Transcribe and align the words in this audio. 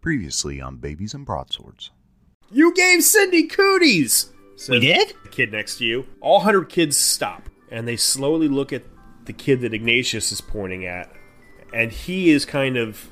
Previously 0.00 0.60
on 0.60 0.76
Babies 0.76 1.14
and 1.14 1.26
Broadswords. 1.26 1.90
You 2.50 2.74
gave 2.74 3.02
Cindy 3.04 3.44
cooties. 3.46 4.32
We 4.68 4.80
did? 4.80 5.14
The 5.22 5.28
kid 5.28 5.52
next 5.52 5.76
to 5.78 5.84
you. 5.84 6.06
All 6.20 6.40
hundred 6.40 6.68
kids 6.68 6.96
stop 6.96 7.48
and 7.70 7.86
they 7.86 7.96
slowly 7.96 8.48
look 8.48 8.72
at 8.72 8.82
the 9.24 9.32
kid 9.32 9.60
that 9.60 9.72
Ignatius 9.72 10.32
is 10.32 10.40
pointing 10.40 10.84
at, 10.86 11.10
and 11.72 11.92
he 11.92 12.30
is 12.30 12.44
kind 12.44 12.76
of 12.76 13.10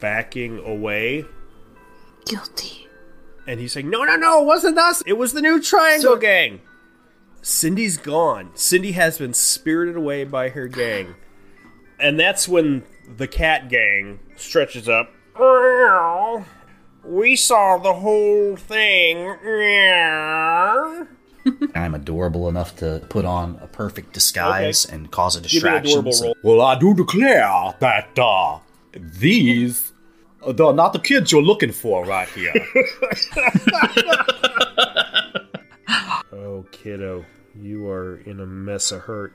backing 0.00 0.58
away. 0.58 1.24
Guilty. 2.26 2.88
And 3.46 3.60
he's 3.60 3.76
like, 3.76 3.84
"No, 3.84 4.02
no, 4.04 4.16
no! 4.16 4.42
It 4.42 4.46
wasn't 4.46 4.78
us. 4.78 5.02
It 5.06 5.12
was 5.14 5.32
the 5.32 5.42
new 5.42 5.60
Triangle 5.60 6.14
So- 6.14 6.16
Gang." 6.18 6.60
Cindy's 7.42 7.98
gone. 7.98 8.50
Cindy 8.54 8.92
has 8.92 9.18
been 9.18 9.34
spirited 9.34 9.96
away 9.96 10.24
by 10.24 10.48
her 10.48 10.66
gang, 10.66 11.14
and 12.00 12.18
that's 12.18 12.48
when 12.48 12.82
the 13.16 13.28
cat 13.28 13.68
gang 13.68 14.18
stretches 14.34 14.88
up. 14.88 15.12
"Meow. 15.38 16.44
We 17.04 17.36
saw 17.36 17.78
the 17.78 17.92
whole 17.92 18.56
thing. 18.56 19.28
I'm 21.74 21.94
adorable 21.94 22.48
enough 22.48 22.74
to 22.76 23.04
put 23.10 23.24
on 23.26 23.58
a 23.60 23.66
perfect 23.66 24.14
disguise 24.14 24.86
and 24.86 25.10
cause 25.10 25.36
a 25.36 25.42
Give 25.42 25.62
me 25.64 25.68
adorable 25.70 26.10
distraction. 26.10 26.34
roll. 26.42 26.56
Well, 26.58 26.66
I 26.66 26.78
do 26.78 26.94
declare 26.94 27.74
that 27.80 28.18
uh, 28.18 28.58
these 28.94 29.92
are 30.46 30.54
the- 30.54 30.72
not 30.72 30.94
the 30.94 30.98
kids 30.98 31.30
you're 31.32 31.42
looking 31.42 31.72
for 31.72 32.04
right 32.04 32.28
here. 32.30 32.54
Oh, 36.32 36.64
kiddo, 36.72 37.24
you 37.60 37.88
are 37.88 38.16
in 38.18 38.40
a 38.40 38.46
mess 38.46 38.90
of 38.92 39.02
hurt. 39.02 39.32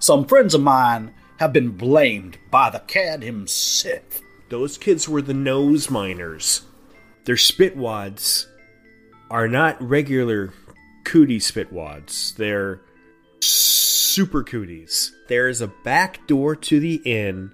Some 0.00 0.24
friends 0.26 0.54
of 0.54 0.60
mine 0.62 1.14
have 1.38 1.52
been 1.52 1.70
blamed 1.70 2.38
by 2.50 2.68
the 2.70 2.80
cad 2.80 3.22
himself. 3.22 4.20
Those 4.48 4.78
kids 4.78 5.08
were 5.08 5.22
the 5.22 5.34
nose 5.34 5.90
miners. 5.90 6.62
Their 7.24 7.36
spitwads 7.36 8.46
are 9.30 9.48
not 9.48 9.80
regular 9.82 10.52
cootie 11.04 11.40
spitwads. 11.40 12.34
They're 12.36 12.80
super 13.40 14.44
cooties. 14.44 15.12
There's 15.28 15.60
a 15.60 15.68
back 15.68 16.26
door 16.26 16.54
to 16.56 16.80
the 16.80 16.96
inn 17.04 17.52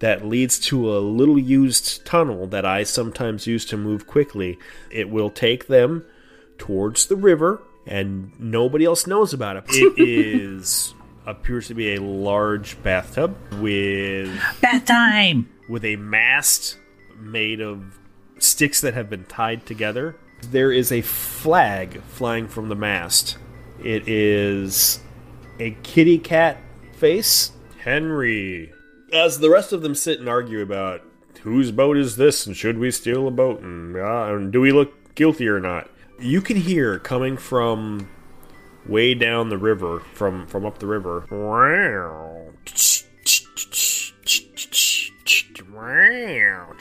that 0.00 0.26
leads 0.26 0.58
to 0.58 0.92
a 0.92 0.98
little 0.98 1.38
used 1.38 2.04
tunnel 2.04 2.48
that 2.48 2.66
I 2.66 2.82
sometimes 2.82 3.46
use 3.46 3.64
to 3.66 3.76
move 3.76 4.08
quickly. 4.08 4.58
It 4.90 5.08
will 5.08 5.30
take 5.30 5.68
them 5.68 6.04
towards 6.58 7.06
the 7.06 7.14
river, 7.14 7.62
and 7.86 8.32
nobody 8.40 8.84
else 8.84 9.06
knows 9.06 9.32
about 9.32 9.56
it. 9.56 9.64
It 9.68 9.94
is 9.98 10.92
appears 11.24 11.68
to 11.68 11.74
be 11.74 11.94
a 11.94 12.02
large 12.02 12.82
bathtub 12.82 13.36
with 13.60 14.28
Bath 14.60 14.84
time! 14.86 15.51
With 15.68 15.84
a 15.84 15.96
mast 15.96 16.78
made 17.18 17.60
of 17.60 17.98
sticks 18.38 18.80
that 18.80 18.94
have 18.94 19.08
been 19.08 19.24
tied 19.24 19.66
together. 19.66 20.16
There 20.42 20.72
is 20.72 20.90
a 20.90 21.02
flag 21.02 22.02
flying 22.02 22.48
from 22.48 22.68
the 22.68 22.74
mast. 22.74 23.38
It 23.82 24.08
is 24.08 25.00
a 25.58 25.72
kitty 25.82 26.18
cat 26.18 26.58
face. 26.94 27.52
Henry. 27.78 28.72
As 29.12 29.38
the 29.38 29.50
rest 29.50 29.72
of 29.72 29.82
them 29.82 29.94
sit 29.94 30.18
and 30.18 30.28
argue 30.28 30.62
about 30.62 31.02
whose 31.42 31.70
boat 31.72 31.96
is 31.96 32.16
this 32.16 32.46
and 32.46 32.56
should 32.56 32.78
we 32.78 32.90
steal 32.90 33.26
a 33.26 33.30
boat 33.30 33.60
and, 33.60 33.96
uh, 33.96 34.34
and 34.34 34.52
do 34.52 34.60
we 34.60 34.72
look 34.72 35.14
guilty 35.14 35.48
or 35.48 35.60
not, 35.60 35.90
you 36.18 36.40
can 36.40 36.56
hear 36.56 36.98
coming 36.98 37.36
from 37.36 38.08
way 38.86 39.14
down 39.14 39.48
the 39.48 39.58
river, 39.58 40.00
from 40.14 40.46
from 40.46 40.64
up 40.64 40.78
the 40.78 40.86
river. 40.86 41.26
Good 45.82 46.78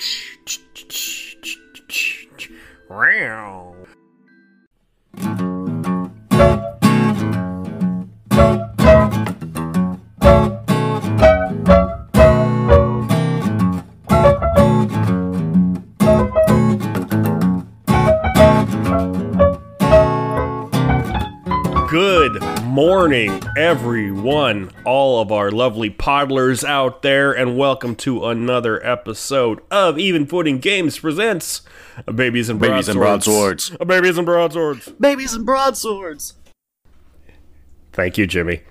morning, 22.83 23.39
everyone, 23.55 24.71
all 24.85 25.21
of 25.21 25.31
our 25.31 25.51
lovely 25.51 25.87
podlers 25.87 26.63
out 26.63 27.03
there, 27.03 27.31
and 27.31 27.55
welcome 27.55 27.95
to 27.95 28.25
another 28.25 28.83
episode 28.83 29.61
of 29.69 29.99
Even 29.99 30.25
Footing 30.25 30.57
Games 30.57 30.97
presents 30.97 31.61
Babies 32.07 32.49
and 32.49 32.59
Babies 32.59 32.89
and 32.89 32.97
Broadswords. 32.97 33.69
Broadswords. 33.69 33.87
Babies 33.87 34.17
and 34.17 34.25
Broadswords. 34.25 34.89
Babies 34.99 35.33
and 35.35 35.45
broadswords! 35.45 36.33
Thank 37.93 38.17
you, 38.17 38.25
Jimmy. 38.25 38.63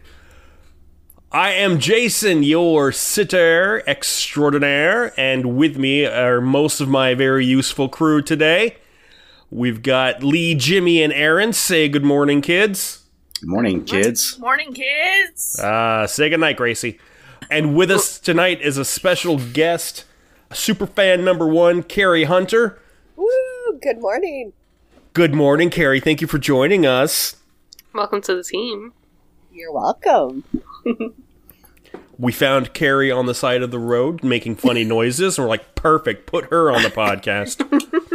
I 1.31 1.53
am 1.53 1.79
Jason, 1.79 2.43
your 2.43 2.91
sitter 2.91 3.85
extraordinaire, 3.87 5.15
and 5.17 5.57
with 5.57 5.77
me 5.77 6.05
are 6.05 6.41
most 6.41 6.81
of 6.81 6.89
my 6.89 7.15
very 7.15 7.47
useful 7.47 7.89
crew 7.89 8.23
today. 8.23 8.79
We've 9.53 9.85
got 9.85 10.25
Lee, 10.25 10.57
Jimmy, 10.57 11.01
and 11.01 11.13
Aaryn. 11.13 11.55
Say 11.55 11.89
good 11.89 12.05
morning, 12.05 12.41
kids. 12.41 13.00
Good 13.41 13.49
morning, 13.49 13.85
kids. 13.85 14.39
Morning, 14.39 14.75
kids. 14.75 15.59
Uh, 15.59 16.07
say 16.07 16.29
goodnight, 16.29 16.59
Gracie. 16.59 16.99
And 17.51 17.75
with 17.75 17.91
us 17.91 18.19
tonight 18.19 18.61
is 18.61 18.77
a 18.77 18.85
special 18.85 19.39
guest, 19.39 20.05
super 20.53 20.87
fan 20.87 21.25
number 21.25 21.47
one, 21.47 21.83
Carri 21.83 22.27
Hunter. 22.27 22.79
Woo! 23.17 23.27
Good 23.81 23.99
morning. 23.99 24.53
Good 25.15 25.35
morning, 25.35 25.71
Carri. 25.71 26.03
Thank 26.03 26.21
you 26.21 26.27
for 26.27 26.39
joining 26.39 26.85
us. 26.85 27.37
Welcome 27.95 28.21
to 28.23 28.35
the 28.35 28.45
team. 28.45 28.93
You're 29.53 29.73
welcome. 29.73 30.45
We 32.19 32.33
found 32.33 32.75
Carri 32.75 33.17
on 33.17 33.25
the 33.25 33.35
side 33.35 33.63
of 33.63 33.71
the 33.71 33.79
road 33.79 34.23
making 34.23 34.57
funny 34.57 34.85
noises, 34.85 35.39
and 35.39 35.47
we're 35.47 35.49
like, 35.49 35.75
perfect, 35.75 36.27
put 36.27 36.51
her 36.51 36.71
on 36.71 36.83
the 36.83 36.91
podcast. 36.91 37.65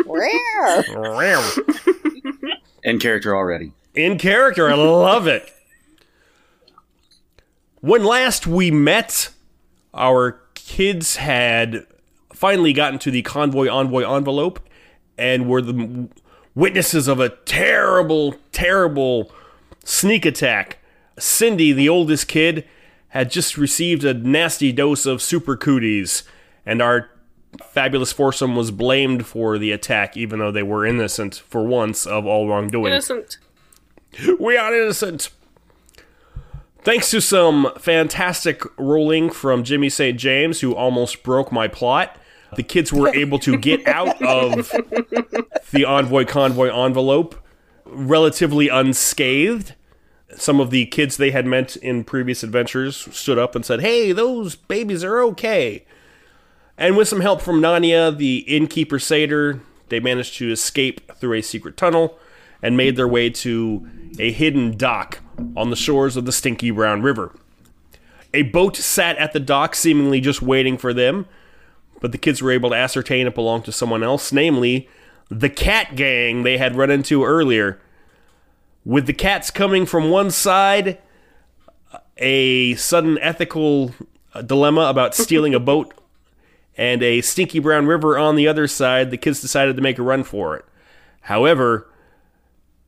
Rare. 0.05 1.09
Rare. 1.11 1.41
In 2.83 2.99
character 2.99 3.35
already. 3.35 3.71
In 3.95 4.17
character, 4.17 4.69
I 4.69 4.73
love 4.73 5.27
it. 5.27 5.51
When 7.79 8.03
last 8.03 8.47
we 8.47 8.71
met, 8.71 9.29
our 9.93 10.41
kids 10.53 11.17
had 11.17 11.85
finally 12.33 12.73
gotten 12.73 12.99
to 12.99 13.11
the 13.11 13.21
convoy 13.21 13.67
envoy 13.67 14.03
envelope 14.03 14.59
and 15.17 15.47
were 15.47 15.61
the 15.61 16.09
witnesses 16.55 17.07
of 17.07 17.19
a 17.19 17.29
terrible, 17.29 18.35
terrible 18.51 19.31
sneak 19.83 20.25
attack. 20.25 20.79
Cindy, 21.17 21.71
the 21.71 21.87
oldest 21.87 22.27
kid, 22.27 22.65
had 23.09 23.31
just 23.31 23.57
received 23.57 24.03
a 24.03 24.13
nasty 24.13 24.73
dose 24.73 25.05
of 25.05 25.21
super 25.21 25.55
cooties, 25.55 26.23
and 26.65 26.81
our 26.81 27.09
fabulous 27.63 28.11
foursome 28.11 28.55
was 28.55 28.71
blamed 28.71 29.25
for 29.25 29.57
the 29.57 29.71
attack, 29.71 30.17
even 30.17 30.39
though 30.39 30.51
they 30.51 30.63
were 30.63 30.85
innocent 30.85 31.35
for 31.47 31.63
once 31.63 32.05
of 32.05 32.25
all 32.25 32.49
wrongdoing. 32.49 32.91
Innocent. 32.91 33.37
We 34.39 34.57
are 34.57 34.73
innocent. 34.73 35.29
Thanks 36.83 37.09
to 37.11 37.19
some 37.19 37.71
fantastic 37.79 38.61
rolling 38.77 39.29
from 39.31 39.63
Jimmy 39.63 39.89
St. 39.89 40.19
James, 40.19 40.61
who 40.61 40.75
almost 40.75 41.23
broke 41.23 41.51
my 41.51 41.67
plot, 41.67 42.17
the 42.55 42.63
kids 42.63 42.93
were 42.93 43.07
able 43.15 43.39
to 43.39 43.57
get 43.57 43.87
out 43.87 44.21
of 44.21 44.71
the 45.71 45.85
envoy 45.85 46.25
convoy 46.25 46.69
envelope 46.69 47.35
relatively 47.85 48.69
unscathed. 48.69 49.73
Some 50.35 50.59
of 50.59 50.69
the 50.69 50.85
kids 50.87 51.17
they 51.17 51.31
had 51.31 51.45
met 51.45 51.75
in 51.77 52.03
previous 52.03 52.43
adventures 52.43 53.07
stood 53.11 53.37
up 53.37 53.55
and 53.55 53.65
said, 53.65 53.81
Hey, 53.81 54.11
those 54.11 54.55
babies 54.55 55.03
are 55.03 55.21
okay. 55.21 55.85
And 56.77 56.97
with 56.97 57.07
some 57.07 57.21
help 57.21 57.41
from 57.41 57.61
Nania, 57.61 58.15
the 58.15 58.39
innkeeper 58.39 58.99
satyr, 58.99 59.61
they 59.89 59.99
managed 59.99 60.35
to 60.37 60.51
escape 60.51 61.15
through 61.15 61.37
a 61.37 61.41
secret 61.41 61.77
tunnel 61.77 62.17
and 62.61 62.75
made 62.75 62.95
their 62.95 63.07
way 63.07 63.29
to 63.29 63.87
a 64.19 64.31
hidden 64.31 64.77
dock 64.77 65.19
on 65.55 65.69
the 65.69 65.75
shores 65.75 66.17
of 66.17 66.25
the 66.25 66.31
Stinky 66.31 66.71
Brown 66.71 67.01
River. 67.01 67.35
A 68.33 68.43
boat 68.43 68.75
sat 68.75 69.17
at 69.17 69.33
the 69.33 69.39
dock, 69.39 69.75
seemingly 69.75 70.19
just 70.19 70.41
waiting 70.41 70.77
for 70.77 70.93
them, 70.93 71.25
but 72.01 72.11
the 72.11 72.17
kids 72.17 72.41
were 72.41 72.51
able 72.51 72.69
to 72.69 72.75
ascertain 72.75 73.27
it 73.27 73.35
belonged 73.35 73.65
to 73.65 73.71
someone 73.71 74.03
else, 74.03 74.31
namely 74.31 74.89
the 75.29 75.49
cat 75.49 75.95
gang 75.95 76.43
they 76.43 76.57
had 76.57 76.75
run 76.75 76.91
into 76.91 77.23
earlier. 77.23 77.79
With 78.83 79.07
the 79.07 79.13
cats 79.13 79.49
coming 79.49 79.85
from 79.85 80.09
one 80.09 80.31
side, 80.31 80.99
a 82.17 82.75
sudden 82.75 83.17
ethical 83.19 83.95
dilemma 84.45 84.81
about 84.81 85.15
stealing 85.15 85.55
a 85.55 85.59
boat, 85.59 85.93
and 86.77 87.01
a 87.01 87.21
Stinky 87.21 87.59
Brown 87.59 87.85
River 87.85 88.17
on 88.17 88.35
the 88.35 88.47
other 88.47 88.67
side, 88.67 89.09
the 89.09 89.17
kids 89.17 89.41
decided 89.41 89.75
to 89.77 89.81
make 89.81 89.97
a 89.97 90.03
run 90.03 90.23
for 90.23 90.57
it. 90.57 90.65
However, 91.21 91.89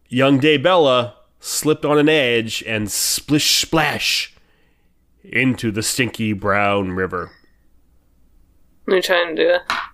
young 0.09 0.39
Daebella 0.39 1.13
slipped 1.39 1.85
on 1.85 1.97
an 1.97 2.09
edge, 2.09 2.63
and 2.65 2.91
splish 2.91 3.61
splash 3.61 4.35
into 5.23 5.71
the 5.71 5.83
stinky 5.83 6.33
brown 6.33 6.91
river. 6.91 7.31
Are 8.87 8.95
you 8.95 9.01
trying 9.01 9.35
to 9.35 9.43
do 9.43 9.47
that. 9.49 9.91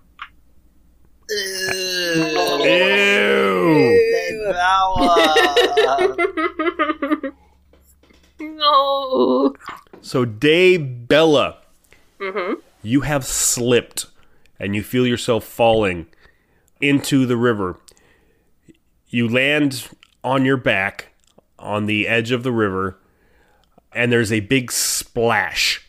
Ew. 1.30 2.64
Ew. 2.64 4.04
no. 8.40 9.54
So, 10.00 10.26
Daebella, 10.26 11.56
mm-hmm. 12.20 12.54
you 12.82 13.00
have 13.00 13.24
slipped 13.24 14.06
and 14.60 14.76
you 14.76 14.82
feel 14.82 15.06
yourself 15.06 15.44
falling 15.44 16.06
into 16.80 17.26
the 17.26 17.36
river. 17.36 17.78
You 19.08 19.28
land 19.28 19.88
on 20.22 20.44
your 20.44 20.56
back 20.56 21.13
on 21.64 21.86
the 21.86 22.06
edge 22.06 22.30
of 22.30 22.42
the 22.42 22.52
river, 22.52 22.98
and 23.92 24.12
there's 24.12 24.32
a 24.32 24.40
big 24.40 24.70
splash. 24.70 25.80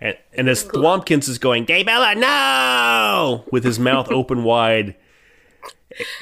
And, 0.00 0.16
and 0.32 0.48
as 0.48 0.64
Thwompkins 0.64 1.28
is 1.28 1.38
going, 1.38 1.66
Daebella, 1.66 2.16
no! 2.16 3.44
With 3.50 3.64
his 3.64 3.78
mouth 3.78 4.08
open 4.10 4.44
wide, 4.44 4.94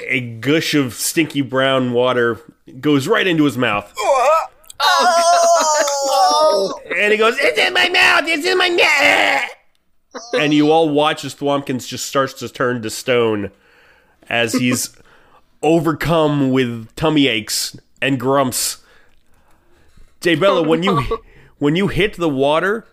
a, 0.01 0.15
a 0.15 0.21
gush 0.21 0.75
of 0.75 0.95
stinky 0.95 1.43
brown 1.43 1.93
water 1.93 2.41
goes 2.81 3.07
right 3.07 3.27
into 3.27 3.45
his 3.45 3.59
mouth. 3.59 3.93
Oh. 4.81 6.81
And 6.97 7.13
he 7.13 7.19
goes, 7.19 7.37
It's 7.39 7.59
in 7.59 7.73
my 7.73 7.89
mouth! 7.89 8.25
It's 8.27 8.47
in 8.47 8.59
my 8.59 8.71
mouth! 8.71 9.51
and 10.35 10.55
you 10.55 10.71
all 10.71 10.89
watch 10.89 11.25
as 11.25 11.35
Thwompkins 11.35 11.89
just 11.89 12.07
starts 12.07 12.35
to 12.35 12.49
turn 12.49 12.83
to 12.83 12.91
stone 12.91 13.51
as 14.29 14.53
he's 14.53 14.97
overcome 15.63 16.51
with 16.51 16.95
tummy 16.95 17.27
aches 17.27 17.77
and 18.05 18.21
grumps. 18.21 18.79
Daebella, 20.21 20.67
when 20.67 20.83
you 20.83 21.19
when 21.59 21.77
you 21.77 21.89
hit 21.89 22.15
the 22.17 22.29
water, 22.29 22.87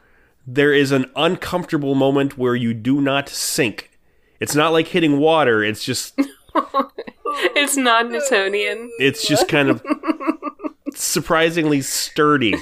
there 0.48 0.74
is 0.74 0.92
an 0.92 1.06
uncomfortable 1.16 1.96
moment 1.96 2.38
where 2.38 2.56
you 2.56 2.74
do 2.74 3.02
not 3.02 3.30
sink. 3.30 3.92
It's 4.40 4.56
not 4.56 4.72
like 4.74 4.88
hitting 4.88 5.19
water, 5.19 5.63
it's 5.63 5.84
just 5.84 6.18
It's 7.56 7.78
not 7.78 8.10
Newtonian. 8.10 8.92
it's 9.00 9.25
just 9.28 9.48
kind 9.48 9.69
of 9.69 9.81
surprisingly 10.94 11.81
sturdy 11.81 12.56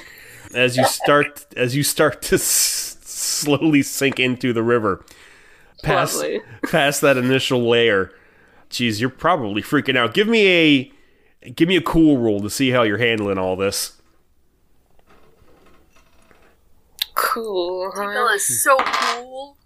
as 0.54 0.76
you 0.76 0.84
start 0.84 1.46
as 1.56 1.74
you 1.74 1.82
start 1.82 2.22
to 2.22 2.36
s- 2.36 2.96
slowly 3.02 3.82
sink 3.82 4.20
into 4.20 4.52
the 4.52 4.62
river 4.62 5.04
past 5.82 6.16
Lovely. 6.16 6.40
past 6.70 7.00
that 7.00 7.16
initial 7.16 7.68
layer 7.68 8.12
jeez 8.70 9.00
you're 9.00 9.10
probably 9.10 9.62
freaking 9.62 9.96
out 9.96 10.14
give 10.14 10.28
me 10.28 10.46
a 10.48 10.92
give 11.54 11.68
me 11.68 11.76
a 11.76 11.80
cool 11.82 12.18
roll 12.18 12.40
to 12.40 12.50
see 12.50 12.70
how 12.70 12.82
you're 12.82 12.98
handling 12.98 13.38
all 13.38 13.56
this 13.56 13.96
Cool. 17.14 17.92
huh? 17.94 18.06
Bella 18.12 18.34
is 18.34 18.62
so 18.64 18.76
cool. 18.78 19.56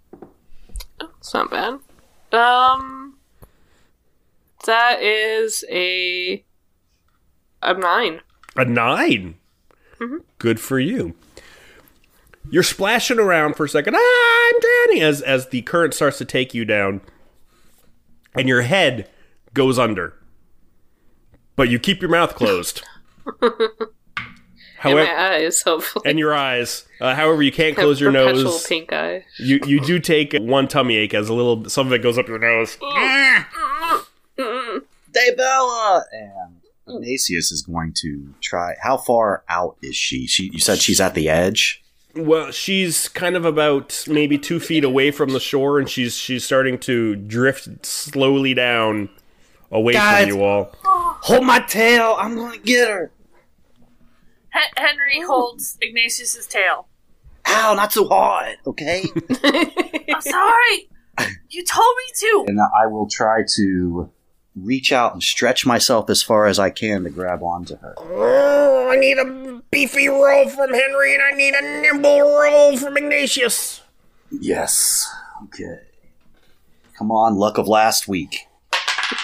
It's 1.19 1.33
not 1.33 1.49
bad. 1.49 1.79
Um, 2.31 3.17
that 4.65 5.01
is 5.01 5.63
a 5.69 6.43
a 7.61 7.73
nine. 7.73 8.21
a 8.55 8.65
9 8.65 9.35
good 10.37 10.59
for 10.59 10.77
you 10.77 11.15
you're 12.51 12.61
splashing 12.61 13.17
around 13.17 13.55
for 13.55 13.63
a 13.65 13.69
second 13.69 13.95
ah, 13.97 13.99
i'm 14.53 14.59
drowning 14.59 15.01
as 15.01 15.21
as 15.21 15.47
the 15.49 15.61
current 15.63 15.93
starts 15.93 16.17
to 16.17 16.25
take 16.25 16.53
you 16.53 16.65
down 16.65 16.99
and 18.35 18.47
your 18.49 18.61
head 18.63 19.09
goes 19.53 19.79
under 19.79 20.13
but 21.55 21.69
you 21.69 21.79
keep 21.79 22.01
your 22.01 22.11
mouth 22.11 22.35
closed 22.35 22.83
And 23.41 24.93
however 24.93 25.05
my 25.15 25.29
eyes, 25.35 25.61
hopefully. 25.61 26.07
and 26.09 26.19
your 26.19 26.33
eyes 26.33 26.85
uh, 27.01 27.15
however 27.15 27.41
you 27.41 27.51
can't 27.51 27.75
close 27.75 27.99
your 27.99 28.11
nose 28.11 28.65
pink 28.67 28.93
eye. 28.93 29.25
you 29.39 29.59
you 29.65 29.79
do 29.81 29.99
take 29.99 30.33
one 30.39 30.67
tummy 30.67 30.95
ache 30.97 31.13
as 31.15 31.27
a 31.29 31.33
little 31.33 31.67
some 31.69 31.87
of 31.87 31.93
it 31.93 32.03
goes 32.03 32.17
up 32.19 32.27
your 32.27 32.37
nose 32.39 32.77
Daebella! 34.37 36.03
And 36.11 36.57
Ignatius 36.87 37.51
is 37.51 37.61
going 37.61 37.93
to 38.01 38.33
try. 38.41 38.75
How 38.81 38.97
far 38.97 39.43
out 39.49 39.77
is 39.81 39.95
she? 39.95 40.27
She, 40.27 40.49
you 40.51 40.59
said 40.59 40.79
she's 40.79 40.99
at 40.99 41.13
the 41.15 41.29
edge. 41.29 41.81
Well, 42.15 42.51
she's 42.51 43.07
kind 43.09 43.35
of 43.35 43.45
about 43.45 44.03
maybe 44.07 44.37
two 44.37 44.59
feet 44.59 44.83
away 44.83 45.11
from 45.11 45.29
the 45.31 45.39
shore, 45.39 45.79
and 45.79 45.89
she's 45.89 46.15
she's 46.17 46.43
starting 46.43 46.77
to 46.79 47.15
drift 47.15 47.85
slowly 47.85 48.53
down 48.53 49.09
away 49.71 49.93
Guys. 49.93 50.27
from 50.27 50.37
you 50.37 50.43
all. 50.43 50.75
Hold 51.25 51.43
my 51.43 51.59
tail. 51.59 52.15
I'm 52.19 52.35
gonna 52.35 52.59
get 52.59 52.87
her. 52.87 53.11
Hen- 54.49 54.61
Henry 54.77 55.21
holds 55.25 55.75
Ignatius's 55.81 56.45
tail. 56.45 56.87
Ow, 57.47 57.73
not 57.73 57.91
so 57.91 58.07
hard, 58.07 58.57
okay? 58.67 59.05
I'm 59.43 60.21
sorry. 60.21 60.87
You 61.49 61.63
told 61.65 61.95
me 61.97 62.13
to. 62.19 62.45
and 62.47 62.59
I 62.61 62.85
will 62.85 63.07
try 63.09 63.41
to 63.55 64.11
reach 64.55 64.91
out 64.91 65.13
and 65.13 65.23
stretch 65.23 65.65
myself 65.65 66.11
as 66.11 66.21
far 66.21 66.45
as 66.45 66.59
I 66.59 66.69
can 66.69 67.03
to 67.05 67.09
grab 67.09 67.41
onto 67.41 67.75
her. 67.77 67.95
Oh, 67.97 68.89
I 68.91 68.95
need 68.95 69.17
a 69.17 69.61
beefy 69.71 70.07
roll 70.07 70.47
from 70.47 70.73
Henry, 70.75 71.15
and 71.15 71.23
I 71.23 71.31
need 71.31 71.55
a 71.55 71.81
nimble 71.81 72.21
roll 72.21 72.77
from 72.77 72.97
Ignatius. 72.97 73.81
Yes. 74.29 75.11
Okay. 75.45 75.79
Come 76.99 77.09
on, 77.11 77.33
luck 77.35 77.57
of 77.57 77.67
last 77.67 78.07
week. 78.07 78.47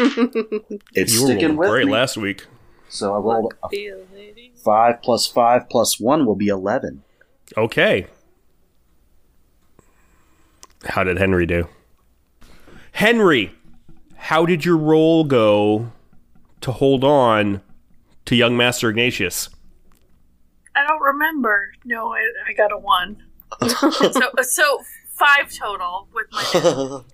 it's 0.94 1.14
You 1.14 1.22
were 1.24 1.28
sticking 1.28 1.56
with 1.58 1.70
great 1.70 1.88
me. 1.88 1.92
last 1.94 2.18
week. 2.18 2.46
so 2.90 3.14
I 3.14 3.18
rolled 3.18 3.54
a 3.64 3.68
Be 3.70 3.88
a 3.88 3.98
lady. 4.14 4.52
five 4.64 5.02
plus 5.02 5.28
five 5.28 5.70
plus 5.70 6.00
one 6.00 6.26
will 6.26 6.36
be 6.36 6.48
eleven. 6.48 7.04
Okay. 7.58 8.08
How 10.86 11.04
did 11.04 11.18
Henry 11.18 11.46
do? 11.46 11.68
Henry, 12.94 13.54
how 14.16 14.46
did 14.46 14.66
your 14.66 14.78
roll 14.78 15.24
go 15.24 15.92
to 16.62 16.72
hold 16.72 17.04
on 17.04 17.62
to 18.26 18.36
young 18.36 18.58
Master 18.58 18.90
Ignatius? 18.90 19.50
I 20.76 20.86
don't 20.88 21.02
remember. 21.02 21.72
No, 21.86 22.14
I, 22.14 22.20
I 22.48 22.54
got 22.54 22.72
a 22.72 22.78
one. 22.78 23.24
so, 23.68 23.90
so 24.42 24.80
five 25.14 25.52
total 25.52 26.08
with 26.14 26.28
my. 26.32 27.02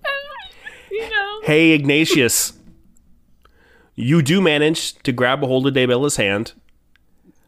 You 0.90 1.02
know. 1.02 1.40
Hey, 1.42 1.72
Ignatius. 1.72 2.54
You 4.00 4.22
do 4.22 4.40
manage 4.40 4.94
to 5.02 5.10
grab 5.10 5.42
a 5.42 5.48
hold 5.48 5.66
of 5.66 5.74
Daebella's 5.74 6.14
hand, 6.14 6.52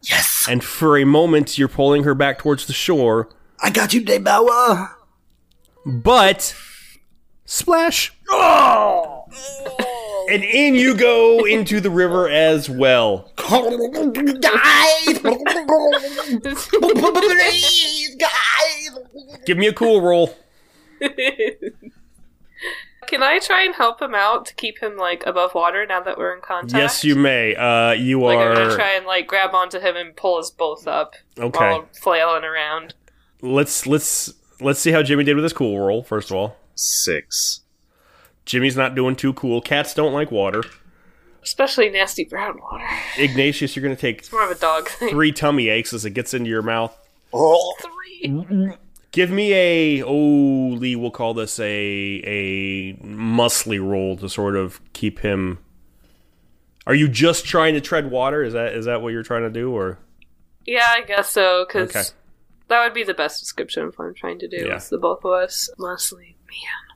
Yes, 0.01 0.45
and 0.49 0.61
for 0.61 0.97
a 0.97 1.05
moment 1.05 1.57
you're 1.57 1.69
pulling 1.69 2.03
her 2.03 2.13
back 2.13 2.39
towards 2.39 2.65
the 2.65 2.73
shore, 2.73 3.29
I 3.61 3.69
got 3.69 3.93
you, 3.93 4.01
Daybawa. 4.01 4.89
but 5.85 6.53
splash! 7.45 8.11
Oh. 8.29 9.23
And 10.29 10.43
in 10.43 10.75
you 10.75 10.93
go 10.93 11.45
into 11.45 11.79
the 11.79 11.89
river 11.89 12.27
as 12.27 12.69
well. 12.69 13.31
Guys! 13.37 15.19
Guys! 18.19 18.89
Give 19.45 19.57
me 19.57 19.67
a 19.67 19.73
cool 19.73 20.01
roll. 20.01 20.35
Can 23.11 23.21
I 23.23 23.39
try 23.39 23.63
and 23.65 23.75
help 23.75 24.01
him 24.01 24.15
out 24.15 24.45
to 24.45 24.55
keep 24.55 24.81
him 24.81 24.95
like 24.95 25.25
above 25.25 25.53
water 25.53 25.85
now 25.85 25.99
that 26.01 26.17
we're 26.17 26.33
in 26.33 26.41
contact? 26.41 26.73
Yes, 26.81 27.03
you 27.03 27.15
may. 27.15 27.53
Uh, 27.55 27.91
you 27.91 28.21
Like 28.21 28.39
I'm 28.39 28.55
gonna 28.55 28.73
try 28.73 28.93
and 28.95 29.05
like 29.05 29.27
grab 29.27 29.53
onto 29.53 29.79
him 29.81 29.97
and 29.97 30.15
pull 30.15 30.37
us 30.37 30.49
both 30.49 30.87
up 30.87 31.15
Okay. 31.37 31.59
while 31.59 31.79
I'm 31.81 31.85
flailing 32.01 32.45
around. 32.45 32.93
Let's 33.41 33.85
let's 33.85 34.33
let's 34.61 34.79
see 34.79 34.91
how 34.93 35.03
Jimmy 35.03 35.25
did 35.25 35.35
with 35.35 35.43
his 35.43 35.51
cool 35.51 35.77
roll. 35.77 36.03
First 36.03 36.31
of 36.31 36.37
all, 36.37 36.55
Six. 36.73 37.59
Jimmy's 38.45 38.77
not 38.77 38.95
doing 38.95 39.17
too 39.17 39.33
cool. 39.33 39.59
Cats 39.59 39.93
don't 39.93 40.13
like 40.13 40.31
water. 40.31 40.63
Especially 41.43 41.89
nasty 41.89 42.23
brown 42.23 42.59
water. 42.61 42.87
Ignatius, 43.17 43.75
you're 43.75 43.83
gonna 43.83 43.95
take 43.97 44.19
It's 44.19 44.31
more 44.31 44.45
of 44.45 44.51
a 44.51 44.55
dog 44.55 44.87
thing. 44.87 45.09
three 45.09 45.33
tummy 45.33 45.67
aches 45.67 45.91
as 45.93 46.05
it 46.05 46.11
gets 46.11 46.33
into 46.33 46.49
your 46.49 46.61
mouth. 46.61 46.97
Oh, 47.33 47.73
Three. 47.81 48.71
Give 49.11 49.29
me 49.29 49.53
a 49.53 50.03
oh 50.03 50.73
Lee, 50.77 50.95
we'll 50.95 51.11
call 51.11 51.33
this 51.33 51.59
a 51.59 51.65
a 52.23 52.93
muscly 53.03 53.79
roll 53.85 54.15
to 54.17 54.29
sort 54.29 54.55
of 54.55 54.79
keep 54.93 55.19
him. 55.19 55.59
Are 56.87 56.95
you 56.95 57.07
just 57.09 57.45
trying 57.45 57.73
to 57.73 57.81
tread 57.81 58.09
water? 58.09 58.41
Is 58.41 58.53
that 58.53 58.73
is 58.73 58.85
that 58.85 59.01
what 59.01 59.09
you're 59.09 59.23
trying 59.23 59.43
to 59.43 59.49
do, 59.49 59.71
or 59.75 59.99
Yeah, 60.65 60.87
I 60.95 61.01
guess 61.01 61.29
so, 61.29 61.65
because 61.67 61.89
Okay. 61.89 62.03
that 62.69 62.83
would 62.83 62.93
be 62.93 63.03
the 63.03 63.13
best 63.13 63.39
description 63.41 63.83
of 63.83 63.95
what 63.95 64.05
I'm 64.05 64.13
trying 64.13 64.39
to 64.39 64.47
do. 64.47 64.65
Yeah. 64.65 64.75
It's 64.77 64.89
the 64.89 64.97
both 64.97 65.25
of 65.25 65.31
us. 65.33 65.69
muscly 65.77 66.35
man. 66.47 66.90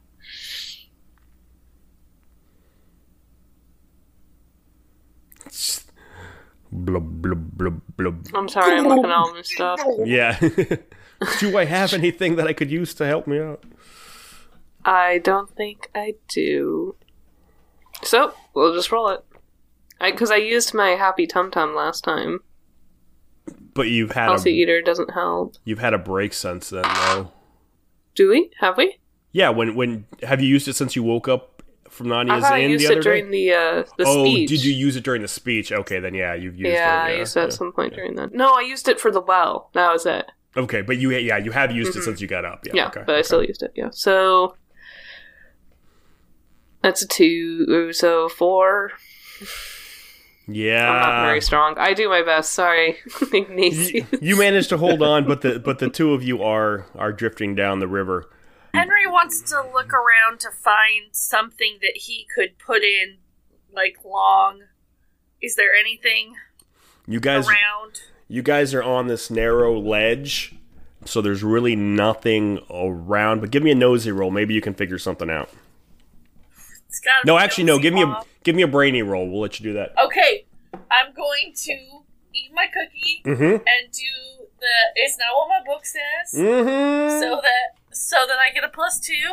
Blub 6.84 7.22
blub 7.22 7.58
blub 7.58 7.82
blub? 7.96 8.28
I'm 8.34 8.50
sorry, 8.50 8.78
I'm 8.78 8.88
looking 8.88 9.06
at 9.06 9.12
all 9.12 9.34
this 9.34 9.52
stuff. 9.52 9.80
Yeah. 10.04 10.40
do 11.40 11.58
I 11.58 11.66
have 11.66 11.94
anything 11.94 12.36
that 12.36 12.48
I 12.48 12.54
could 12.54 12.72
use 12.72 12.94
to 12.96 13.06
help 13.06 13.28
me 13.28 13.40
out? 13.40 13.64
I 14.84 15.20
don't 15.20 15.50
think 15.56 15.90
I 15.96 16.16
do. 16.28 16.96
So, 18.04 18.34
we'll 18.54 18.74
just 18.74 18.92
roll 18.92 19.10
it. 19.10 19.24
Because 20.00 20.30
I, 20.30 20.36
used 20.36 20.74
my 20.74 20.90
Happy 20.90 21.26
Tum 21.26 21.50
Tum 21.50 21.74
last 21.74 22.04
time. 22.04 22.40
But 23.74 23.88
you've 23.88 24.12
had 24.12 24.26
Healthy 24.26 24.50
a 24.52 24.54
Eater 24.54 24.82
doesn't 24.82 25.12
help. 25.12 25.56
you've 25.64 25.80
had 25.80 25.94
a 25.94 25.98
break 25.98 26.34
since 26.34 26.70
then, 26.70 26.84
though. 26.84 27.32
Do 28.14 28.30
we? 28.30 28.52
Have 28.60 28.78
we? 28.78 29.00
Yeah. 29.32 29.50
When 29.50 29.76
when 29.76 30.06
have 30.24 30.42
you 30.42 30.48
used 30.48 30.68
it 30.68 30.76
since 30.76 30.96
you 30.96 31.04
woke 31.04 31.28
up 31.28 31.55
from 31.90 32.08
Nania's 32.08 32.44
I 32.44 32.48
thought 32.48 32.54
I 32.54 32.58
in 32.60 32.72
used 32.72 32.84
the 32.84 32.88
other 32.92 33.00
it 33.00 33.04
during 33.04 33.26
day? 33.32 33.50
the 33.50 33.54
uh, 33.54 33.84
the 33.98 34.04
oh, 34.06 34.26
speech. 34.26 34.50
did 34.50 34.64
you 34.64 34.74
use 34.74 34.96
it 34.96 35.04
during 35.04 35.22
the 35.22 35.28
speech? 35.28 35.72
Okay, 35.72 36.00
then 36.00 36.14
yeah, 36.14 36.34
you've 36.34 36.56
used 36.56 36.72
yeah, 36.72 37.08
it. 37.08 37.12
I 37.12 37.18
used 37.18 37.38
it 37.38 37.42
at 37.42 37.54
some 37.54 37.72
point 37.72 37.94
during 37.94 38.16
that. 38.16 38.34
No, 38.34 38.54
I 38.54 38.62
used 38.62 38.88
it 38.88 39.00
for 39.00 39.12
the 39.12 39.22
well. 39.22 39.70
That 39.74 39.92
was 39.92 40.06
it. 40.06 40.26
Okay, 40.58 40.82
but 40.82 40.98
you 40.98 41.12
yeah 41.12 41.38
you 41.38 41.52
have 41.52 41.72
used 41.72 41.96
it 41.96 42.04
since 42.04 42.22
you 42.22 42.28
got 42.28 42.46
up. 42.46 42.66
Yeah, 42.66 42.72
Yeah, 42.76 42.88
okay, 42.88 43.04
but 43.06 43.16
I 43.16 43.22
still 43.22 43.44
used 43.44 43.62
it. 43.62 43.72
Yeah, 43.76 43.90
so 43.92 44.56
that's 46.82 47.02
a 47.02 47.08
two. 47.08 47.92
So 47.94 48.30
four. 48.30 48.92
yeah. 50.48 50.90
I'm 50.90 51.00
not 51.02 51.26
very 51.26 51.42
strong. 51.42 51.76
I 51.78 51.94
do 51.94 52.08
my 52.10 52.22
best. 52.24 52.54
Sorry, 52.54 52.98
you, 53.22 53.28
Ignatius. 53.34 54.08
you 54.22 54.38
managed 54.38 54.70
to 54.70 54.78
hold 54.78 55.02
on, 55.02 55.26
but 55.28 55.42
the 55.42 55.60
but 55.60 55.80
the 55.80 55.90
two 55.90 56.14
of 56.14 56.24
you 56.24 56.42
are 56.42 56.86
are 56.96 57.12
drifting 57.12 57.56
down 57.56 57.80
the 57.80 57.88
river. 57.88 58.30
Henry 58.76 59.08
wants 59.08 59.42
to 59.52 59.62
look 59.74 59.92
around 59.94 60.40
to 60.42 60.52
find 60.52 61.06
something 61.12 61.78
that 61.82 61.94
he 61.96 62.28
could 62.36 62.58
put 62.58 62.84
in, 62.84 63.18
like 63.74 63.98
long. 64.06 64.62
Is 65.42 65.56
there 65.56 65.74
anything 65.80 66.36
You 67.08 67.20
guys 67.20 67.48
around? 67.48 68.02
you 68.28 68.42
guys 68.42 68.74
are 68.74 68.84
on 68.84 69.08
this 69.08 69.30
narrow 69.30 69.78
ledge, 69.80 70.56
so 71.06 71.22
there's 71.22 71.44
really 71.44 71.76
nothing 71.76 72.60
around. 72.70 73.42
But 73.42 73.52
give 73.52 73.62
me 73.64 73.72
a 73.72 73.76
nosy 73.76 74.12
roll. 74.12 74.32
Maybe 74.32 74.54
you 74.54 74.62
can 74.62 74.74
figure 74.74 74.98
something 74.98 75.30
out. 75.30 75.50
It's 76.88 77.02
No, 77.26 77.38
actually, 77.38 77.66
no. 77.66 77.78
Give 77.80 77.94
me 77.94 78.04
a 78.04 78.22
give 78.44 78.56
me 78.56 78.62
a 78.64 78.68
brainy 78.68 79.02
roll. 79.02 79.30
We'll 79.30 79.42
let 79.42 79.60
you 79.60 79.64
do 79.66 79.74
that. 79.74 79.94
Okay, 80.04 80.46
I'm 80.74 81.14
going 81.14 81.54
to 81.56 81.74
eat 82.34 82.52
my 82.54 82.68
cookie 82.68 83.22
Mm-hmm. 83.26 83.44
and 83.44 83.92
do 83.92 84.46
the. 84.60 84.68
It's 84.96 85.18
not 85.20 85.36
what 85.36 85.50
my 85.50 85.74
book 85.74 85.86
says, 85.86 86.40
Mm-hmm. 86.42 87.22
so 87.22 87.42
that 87.42 87.85
so 87.96 88.18
that 88.28 88.38
I 88.40 88.54
get 88.54 88.64
a 88.64 88.70
plus 88.70 89.00
two. 89.00 89.30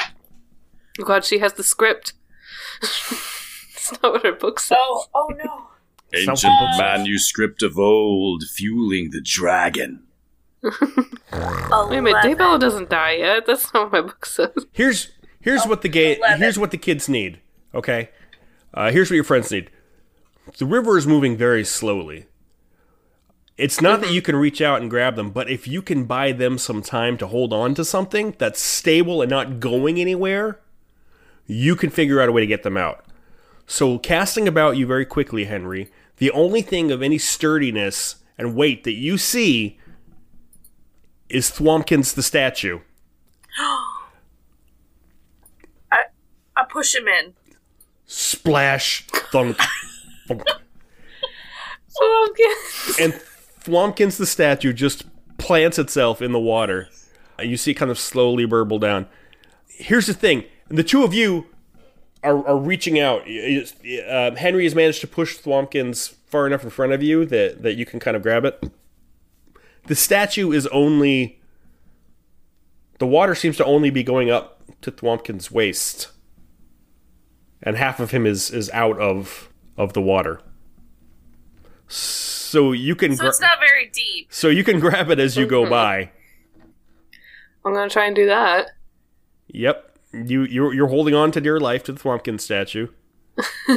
Oh 1.00 1.04
God, 1.04 1.25
she 1.25 1.38
has 1.38 1.54
the 1.54 1.62
script. 1.62 2.12
it's 2.83 3.92
not 4.02 4.12
what 4.12 4.25
her 4.25 4.33
book 4.33 4.61
says. 4.61 4.78
Oh, 4.81 5.04
oh 5.14 5.28
no. 5.37 5.69
Ancient 6.14 6.31
Ancient 6.31 6.52
books. 6.61 6.78
manuscript 6.78 7.62
of 7.62 7.78
old, 7.78 8.45
fueling 8.45 9.11
the 9.11 9.21
dragon. 9.23 10.02
Wait 10.62 10.73
a 11.71 12.02
minute, 12.02 12.23
Daebella 12.23 12.61
doesn't 12.61 12.90
die 12.90 13.12
yet. 13.16 13.47
That's 13.47 13.73
not 13.73 13.85
what 13.85 13.92
my 13.92 14.00
book 14.02 14.26
says. 14.26 14.50
Here's 14.73 15.11
here's 15.40 15.64
what 15.64 15.83
the 15.83 15.88
ga- 15.88 16.16
eleven. 16.19 16.38
here's 16.40 16.59
what 16.59 16.71
the 16.71 16.78
kids 16.78 17.09
need. 17.09 17.40
Okay, 17.75 18.11
uh, 18.75 18.90
here's 18.92 19.11
what 19.11 19.14
your 19.16 19.25
friends 19.25 19.50
need. 19.50 19.71
The 20.59 20.66
river 20.66 20.99
is 20.99 21.07
moving 21.07 21.37
very 21.37 21.64
slowly. 21.64 22.26
It's 23.59 23.80
not 23.80 24.00
that 24.00 24.06
mm-hmm. 24.06 24.14
you 24.14 24.23
can 24.23 24.37
reach 24.37 24.62
out 24.62 24.80
and 24.80 24.88
grab 24.88 25.16
them, 25.16 25.30
but 25.30 25.50
if 25.50 25.68
you 25.68 25.82
can 25.82 26.04
buy 26.04 26.32
them 26.32 26.56
some 26.56 26.82
time 26.82 27.18
to 27.18 27.26
hold 27.26 27.52
on 27.52 27.75
to 27.75 27.85
something 27.85 28.35
that's 28.38 28.61
stable 28.61 29.21
and 29.21 29.30
not 29.30 29.61
going 29.61 30.00
anywhere, 30.00 30.61
you 31.47 31.76
can 31.76 31.90
figure 31.90 32.21
out 32.21 32.28
a 32.28 32.32
way 32.32 32.40
to 32.40 32.47
get 32.47 32.62
them 32.62 32.76
out. 32.76 33.04
So, 33.66 33.99
casting 33.99 34.49
about 34.49 34.76
you 34.76 34.87
very 34.87 35.04
quickly, 35.04 35.44
Henry, 35.44 35.90
the 36.16 36.30
only 36.30 36.62
thing 36.62 36.90
of 36.90 37.02
any 37.02 37.18
sturdiness 37.18 38.16
and 38.38 38.56
weight 38.56 38.85
that 38.85 38.92
you 38.92 39.18
see 39.18 39.78
is 41.28 41.50
Thwompkins 41.50 42.14
the 42.14 42.23
statue. 42.23 42.80
I 43.59 43.99
I 46.56 46.64
push 46.68 46.94
him 46.94 47.06
in. 47.06 47.35
Splash, 48.06 49.06
thunk, 49.06 49.59
thunk. 50.26 50.42
Okay. 52.02 53.04
and 53.04 53.21
Thwompkins 53.64 54.16
the 54.16 54.26
statue 54.26 54.73
just 54.73 55.04
plants 55.38 55.78
itself 55.78 56.21
in 56.21 56.33
the 56.33 56.40
water. 56.40 56.88
And 57.38 57.50
you 57.50 57.57
see 57.57 57.73
it 57.73 57.75
kind 57.75 57.90
of 57.90 57.99
slowly 57.99 58.45
burble 58.45 58.78
down. 58.78 59.07
Here's 59.66 60.07
the 60.07 60.14
thing: 60.14 60.45
the 60.69 60.85
two 60.85 61.02
of 61.04 61.14
you 61.14 61.47
are, 62.23 62.47
are 62.47 62.59
reaching 62.59 62.99
out. 62.99 63.23
Uh, 63.23 64.35
Henry 64.35 64.64
has 64.64 64.75
managed 64.75 65.00
to 65.00 65.07
push 65.07 65.38
Thwompkins 65.38 66.14
far 66.26 66.47
enough 66.47 66.64
in 66.64 66.71
front 66.71 66.92
of 66.92 67.02
you 67.02 67.25
that 67.26 67.62
that 67.62 67.75
you 67.75 67.85
can 67.85 68.00
kind 68.00 68.16
of 68.16 68.23
grab 68.23 68.45
it. 68.45 68.62
The 69.87 69.95
statue 69.95 70.52
is 70.52 70.66
only. 70.69 71.40
The 72.99 73.07
water 73.07 73.35
seems 73.35 73.57
to 73.57 73.64
only 73.64 73.90
be 73.90 74.04
going 74.04 74.31
up 74.31 74.62
to 74.83 74.92
Thwompkins' 74.92 75.50
waist, 75.50 76.09
and 77.62 77.76
half 77.76 77.99
of 77.99 78.12
him 78.12 78.26
is 78.26 78.50
is 78.50 78.71
out 78.71 78.99
of 78.99 79.49
of 79.76 79.92
the 79.92 80.02
water. 80.02 80.40
You 82.54 82.94
can. 82.94 83.16
So 83.16 83.23
gra- 83.23 83.28
it's 83.30 83.40
not 83.40 83.59
very 83.61 83.88
deep. 83.88 84.28
so 84.30 84.49
you 84.49 84.64
can 84.64 84.80
grab 84.80 85.11
it 85.11 85.18
as 85.18 85.37
you 85.37 85.47
go 85.47 85.62
mm-hmm. 85.62 85.71
by. 85.71 86.11
I'm 87.64 87.75
gonna 87.75 87.88
try 87.88 88.06
and 88.06 88.16
do 88.16 88.26
that. 88.26 88.73
Yep. 89.49 89.99
You 90.12 90.42
you're, 90.42 90.75
you're 90.75 90.88
holding 90.88 91.14
on 91.14 91.30
to 91.32 91.40
dear 91.40 91.59
life 91.59 91.85
to 91.85 91.92
the 91.92 92.00
Thwompkins 92.00 92.40
statue. 92.40 92.88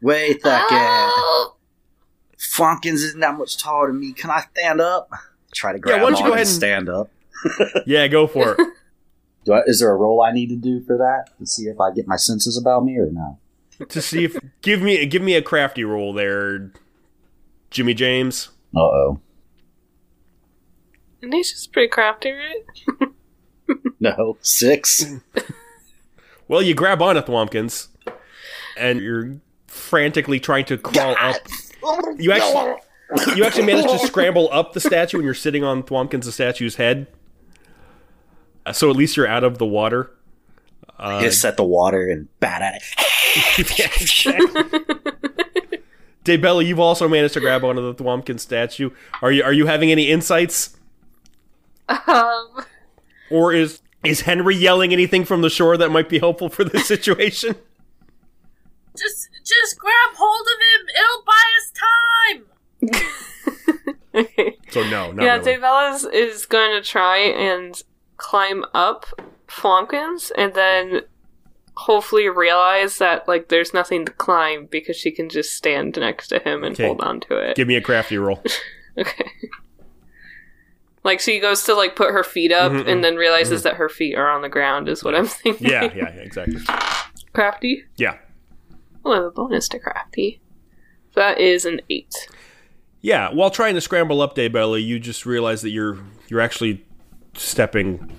Wait 0.00 0.36
a 0.36 0.40
second. 0.40 1.12
Funkins 2.38 3.02
isn't 3.04 3.20
that 3.20 3.36
much 3.36 3.58
taller 3.58 3.88
than 3.88 4.00
me. 4.00 4.12
Can 4.12 4.30
I 4.30 4.42
stand 4.56 4.80
up? 4.80 5.10
Try 5.52 5.72
to 5.72 5.78
grab 5.78 5.96
it. 5.96 5.98
Yeah, 5.98 6.02
why 6.02 6.10
don't 6.10 6.18
you 6.18 6.24
on 6.24 6.30
go 6.30 6.34
ahead 6.34 6.46
and 6.46 6.48
and- 6.48 6.56
stand 6.56 6.88
up. 6.88 7.10
Yeah, 7.86 8.06
go 8.08 8.26
for 8.26 8.52
it. 8.52 8.58
Do 9.44 9.52
I, 9.52 9.60
is 9.66 9.78
there 9.78 9.92
a 9.92 9.96
roll 9.96 10.22
I 10.22 10.32
need 10.32 10.48
to 10.48 10.56
do 10.56 10.80
for 10.80 10.96
that 10.96 11.38
to 11.38 11.46
see 11.46 11.66
if 11.66 11.78
I 11.78 11.92
get 11.92 12.08
my 12.08 12.16
senses 12.16 12.58
about 12.58 12.84
me 12.84 12.96
or 12.96 13.10
not? 13.12 13.36
to 13.90 14.02
see 14.02 14.24
if 14.24 14.36
give 14.62 14.82
me 14.82 15.04
give 15.06 15.22
me 15.22 15.34
a 15.34 15.42
crafty 15.42 15.84
roll 15.84 16.12
there, 16.12 16.72
Jimmy 17.76 17.94
James. 17.94 18.48
Uh 18.74 18.80
oh. 18.80 19.20
Ignatius 21.22 21.60
is 21.60 21.66
pretty 21.66 21.88
crafty, 21.88 22.32
right? 22.32 22.62
No. 24.00 24.36
Six. 24.42 25.04
Well, 26.48 26.62
you 26.62 26.74
grab 26.74 27.02
on 27.02 27.16
to 27.16 27.22
Thwompkins, 27.22 27.88
and 28.78 29.00
you're 29.00 29.38
frantically 29.66 30.38
trying 30.38 30.64
to 30.66 30.78
crawl 30.78 31.16
up. 31.18 31.34
You 32.18 32.30
actually 32.30 32.76
you 33.34 33.44
actually 33.44 33.64
manage 33.64 33.90
to 33.90 33.98
scramble 34.06 34.48
up 34.52 34.72
the 34.72 34.78
statue, 34.78 35.16
and 35.16 35.24
you're 35.24 35.34
sitting 35.34 35.64
on 35.64 35.82
Thwompkins 35.82 36.22
the 36.22 36.30
statue's 36.30 36.76
head. 36.76 37.08
Uh, 38.64 38.72
So 38.72 38.88
at 38.90 38.94
least 38.96 39.16
you're 39.16 39.26
out 39.26 39.42
of 39.42 39.58
the 39.58 39.66
water. 39.66 40.12
Uh, 41.00 41.18
Hit 41.18 41.34
set 41.34 41.56
the 41.56 41.64
water 41.64 42.08
and 42.08 42.28
bat 42.38 42.62
at 42.62 42.80
it. 42.80 42.84
Yeah. 46.26 46.36
Daebella, 46.36 46.64
you've 46.66 46.80
also 46.80 47.08
managed 47.08 47.34
to 47.34 47.40
grab 47.40 47.64
onto 47.64 47.92
the 47.92 47.94
Thwompkin 47.94 48.40
statue. 48.40 48.90
Are 49.22 49.32
you 49.32 49.42
are 49.42 49.52
you 49.52 49.66
having 49.66 49.90
any 49.90 50.10
insights? 50.10 50.76
Um, 51.88 52.64
Or 53.30 53.52
is 53.52 53.80
is 54.04 54.22
Henry 54.22 54.54
yelling 54.56 54.92
anything 54.92 55.24
from 55.24 55.42
the 55.42 55.50
shore 55.50 55.76
that 55.76 55.90
might 55.90 56.08
be 56.08 56.18
helpful 56.18 56.48
for 56.48 56.64
this 56.64 56.86
situation? 56.86 57.56
Just 58.96 59.28
just 59.44 59.78
grab 59.78 60.14
hold 60.16 60.46
of 60.54 60.58
him. 60.72 60.86
It'll 60.96 61.24
buy 61.26 61.44
us 61.60 61.72
time. 62.94 63.84
okay. 64.24 64.56
So 64.70 64.82
no, 64.84 65.12
not 65.12 65.22
yeah, 65.22 65.36
really. 65.36 65.52
Daebella 65.52 65.94
is, 65.94 66.04
is 66.04 66.46
going 66.46 66.72
to 66.72 66.80
try 66.88 67.18
and 67.18 67.82
climb 68.16 68.64
up 68.72 69.04
Thwompkins 69.48 70.32
and 70.38 70.54
then 70.54 71.02
hopefully 71.76 72.28
realize 72.28 72.98
that 72.98 73.28
like 73.28 73.48
there's 73.48 73.74
nothing 73.74 74.04
to 74.06 74.12
climb 74.12 74.66
because 74.66 74.96
she 74.96 75.10
can 75.10 75.28
just 75.28 75.54
stand 75.54 75.96
next 75.96 76.28
to 76.28 76.38
him 76.38 76.64
and 76.64 76.74
Okay. 76.74 76.86
hold 76.86 77.00
on 77.02 77.20
to 77.20 77.36
it. 77.36 77.56
Give 77.56 77.68
me 77.68 77.76
a 77.76 77.80
crafty 77.82 78.18
roll. 78.18 78.42
Okay. 78.98 79.26
Like 81.04 81.20
she 81.20 81.38
goes 81.38 81.62
to 81.64 81.74
like 81.74 81.94
put 81.96 82.10
her 82.12 82.24
feet 82.24 82.50
up 82.50 82.72
Mhm, 82.72 82.88
and 82.88 83.04
then 83.04 83.16
realizes 83.16 83.62
that 83.62 83.74
her 83.76 83.88
feet 83.90 84.16
are 84.16 84.28
on 84.30 84.40
the 84.42 84.48
ground 84.48 84.88
is 84.88 85.04
what 85.04 85.14
I'm 85.14 85.26
thinking. 85.26 85.68
Yeah, 85.68 85.92
yeah, 85.94 86.08
exactly. 86.08 86.60
Crafty? 87.32 87.84
Yeah. 87.96 88.16
We'll 89.04 89.14
have 89.14 89.24
a 89.24 89.30
bonus 89.30 89.68
to 89.68 89.78
crafty. 89.78 90.40
That 91.14 91.38
is 91.38 91.64
an 91.66 91.80
eight. 91.90 92.14
Yeah, 93.02 93.32
while 93.32 93.50
trying 93.50 93.74
to 93.74 93.80
scramble 93.80 94.20
up 94.20 94.34
Daebella, 94.34 94.82
you 94.82 94.98
just 94.98 95.26
realize 95.26 95.62
that 95.62 95.70
you're 95.70 95.98
you're 96.28 96.40
actually 96.40 96.84
stepping 97.34 98.10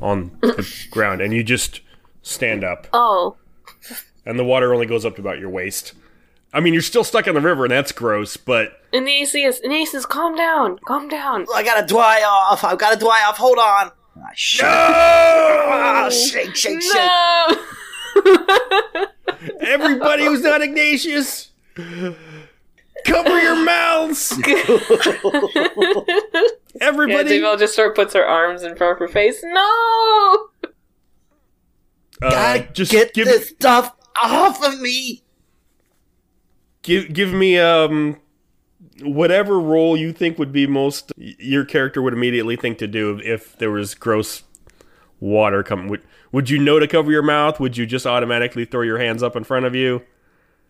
on 0.00 0.36
the 0.40 0.66
ground 0.90 1.20
and 1.20 1.32
you 1.32 1.44
just 1.44 1.80
stand 2.26 2.64
up 2.64 2.86
Oh. 2.92 3.36
and 4.24 4.38
the 4.38 4.44
water 4.44 4.72
only 4.74 4.86
goes 4.86 5.04
up 5.04 5.14
to 5.16 5.20
about 5.20 5.38
your 5.38 5.50
waist. 5.50 5.92
I 6.52 6.60
mean, 6.60 6.72
you're 6.72 6.82
still 6.82 7.04
stuck 7.04 7.26
in 7.26 7.34
the 7.34 7.40
river 7.40 7.64
and 7.64 7.70
that's 7.70 7.92
gross, 7.92 8.36
but 8.36 8.80
Ignatius, 8.92 9.60
Ignatius, 9.60 10.06
calm 10.06 10.34
down. 10.36 10.78
Calm 10.86 11.08
down. 11.08 11.46
I 11.54 11.62
gotta 11.62 11.86
dry 11.86 12.22
off. 12.22 12.64
I've 12.64 12.78
gotta 12.78 12.98
dry 12.98 13.22
off. 13.28 13.36
Hold 13.36 13.58
on. 13.58 13.90
Ah, 14.18 14.30
shit. 14.34 14.64
Ah, 14.64 16.08
shake, 16.10 16.56
shake, 16.56 16.80
shake. 16.80 16.94
No! 16.94 17.56
Everybody 19.60 20.24
who's 20.24 20.40
not 20.42 20.62
Ignatius, 20.62 21.50
cover 23.04 23.38
your 23.40 23.56
mouths. 23.62 24.32
yeah, 24.46 24.78
Everybody, 26.80 27.40
just 27.58 27.74
sort 27.74 27.90
of 27.90 27.94
puts 27.94 28.14
her 28.14 28.24
arms 28.24 28.62
in 28.62 28.74
front 28.76 28.92
of 28.92 28.98
her 29.00 29.08
face. 29.08 29.42
No! 29.44 30.48
Uh, 32.22 32.30
Gotta 32.30 32.72
just 32.72 32.90
get 32.92 33.14
give 33.14 33.26
this 33.26 33.48
stuff 33.50 33.92
off 34.22 34.62
of 34.64 34.80
me. 34.80 35.22
give 36.82 37.12
give 37.12 37.32
me 37.32 37.58
um 37.58 38.18
whatever 39.02 39.60
role 39.60 39.96
you 39.96 40.12
think 40.12 40.38
would 40.38 40.52
be 40.52 40.66
most 40.66 41.12
your 41.16 41.64
character 41.64 42.00
would 42.00 42.14
immediately 42.14 42.56
think 42.56 42.78
to 42.78 42.86
do 42.86 43.20
if 43.22 43.56
there 43.58 43.70
was 43.70 43.94
gross 43.94 44.42
water 45.20 45.62
coming. 45.62 45.88
Would, 45.88 46.02
would 46.32 46.48
you 46.50 46.58
know 46.58 46.78
to 46.78 46.86
cover 46.86 47.10
your 47.10 47.22
mouth? 47.22 47.60
Would 47.60 47.76
you 47.76 47.86
just 47.86 48.06
automatically 48.06 48.64
throw 48.64 48.82
your 48.82 48.98
hands 48.98 49.22
up 49.22 49.36
in 49.36 49.44
front 49.44 49.66
of 49.66 49.74
you? 49.74 50.02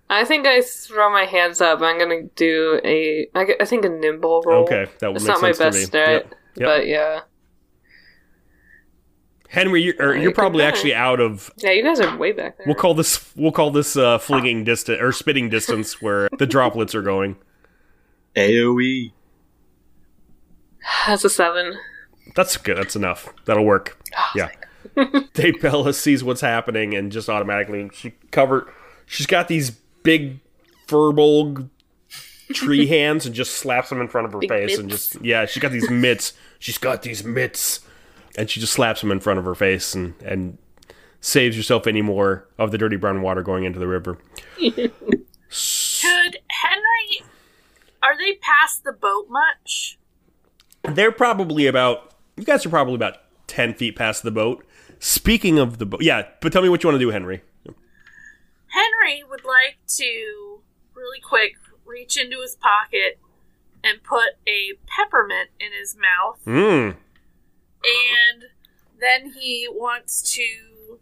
I 0.09 0.25
think 0.25 0.47
I 0.47 0.61
throw 0.63 1.11
my 1.11 1.25
hands 1.25 1.61
up. 1.61 1.81
I'm 1.83 1.99
gonna 1.99 2.25
do 2.37 2.81
a, 2.85 3.27
I, 3.35 3.65
think 3.65 3.85
a 3.85 3.89
nimble 3.89 4.43
roll. 4.47 4.63
Okay, 4.65 4.87
that 5.01 5.09
would 5.09 5.17
It's 5.17 5.25
make 5.25 5.35
not 5.35 5.43
my 5.43 5.53
sense 5.53 5.59
to 5.59 5.65
best 5.65 5.79
me. 5.79 5.85
start, 5.85 6.09
Yep, 6.09 6.35
yep. 6.57 6.67
but 6.69 6.87
yeah, 6.87 7.21
Henry, 9.49 9.83
you're, 9.83 10.11
Uh, 10.17 10.21
you're 10.21 10.33
probably 10.33 10.61
could 10.65 10.69
actually 10.69 10.95
out 10.95 11.21
of. 11.21 11.51
yeah. 11.59 11.71
You 11.71 11.83
guys 11.83 12.01
are 12.01 12.17
way 12.17 12.33
back 12.33 12.57
there. 12.59 12.67
We'll 12.67 12.75
call 12.77 12.95
this 12.95 13.33
we'll 13.37 13.53
call 13.53 13.71
this 13.71 13.97
uh, 13.97 14.19
flinging 14.19 14.65
distance 14.65 15.01
or 15.01 15.13
spitting 15.13 15.49
distance 15.49 16.01
where 16.03 16.29
the 16.39 16.47
droplets 16.47 16.95
are 16.95 17.03
going. 17.03 17.37
AOE. 18.37 19.13
That's 21.07 21.25
a 21.25 21.31
seven. 21.31 21.79
That's 22.35 22.57
good. 22.57 22.77
That's 22.77 22.97
enough. 22.97 23.33
That'll 23.45 23.65
work. 23.65 23.99
yeah. 24.35 24.51
Daebella 24.97 25.95
sees 25.95 26.23
what's 26.25 26.41
happening 26.41 26.95
and 26.95 27.11
just 27.13 27.29
automatically 27.29 27.91
she 27.93 28.13
covered. 28.31 28.67
She's 29.07 29.27
got 29.27 29.49
these 29.49 29.71
big 29.71 30.41
furbolg 30.87 31.69
tree 32.53 32.87
hands 32.89 33.27
and 33.27 33.35
just 33.35 33.55
slaps 33.55 33.89
them 33.91 34.01
in 34.01 34.09
front 34.09 34.27
of 34.27 34.33
her 34.33 34.39
Big 34.41 34.49
face 34.51 34.79
and 34.79 34.89
just 34.91 35.21
yeah. 35.25 35.47
She's 35.47 35.63
got 35.63 35.73
these 35.73 35.91
mitts. 35.91 36.33
She's 36.59 36.79
got 36.79 37.03
these 37.03 37.25
mitts, 37.25 37.81
and 38.37 38.49
she 38.51 38.61
just 38.61 38.73
slaps 38.73 39.01
them 39.01 39.11
in 39.13 39.21
front 39.21 39.39
of 39.39 39.45
her 39.45 39.55
face 39.55 39.95
and 39.95 40.15
and 40.23 40.59
saves 41.21 41.57
yourself 41.57 41.87
any 41.87 42.03
more 42.03 42.47
of 42.59 42.71
the 42.71 42.79
dirty 42.79 42.97
brown 42.97 43.23
water 43.23 43.43
going 43.43 43.65
into 43.65 43.79
the 43.79 43.89
river. 43.89 44.19
Could 44.59 46.39
Henry? 46.49 47.23
Are 48.03 48.17
they 48.17 48.35
past 48.41 48.85
the 48.85 48.93
boat 48.93 49.27
much? 49.29 49.99
They're 50.83 51.13
probably 51.13 51.67
about. 51.67 52.15
You 52.37 52.45
guys 52.45 52.65
are 52.67 52.71
probably 52.71 52.95
about 52.95 53.17
ten 53.47 53.75
feet 53.75 53.97
past 53.97 54.23
the 54.23 54.31
boat. 54.31 54.65
Speaking 54.99 55.59
of 55.59 55.79
the 55.79 55.87
boat, 55.87 56.03
yeah. 56.03 56.27
But 56.41 56.53
tell 56.53 56.63
me 56.63 56.69
what 56.69 56.83
you 56.83 56.89
want 56.89 56.97
to 56.97 57.05
do, 57.05 57.11
Henry. 57.11 57.43
Henry 58.69 59.23
would 59.29 59.45
like 59.45 59.79
to 59.97 60.61
really 60.95 61.21
quick 61.21 61.55
reach 61.85 62.17
into 62.19 62.41
his 62.41 62.57
pocket 62.57 63.19
and 63.83 64.03
put 64.03 64.35
a 64.47 64.73
peppermint 64.87 65.51
in 65.61 65.69
his 65.79 65.97
mouth, 65.97 66.39
Hmm. 66.45 66.99
And 67.87 68.45
then 69.01 69.33
he 69.39 69.69
wants 69.71 70.23
to 70.35 70.99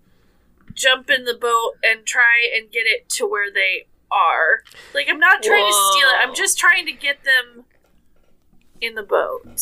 jump 0.75 1.11
in 1.11 1.25
the 1.25 1.35
boat 1.35 1.75
and 1.83 2.05
try 2.05 2.51
and 2.55 2.71
get 2.71 2.87
it 2.87 3.09
to 3.09 3.27
where 3.27 3.53
they 3.53 3.87
are. 4.11 4.63
Like 4.95 5.07
I'm 5.09 5.19
not 5.21 5.43
trying 5.43 5.67
to 5.67 5.91
steal 5.93 6.09
it. 6.09 6.17
I'm 6.29 6.35
just 6.35 6.59
trying 6.59 6.87
to 6.87 6.93
get 6.93 7.19
them 7.25 7.65
in 8.81 8.95
the 8.95 9.03
boat. 9.03 9.61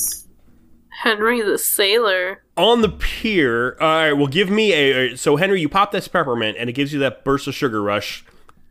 Henry 1.02 1.40
the 1.40 1.58
sailor. 1.58 2.42
on 2.56 2.82
the 2.82 2.88
pier. 2.88 3.76
All 3.80 3.88
right, 3.88 4.12
well, 4.12 4.26
give 4.26 4.50
me 4.50 4.72
a. 4.72 5.16
So, 5.16 5.36
Henry, 5.36 5.60
you 5.60 5.68
pop 5.68 5.90
this 5.90 6.06
peppermint, 6.06 6.56
and 6.58 6.68
it 6.68 6.74
gives 6.74 6.92
you 6.92 6.98
that 7.00 7.24
burst 7.24 7.48
of 7.48 7.54
sugar 7.54 7.82
rush. 7.82 8.24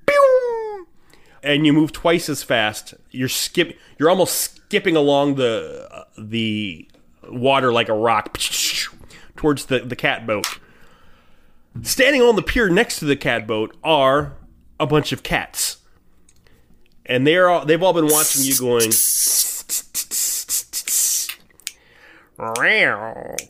Pew! 0.05 0.88
And 1.43 1.65
you 1.65 1.74
move 1.74 1.91
twice 1.91 2.29
as 2.29 2.43
fast. 2.43 2.93
You're 3.10 3.27
skip. 3.27 3.77
You're 3.98 4.10
almost 4.10 4.36
skipping 4.39 4.96
along 4.96 5.36
the 5.36 5.88
uh, 5.91 6.03
the 6.17 6.88
water 7.30 7.72
like 7.72 7.90
a 7.90 7.94
rock 7.94 8.38
towards 9.36 9.66
the 9.66 9.80
the 9.80 9.96
cat 9.96 10.25
boat. 10.25 10.60
Standing 11.84 12.22
on 12.22 12.36
the 12.36 12.42
pier 12.42 12.70
next 12.70 13.00
to 13.00 13.06
the 13.06 13.16
cat 13.16 13.48
boat 13.48 13.75
are 13.84 14.34
a 14.80 14.86
bunch 14.86 15.12
of 15.12 15.24
cats, 15.24 15.78
and 17.06 17.25
they're 17.25 17.50
all, 17.50 17.66
they've 17.66 17.82
all 17.82 17.94
been 17.94 18.08
watching 18.08 18.44
you 18.44 18.58
going. 18.58 18.92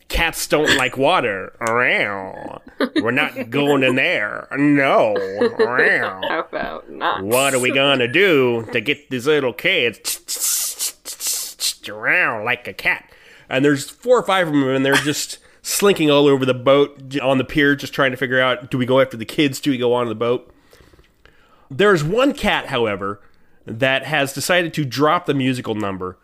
Cats 0.08 0.46
don't 0.46 0.76
like 0.76 0.96
water. 0.98 1.56
We're 1.60 3.10
not 3.10 3.48
going 3.50 3.82
in 3.82 3.96
there. 3.96 4.46
No. 4.56 5.16
How 6.28 6.40
about 6.40 6.90
not? 6.90 7.24
What 7.24 7.54
are 7.54 7.58
we 7.58 7.72
gonna 7.72 8.06
do 8.06 8.66
to 8.72 8.80
get 8.80 9.08
these 9.10 9.26
little 9.26 9.52
kids 9.54 10.20
around 11.88 12.44
like 12.44 12.68
a 12.68 12.72
cat? 12.74 13.11
And 13.52 13.64
there's 13.64 13.90
four 13.90 14.18
or 14.18 14.22
five 14.22 14.48
of 14.48 14.54
them, 14.54 14.66
and 14.68 14.84
they're 14.84 14.94
just 15.04 15.38
slinking 15.60 16.10
all 16.10 16.26
over 16.26 16.44
the 16.44 16.54
boat 16.54 17.16
on 17.20 17.38
the 17.38 17.44
pier, 17.44 17.76
just 17.76 17.92
trying 17.92 18.10
to 18.10 18.16
figure 18.16 18.40
out: 18.40 18.70
do 18.70 18.78
we 18.78 18.86
go 18.86 18.98
after 19.00 19.16
the 19.16 19.24
kids? 19.24 19.60
Do 19.60 19.70
we 19.70 19.78
go 19.78 19.92
on 19.92 20.08
the 20.08 20.14
boat? 20.16 20.52
There's 21.70 22.02
one 22.02 22.32
cat, 22.32 22.66
however, 22.66 23.20
that 23.64 24.04
has 24.04 24.32
decided 24.32 24.74
to 24.74 24.84
drop 24.84 25.26
the 25.26 25.34
musical 25.34 25.74
number, 25.74 26.18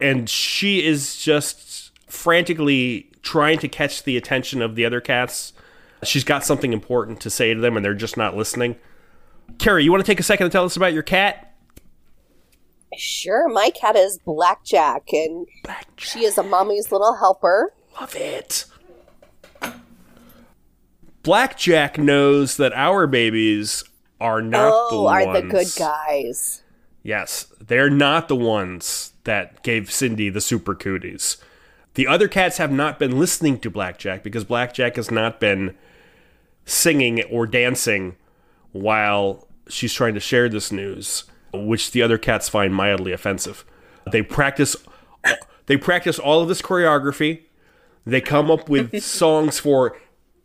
and 0.00 0.28
she 0.28 0.84
is 0.84 1.16
just 1.16 1.92
frantically 2.08 3.10
trying 3.22 3.58
to 3.58 3.68
catch 3.68 4.02
the 4.02 4.16
attention 4.16 4.60
of 4.60 4.74
the 4.74 4.84
other 4.84 5.00
cats. 5.00 5.52
She's 6.02 6.24
got 6.24 6.44
something 6.44 6.72
important 6.72 7.20
to 7.22 7.30
say 7.30 7.54
to 7.54 7.60
them, 7.60 7.76
and 7.76 7.84
they're 7.84 7.94
just 7.94 8.16
not 8.16 8.36
listening. 8.36 8.76
Carri, 9.56 9.84
you 9.84 9.90
want 9.90 10.04
to 10.04 10.06
take 10.06 10.20
a 10.20 10.24
second 10.24 10.46
to 10.46 10.50
tell 10.50 10.64
us 10.64 10.76
about 10.76 10.92
your 10.92 11.02
cat? 11.02 11.53
Sure, 12.98 13.48
my 13.48 13.70
cat 13.70 13.96
is 13.96 14.18
Blackjack, 14.18 15.12
and 15.12 15.46
she 15.96 16.24
is 16.24 16.38
a 16.38 16.42
mommy's 16.42 16.92
little 16.92 17.16
helper. 17.16 17.72
Love 18.00 18.14
it. 18.16 18.66
Blackjack 21.22 21.98
knows 21.98 22.56
that 22.58 22.72
our 22.74 23.06
babies 23.06 23.84
are 24.20 24.42
not 24.42 24.72
oh, 24.72 24.88
the 24.90 24.96
oh, 24.96 25.02
ones. 25.02 25.26
are 25.26 25.40
the 25.40 25.48
good 25.48 25.72
guys. 25.78 26.62
Yes, 27.02 27.46
they're 27.60 27.90
not 27.90 28.28
the 28.28 28.36
ones 28.36 29.12
that 29.24 29.62
gave 29.62 29.90
Cindy 29.90 30.28
the 30.30 30.40
super 30.40 30.74
cooties. 30.74 31.38
The 31.94 32.06
other 32.06 32.28
cats 32.28 32.58
have 32.58 32.72
not 32.72 32.98
been 32.98 33.18
listening 33.18 33.58
to 33.60 33.70
Blackjack 33.70 34.22
because 34.22 34.44
Blackjack 34.44 34.96
has 34.96 35.10
not 35.10 35.40
been 35.40 35.76
singing 36.64 37.22
or 37.24 37.46
dancing 37.46 38.16
while 38.72 39.46
she's 39.68 39.92
trying 39.92 40.14
to 40.14 40.20
share 40.20 40.48
this 40.48 40.72
news, 40.72 41.24
which 41.54 41.92
the 41.92 42.02
other 42.02 42.18
cats 42.18 42.48
find 42.48 42.74
mildly 42.74 43.12
offensive. 43.12 43.64
They 44.10 44.22
practice 44.22 44.76
they 45.66 45.76
practice 45.76 46.18
all 46.18 46.42
of 46.42 46.48
this 46.48 46.60
choreography. 46.62 47.42
They 48.04 48.20
come 48.20 48.50
up 48.50 48.68
with 48.68 49.02
songs 49.02 49.58
for 49.58 49.96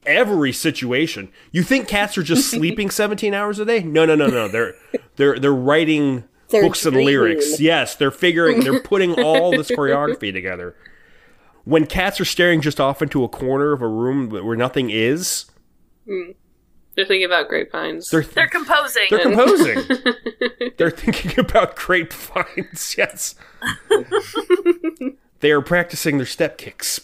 every 0.06 0.54
situation. 0.54 1.32
You 1.52 1.64
think 1.64 1.88
cats 1.88 2.18
are 2.18 2.24
just 2.24 2.50
sleeping 2.50 2.90
17 2.90 3.34
hours 3.34 3.60
a 3.60 3.66
day? 3.66 3.84
No, 3.84 4.06
no, 4.06 4.16
no, 4.16 4.28
no. 4.28 4.48
They're 4.48 4.76
they're 5.18 5.40
they're 5.40 5.54
writing 5.54 6.24
They're 6.50 6.64
books 6.64 6.86
and 6.86 6.96
lyrics. 6.96 7.60
Yes, 7.60 7.96
they're 7.96 8.12
figuring 8.12 8.62
they're 8.62 8.80
putting 8.84 9.22
all 9.22 9.52
this 9.52 9.70
choreography 9.70 10.32
together. 10.32 10.76
When 11.66 11.86
cats 11.86 12.20
are 12.20 12.26
staring 12.26 12.62
just 12.62 12.80
off 12.80 13.02
into 13.02 13.24
a 13.24 13.30
corner 13.30 13.74
of 13.74 13.82
a 13.82 13.88
room 13.88 14.30
where 14.30 14.56
nothing 14.56 14.90
is, 14.90 15.46
mm. 16.08 16.36
They're 17.00 17.06
thinking 17.08 17.26
about 17.28 17.48
grapevines. 17.48 18.10
they're 18.10 18.24
They're 18.24 18.48
composing. 18.50 19.04
they're 19.10 19.20
composing. 19.22 19.84
they're 20.78 20.92
thinking 20.92 21.40
about 21.40 21.78
grapevines. 21.78 22.94
Yes. 22.98 23.36
they 25.40 25.52
are 25.52 25.62
practicing 25.62 26.18
their 26.18 26.26
step 26.26 26.58
kicks. 26.58 27.00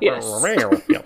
Yes. 0.00 0.24
Yep. 0.88 1.04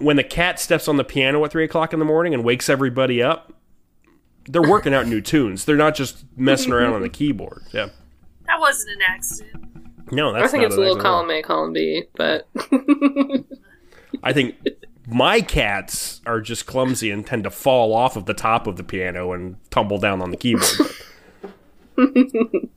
When 0.00 0.16
the 0.16 0.24
cat 0.24 0.58
steps 0.58 0.88
on 0.88 0.96
the 0.96 1.04
piano 1.04 1.44
at 1.44 1.50
three 1.50 1.64
o'clock 1.64 1.92
in 1.92 1.98
the 1.98 2.06
morning 2.06 2.32
and 2.32 2.42
wakes 2.42 2.70
everybody 2.70 3.22
up, 3.22 3.52
they're 4.48 4.62
working 4.62 4.94
out 4.94 5.06
new 5.06 5.20
tunes. 5.20 5.66
They're 5.66 5.76
not 5.76 5.94
just 5.94 6.24
messing 6.38 6.72
around 6.72 6.94
on 6.94 7.02
the 7.02 7.10
keyboard. 7.10 7.64
Yeah. 7.72 7.90
that 8.46 8.58
wasn't 8.60 8.92
an 8.96 9.02
accident. 9.06 10.10
No, 10.10 10.32
that's 10.32 10.46
I 10.46 10.48
think 10.48 10.62
not 10.62 10.66
it's 10.68 10.76
a 10.76 10.80
little 10.80 10.96
accident 10.96 11.06
at 11.06 11.06
all. 11.06 11.26
column 11.26 11.30
A, 11.30 11.42
column 11.42 11.72
B, 11.74 12.04
but 12.16 12.48
I 14.22 14.32
think 14.32 14.56
my 15.10 15.40
cats 15.40 16.20
are 16.26 16.40
just 16.40 16.66
clumsy 16.66 17.10
and 17.10 17.26
tend 17.26 17.44
to 17.44 17.50
fall 17.50 17.94
off 17.94 18.16
of 18.16 18.26
the 18.26 18.34
top 18.34 18.66
of 18.66 18.76
the 18.76 18.84
piano 18.84 19.32
and 19.32 19.56
tumble 19.70 19.98
down 19.98 20.20
on 20.20 20.30
the 20.30 20.36
keyboard. 20.36 20.64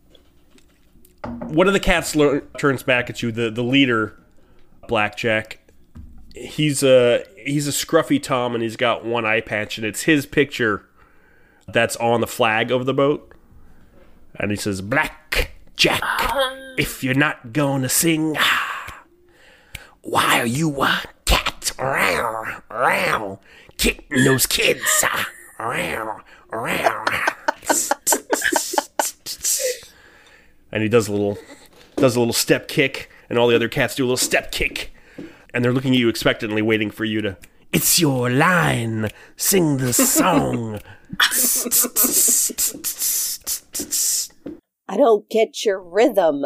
One 1.54 1.68
of 1.68 1.74
the 1.74 1.80
cats 1.80 2.16
turns 2.58 2.84
back 2.84 3.10
at 3.10 3.22
you. 3.22 3.32
The 3.32 3.52
the 3.52 3.64
leader, 3.64 4.18
Blackjack. 4.88 5.60
He's 6.34 6.82
a 6.82 7.26
he's 7.46 7.68
a 7.68 7.72
scruffy 7.72 8.22
Tom, 8.22 8.56
and 8.56 8.64
he's 8.64 8.78
got 8.78 9.06
one 9.06 9.26
eye 9.26 9.42
patch, 9.42 9.78
and 9.78 9.86
it's 9.86 10.04
his 10.04 10.26
picture 10.26 10.86
that's 11.68 11.96
on 11.98 12.22
the 12.22 12.28
flag 12.28 12.72
of 12.72 12.86
the 12.86 12.94
boat. 12.94 13.34
And 14.36 14.50
he 14.50 14.58
says, 14.58 14.82
"Black 14.82 15.52
Jack, 15.76 16.02
if 16.78 17.04
you're 17.04 17.14
not 17.14 17.54
gonna 17.54 17.90
sing, 17.90 18.36
why 20.02 20.40
are 20.40 20.46
you 20.46 20.82
a 20.82 21.02
cat? 21.14 21.21
Row, 21.82 22.44
row, 22.70 23.40
kicking 23.78 24.24
those 24.24 24.46
kids. 24.46 25.04
Row, 25.60 26.20
row. 26.52 27.06
And 30.72 30.84
he 30.84 30.90
does 30.90 31.08
a 31.08 31.12
little 31.12 31.40
does 31.96 32.16
a 32.16 32.20
little 32.20 32.34
step 32.34 32.68
kick, 32.68 33.10
and 33.30 33.40
all 33.40 33.48
the 33.48 33.56
other 33.56 33.68
cats 33.68 33.96
do 33.96 34.04
a 34.04 34.06
little 34.06 34.18
step 34.18 34.52
kick. 34.52 34.94
And 35.56 35.66
they're 35.66 35.74
looking 35.74 35.94
at 35.94 36.00
you 36.00 36.08
expectantly, 36.08 36.62
waiting 36.62 36.92
for 36.92 37.04
you 37.04 37.22
to 37.22 37.36
It's 37.74 38.00
your 38.00 38.30
line. 38.30 39.10
Sing 39.36 39.78
the 39.78 39.92
song. 39.92 40.80
I 44.88 44.98
don't 44.98 45.28
get 45.30 45.66
your 45.66 45.82
rhythm. 45.82 46.46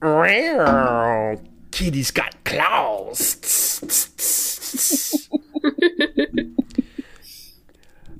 Row, 0.00 1.36
kitty's 1.72 2.12
got 2.12 2.44
claws. 2.44 3.36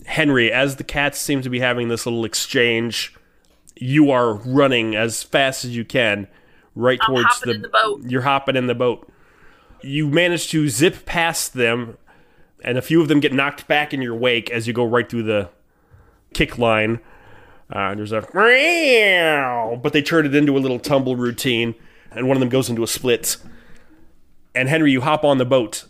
Henry, 0.06 0.52
as 0.52 0.76
the 0.76 0.84
cats 0.84 1.18
seem 1.18 1.42
to 1.42 1.50
be 1.50 1.60
having 1.60 1.88
this 1.88 2.06
little 2.06 2.24
exchange, 2.24 3.14
you 3.76 4.10
are 4.10 4.34
running 4.34 4.96
as 4.96 5.22
fast 5.22 5.64
as 5.64 5.76
you 5.76 5.84
can 5.84 6.28
right 6.74 6.98
I'm 7.02 7.14
towards 7.14 7.42
in 7.46 7.62
the 7.62 7.68
boat. 7.68 8.02
You're 8.06 8.22
hopping 8.22 8.56
in 8.56 8.66
the 8.66 8.74
boat. 8.74 9.10
You 9.82 10.08
manage 10.08 10.48
to 10.50 10.68
zip 10.68 11.04
past 11.04 11.54
them, 11.54 11.98
and 12.64 12.78
a 12.78 12.82
few 12.82 13.00
of 13.00 13.08
them 13.08 13.20
get 13.20 13.32
knocked 13.32 13.68
back 13.68 13.92
in 13.92 14.00
your 14.00 14.14
wake 14.14 14.50
as 14.50 14.66
you 14.66 14.72
go 14.72 14.84
right 14.84 15.08
through 15.08 15.24
the 15.24 15.50
kick 16.32 16.58
line. 16.58 17.00
Uh, 17.70 17.94
there's 17.94 18.12
a 18.12 18.26
meow, 18.32 19.78
but 19.82 19.92
they 19.92 20.00
turn 20.00 20.24
it 20.24 20.34
into 20.34 20.56
a 20.56 20.58
little 20.58 20.78
tumble 20.78 21.16
routine, 21.16 21.74
and 22.10 22.26
one 22.26 22.36
of 22.36 22.40
them 22.40 22.48
goes 22.48 22.70
into 22.70 22.82
a 22.82 22.86
split. 22.86 23.36
And 24.54 24.68
Henry, 24.68 24.90
you 24.90 25.02
hop 25.02 25.24
on 25.24 25.38
the 25.38 25.44
boat, 25.44 25.84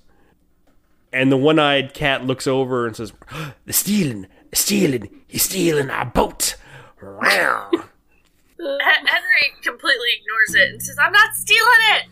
and 1.12 1.30
the 1.32 1.36
one-eyed 1.36 1.94
cat 1.94 2.24
looks 2.24 2.46
over 2.46 2.86
and 2.86 2.94
says, 2.96 3.12
"The 3.66 3.72
stealing, 3.72 4.26
stealing, 4.52 5.22
he's 5.26 5.42
stealing 5.44 5.90
our 5.90 6.06
boat." 6.06 6.56
Meow. 7.02 7.70
Hen- 7.72 9.06
Henry 9.06 9.46
completely 9.62 10.08
ignores 10.20 10.54
it 10.66 10.72
and 10.72 10.82
says, 10.82 10.96
"I'm 11.00 11.12
not 11.12 11.34
stealing 11.34 11.82
it. 11.96 12.02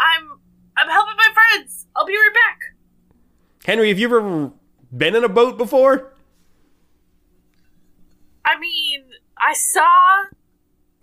I'm 0.00 0.38
I'm 0.76 0.88
helping 0.88 1.16
my 1.16 1.28
friends. 1.32 1.86
I'll 1.96 2.06
be 2.06 2.14
right 2.14 2.34
back." 2.34 2.60
Henry, 3.64 3.88
have 3.88 3.98
you 3.98 4.06
ever 4.06 4.50
been 4.96 5.14
in 5.16 5.24
a 5.24 5.28
boat 5.28 5.56
before? 5.56 6.12
I 8.44 8.58
mean, 8.58 9.04
I 9.38 9.54
saw 9.54 10.24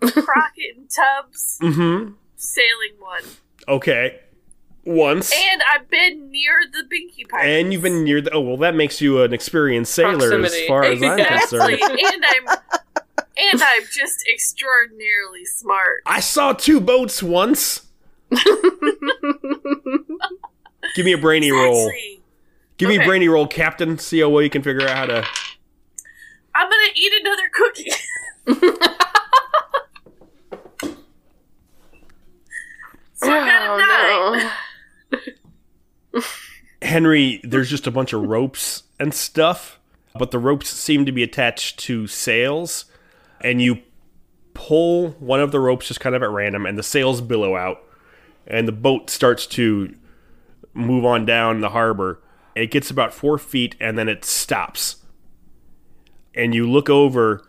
Crockett 0.00 0.76
and 0.76 0.88
Tubbs 0.90 1.58
Mm-hmm. 1.60 2.12
sailing 2.36 2.94
one, 3.00 3.22
Okay. 3.68 4.20
Once. 4.84 5.32
and 5.32 5.62
I've 5.72 5.88
been 5.88 6.30
near 6.30 6.60
the 6.72 6.82
Binky 6.82 7.28
Pirates. 7.28 7.46
And 7.48 7.72
you've 7.72 7.82
been 7.82 8.02
near 8.04 8.20
the. 8.20 8.32
Oh, 8.32 8.40
well, 8.40 8.56
that 8.58 8.74
makes 8.74 9.00
you 9.00 9.22
an 9.22 9.32
experienced 9.32 9.94
sailor 9.94 10.18
Proximity. 10.18 10.62
as 10.62 10.66
far 10.66 10.84
as 10.84 11.02
I'm 11.02 11.18
concerned. 11.18 11.80
and 11.80 12.24
I'm 12.24 12.58
and 13.36 13.62
I'm 13.62 13.82
just 13.90 14.24
extraordinarily 14.32 15.44
smart. 15.44 16.02
I 16.06 16.20
saw 16.20 16.52
two 16.52 16.80
boats 16.80 17.22
once. 17.22 17.86
Give 20.94 21.04
me 21.04 21.12
a 21.12 21.18
brainy 21.18 21.50
roll. 21.50 21.86
Exactly. 21.88 22.20
Give 22.78 22.88
me 22.88 22.96
a 22.98 23.04
brainy 23.04 23.28
roll, 23.28 23.46
Captain. 23.46 23.98
See 23.98 24.20
how 24.20 24.28
well 24.30 24.42
you 24.42 24.50
can 24.50 24.62
figure 24.62 24.82
out 24.82 24.96
how 24.96 25.06
to. 25.06 25.24
I'm 26.54 26.68
gonna 26.68 26.92
eat 26.94 27.12
another 27.20 27.48
cookie. 27.52 27.90
so 33.14 33.30
I 33.30 33.38
got 33.46 33.62
a 33.62 33.78
nine. 33.78 33.88
Oh, 33.88 34.34
no. 34.36 34.50
Henry, 36.80 37.40
there's 37.44 37.70
just 37.70 37.86
a 37.86 37.90
bunch 37.90 38.12
of 38.12 38.22
ropes 38.22 38.82
and 38.98 39.14
stuff, 39.14 39.80
but 40.18 40.30
the 40.30 40.38
ropes 40.38 40.68
seem 40.68 41.06
to 41.06 41.12
be 41.12 41.22
attached 41.22 41.78
to 41.80 42.06
sails, 42.06 42.84
and 43.40 43.62
you 43.62 43.78
pull 44.54 45.10
one 45.12 45.40
of 45.40 45.52
the 45.52 45.60
ropes 45.60 45.88
just 45.88 46.00
kind 46.00 46.14
of 46.14 46.22
at 46.22 46.30
random, 46.30 46.66
and 46.66 46.78
the 46.78 46.82
sails 46.82 47.20
billow 47.20 47.56
out, 47.56 47.82
and 48.46 48.68
the 48.68 48.72
boat 48.72 49.08
starts 49.08 49.46
to 49.46 49.94
move 50.74 51.04
on 51.04 51.24
down 51.24 51.60
the 51.60 51.70
harbor. 51.70 52.20
It 52.54 52.70
gets 52.70 52.90
about 52.90 53.14
four 53.14 53.38
feet, 53.38 53.76
and 53.80 53.98
then 53.98 54.08
it 54.08 54.24
stops. 54.24 54.96
And 56.34 56.54
you 56.54 56.70
look 56.70 56.90
over 56.90 57.44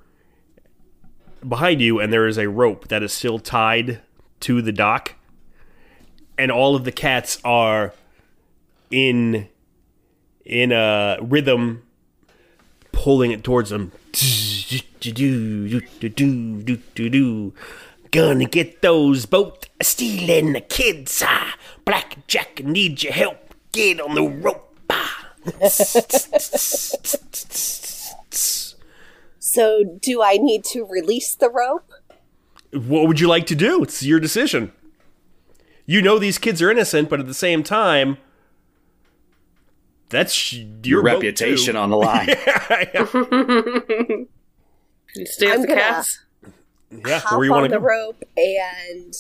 behind 1.48 1.82
you, 1.82 2.00
and 2.00 2.14
there 2.14 2.28
is 2.28 2.38
a 2.38 2.50
rope 2.50 2.88
that 2.88 3.04
is 3.04 3.12
still 3.12 3.40
tied 3.40 4.02
to 4.42 4.62
the 4.62 4.72
dock, 4.72 5.16
and 6.38 6.52
all 6.52 6.76
of 6.76 6.84
the 6.84 6.92
cats 6.92 7.40
are 7.44 7.94
in 8.92 9.48
in 10.46 10.72
a 10.72 11.18
rhythm 11.22 11.84
pulling 12.92 13.32
it 13.32 13.44
towards 13.44 13.70
them 13.70 13.92
gonna 18.12 18.46
get 18.46 18.82
those 18.82 19.26
boat 19.26 19.68
stealing 19.82 20.54
the 20.54 20.62
kids 20.62 21.24
ah. 21.26 21.56
blackjack 21.86 22.64
need 22.64 23.02
your 23.02 23.14
help 23.14 23.54
get 23.72 24.00
on 24.00 24.16
the 24.16 24.24
rope 24.24 24.76
ah. 24.90 25.30
So, 29.40 29.84
do 29.84 30.24
I 30.24 30.38
need 30.38 30.64
to 30.66 30.84
release 30.84 31.36
the 31.36 31.50
rope? 31.50 31.92
what 32.74 33.08
would 33.08 33.20
you 33.20 33.28
like 33.28 33.46
to 33.46 33.56
do 33.56 33.84
it's 33.84 34.04
your 34.04 34.20
decision 34.20 34.72
you 35.86 36.02
know 36.02 36.18
these 36.20 36.38
kids 36.38 36.62
are 36.62 36.70
innocent 36.72 37.10
but 37.10 37.20
at 37.20 37.28
the 37.28 37.34
same 37.34 37.64
time 37.64 38.18
that's 40.10 40.54
your, 40.54 40.68
Your 40.84 41.02
reputation 41.04 41.74
too. 41.74 41.80
on 41.80 41.90
the 41.90 41.98
line. 41.98 42.30
You 45.16 45.26
stay 45.28 45.52
I'm 45.52 45.60
with 45.60 45.70
the 45.70 45.76
gonna- 45.76 45.82
cats. 45.82 46.26
yeah 47.08 47.20
Hop 47.20 47.34
where 47.38 47.46
you 47.46 47.52
want 47.52 47.66
on 47.66 47.70
to 47.70 47.76
the 47.76 47.80
go 47.80 47.86
rope, 47.86 48.24
and 48.36 49.14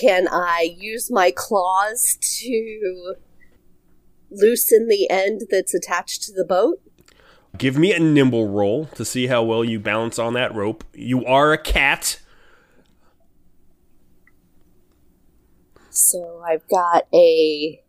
can 0.00 0.26
I 0.28 0.74
use 0.76 1.08
my 1.10 1.32
claws 1.36 2.18
to 2.40 3.14
loosen 4.30 4.88
the 4.88 5.08
end 5.08 5.42
that's 5.50 5.72
attached 5.72 6.22
to 6.24 6.32
the 6.32 6.44
boat? 6.44 6.80
Give 7.56 7.78
me 7.78 7.92
a 7.92 8.00
nimble 8.00 8.48
roll 8.48 8.86
to 8.96 9.04
see 9.04 9.28
how 9.28 9.44
well 9.44 9.64
you 9.64 9.78
balance 9.78 10.18
on 10.18 10.34
that 10.34 10.52
rope. 10.52 10.82
You 10.92 11.24
are 11.24 11.52
a 11.52 11.58
cat. 11.58 12.18
So 15.94 16.42
I've 16.46 16.66
got 16.68 17.06
a 17.14 17.80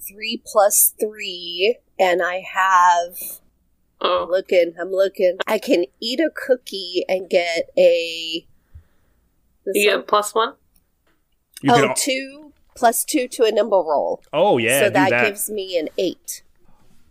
three 0.00 0.42
plus 0.44 0.94
three, 0.98 1.78
and 1.98 2.22
I 2.22 2.42
have. 2.52 3.16
I'm 4.00 4.10
Oh, 4.10 4.26
looking. 4.28 4.74
I'm 4.80 4.90
looking. 4.90 5.38
I 5.46 5.58
can 5.58 5.84
eat 6.00 6.18
a 6.18 6.30
cookie 6.34 7.04
and 7.08 7.30
get 7.30 7.70
a. 7.78 8.44
this 9.64 9.76
you 9.76 9.90
one- 9.90 9.98
get 10.00 10.08
plus 10.08 10.34
one. 10.34 10.54
You 11.62 11.72
oh, 11.72 11.80
can, 11.80 11.94
two 11.96 12.52
plus 12.74 13.04
two 13.04 13.28
to 13.28 13.44
a 13.44 13.52
nimble 13.52 13.84
roll. 13.88 14.20
oh 14.32 14.58
yeah, 14.58 14.80
so 14.80 14.86
do 14.88 14.92
that, 14.94 15.10
that. 15.10 15.26
gives 15.28 15.48
me 15.48 15.78
an 15.78 15.88
eight. 15.98 16.42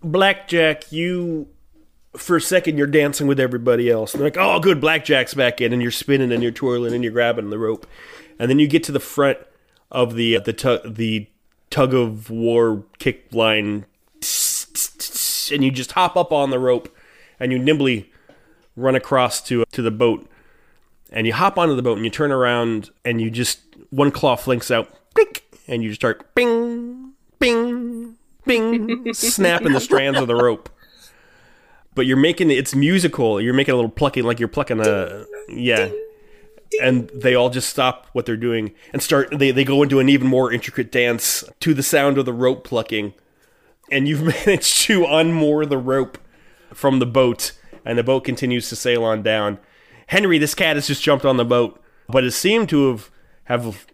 Blackjack, 0.04 0.92
you 0.92 1.48
for 2.18 2.36
a 2.36 2.42
second 2.42 2.78
you're 2.78 2.88
dancing 2.88 3.28
with 3.28 3.40
everybody 3.40 3.90
else. 3.90 4.12
They're 4.12 4.24
like, 4.24 4.36
oh, 4.38 4.60
good, 4.60 4.82
Blackjack's 4.82 5.34
back 5.34 5.62
in, 5.62 5.72
and 5.72 5.82
you're 5.82 5.92
spinning 5.92 6.34
and 6.34 6.44
you're 6.44 6.52
twirling 6.52 6.94
and 6.94 7.02
you're 7.04 7.14
grabbing 7.14 7.50
the 7.52 7.58
rope, 7.60 7.88
and 8.40 8.50
then 8.50 8.60
you 8.60 8.68
get 8.68 8.84
to 8.84 8.92
the 8.92 9.00
front 9.00 9.38
of 9.92 10.16
the 10.16 10.38
uh, 10.38 10.40
the 10.40 10.54
tug 10.54 10.96
the 10.96 11.28
tug 11.70 11.94
of 11.94 12.30
war 12.30 12.84
kick 13.00 13.28
line, 13.32 13.86
and 15.52 15.64
you 15.64 15.72
just 15.72 15.94
hop 15.94 16.16
up 16.16 16.32
on 16.32 16.50
the 16.50 16.60
rope, 16.60 16.96
and 17.40 17.52
you 17.52 17.60
nimbly 17.60 18.12
run 18.76 18.96
across 18.96 19.42
to 19.42 19.62
uh, 19.62 19.66
to 19.72 19.82
the 19.82 19.92
boat, 19.92 20.30
and 21.12 21.28
you 21.28 21.34
hop 21.34 21.58
onto 21.58 21.76
the 21.76 21.82
boat 21.82 21.98
and 21.98 22.06
you 22.06 22.12
turn 22.12 22.32
around 22.32 22.90
and 23.04 23.22
you 23.22 23.30
just 23.30 23.60
one 23.90 24.12
claw 24.12 24.36
flinks 24.36 24.72
out, 24.72 24.90
and 25.68 25.84
you 25.84 25.90
just 25.90 26.00
start 26.02 26.34
bing, 26.36 27.12
bing, 27.40 28.16
bing, 28.46 29.14
snapping 29.14 29.74
the 29.74 29.80
strands 29.80 30.20
of 30.20 30.28
the 30.28 30.36
rope. 30.36 30.70
But 31.94 32.06
you're 32.06 32.18
making 32.18 32.52
it's 32.52 32.74
musical. 32.74 33.42
You're 33.42 33.54
making 33.54 33.74
a 33.74 33.76
little 33.76 33.92
plucking, 33.92 34.24
like 34.24 34.40
you're 34.40 34.48
plucking 34.48 34.80
a, 34.80 35.26
yeah. 35.50 35.90
And 36.82 37.10
they 37.10 37.36
all 37.36 37.50
just 37.50 37.70
stop 37.70 38.08
what 38.14 38.26
they're 38.26 38.38
doing 38.38 38.74
and 38.94 39.02
start, 39.02 39.38
they, 39.38 39.52
they 39.52 39.66
go 39.66 39.84
into 39.84 40.00
an 40.00 40.08
even 40.08 40.28
more 40.28 40.52
intricate 40.54 40.92
dance 40.92 41.44
to 41.60 41.74
the 41.74 41.84
sound 41.84 42.18
of 42.18 42.26
the 42.26 42.34
rope 42.34 42.64
plucking. 42.64 43.14
And 43.92 44.08
you've 44.08 44.24
managed 44.48 44.82
to 44.84 45.02
unmoor 45.02 45.68
the 45.68 45.78
rope 45.78 46.18
from 46.74 47.00
the 47.00 47.06
boat, 47.06 47.52
and 47.86 47.98
the 47.98 48.04
boat 48.04 48.24
continues 48.24 48.70
to 48.70 48.76
sail 48.76 49.04
on 49.04 49.22
down. 49.22 49.60
Henry, 50.08 50.38
this 50.38 50.56
cat 50.56 50.76
has 50.76 50.88
just 50.88 51.04
jumped 51.04 51.26
on 51.26 51.38
the 51.38 51.46
boat, 51.46 51.82
but 52.08 52.24
it 52.24 52.32
seemed 52.32 52.70
to 52.70 52.90
have, 52.90 53.12
have 53.46 53.86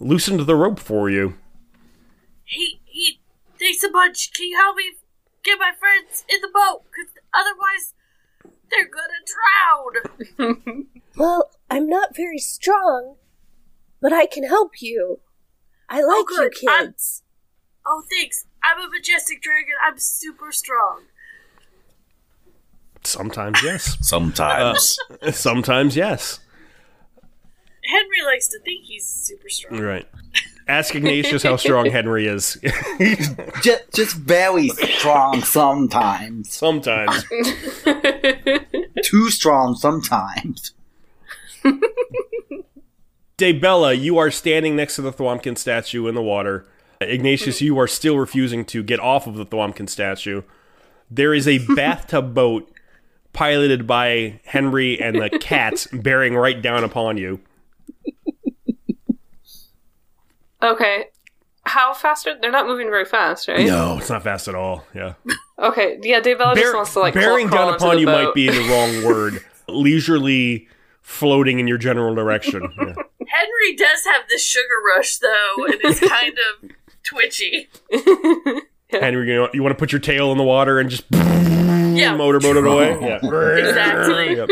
loosened 0.00 0.40
the 0.40 0.56
rope 0.56 0.78
for 0.78 1.08
you. 1.10 1.34
He 2.44 2.80
he 2.84 3.18
thanks 3.58 3.82
a 3.82 3.88
bunch. 3.88 4.32
Can 4.32 4.46
you 4.46 4.56
help 4.56 4.76
me 4.76 4.92
get 5.42 5.58
my 5.58 5.72
friends 5.78 6.24
in 6.28 6.40
the 6.40 6.48
boat? 6.52 6.82
Cause 6.94 7.12
otherwise 7.34 7.94
they're 8.70 8.88
gonna 8.88 9.24
drown. 10.38 10.86
Well, 11.16 11.50
I'm 11.70 11.86
not 11.88 12.14
very 12.14 12.38
strong, 12.38 13.16
but 14.00 14.12
I 14.12 14.26
can 14.26 14.44
help 14.44 14.80
you. 14.80 15.20
I 15.88 16.02
oh, 16.02 16.06
like 16.06 16.30
you 16.30 16.50
good. 16.50 16.68
I'm- 16.68 16.86
kids. 16.86 17.22
Oh, 17.86 18.02
thanks. 18.10 18.46
I'm 18.64 18.80
a 18.80 18.90
majestic 18.90 19.40
dragon. 19.40 19.74
I'm 19.84 19.98
super 19.98 20.50
strong. 20.50 21.02
Sometimes, 23.04 23.62
yes. 23.62 23.96
Sometimes. 24.06 24.98
Uh, 25.22 25.30
sometimes, 25.30 25.94
yes. 25.94 26.40
Henry 27.84 28.22
likes 28.24 28.48
to 28.48 28.58
think 28.60 28.84
he's 28.84 29.06
super 29.06 29.48
strong. 29.48 29.80
Right. 29.80 30.08
Ask 30.66 30.96
Ignatius 30.96 31.44
how 31.44 31.54
strong 31.54 31.88
Henry 31.92 32.26
is. 32.26 32.58
just, 33.62 33.92
just 33.94 34.16
very 34.16 34.70
strong 34.70 35.40
sometimes. 35.42 36.52
Sometimes. 36.52 37.24
Too 39.04 39.30
strong 39.30 39.76
sometimes. 39.76 40.72
Daebella, 43.38 43.98
you 44.00 44.16
are 44.18 44.30
standing 44.30 44.76
next 44.76 44.96
to 44.96 45.02
the 45.02 45.12
Thwompkin 45.12 45.58
statue 45.58 46.06
in 46.06 46.14
the 46.14 46.22
water. 46.22 46.66
Ignatius, 47.00 47.60
you 47.60 47.78
are 47.78 47.86
still 47.86 48.16
refusing 48.18 48.64
to 48.66 48.82
get 48.82 48.98
off 49.00 49.26
of 49.26 49.34
the 49.34 49.44
Thwompkin 49.44 49.88
statue. 49.88 50.42
There 51.10 51.34
is 51.34 51.46
a 51.46 51.58
bathtub 51.74 52.32
boat 52.34 52.70
piloted 53.32 53.86
by 53.86 54.40
Henry 54.46 54.98
and 55.00 55.20
the 55.20 55.28
cats 55.38 55.86
bearing 55.92 56.34
right 56.34 56.60
down 56.62 56.82
upon 56.84 57.18
you. 57.18 57.40
Okay. 60.62 61.06
How 61.64 61.92
fast 61.92 62.26
are 62.26 62.38
they're 62.40 62.50
not 62.50 62.66
moving 62.66 62.86
very 62.88 63.04
fast, 63.04 63.48
right? 63.48 63.66
No, 63.66 63.98
it's 63.98 64.08
not 64.08 64.22
fast 64.22 64.48
at 64.48 64.54
all. 64.54 64.84
Yeah. 64.94 65.14
Okay. 65.58 65.98
Yeah, 66.02 66.20
Daebella 66.20 66.54
just 66.54 66.62
Bear- 66.64 66.74
wants 66.76 66.92
to 66.94 67.00
like 67.00 67.12
bearing 67.14 67.48
crawl 67.48 67.66
down 67.66 67.74
into 67.74 67.84
upon 67.84 67.98
you 67.98 68.06
boat. 68.06 68.24
might 68.24 68.34
be 68.34 68.48
the 68.48 68.68
wrong 68.70 69.04
word. 69.04 69.44
Leisurely 69.68 70.68
floating 71.06 71.60
in 71.60 71.68
your 71.68 71.78
general 71.78 72.14
direction. 72.14 72.62
Yeah. 72.78 72.94
Henry 73.28 73.76
does 73.76 74.04
have 74.04 74.22
this 74.28 74.44
sugar 74.44 74.64
rush 74.94 75.18
though, 75.18 75.64
and 75.66 75.74
is 75.84 75.98
kind 76.08 76.32
of 76.62 76.70
twitchy. 77.02 77.68
Henry, 78.90 79.28
you, 79.28 79.34
know, 79.34 79.48
you 79.52 79.62
want 79.64 79.72
to 79.72 79.78
put 79.78 79.90
your 79.90 80.00
tail 80.00 80.30
in 80.30 80.38
the 80.38 80.44
water 80.44 80.78
and 80.78 80.88
just 80.90 81.04
Yeah, 81.10 82.14
motorboat 82.16 82.56
it 82.56 82.66
away? 82.66 82.96
Yeah. 83.00 83.58
exactly. 83.58 84.36
Yep. 84.36 84.48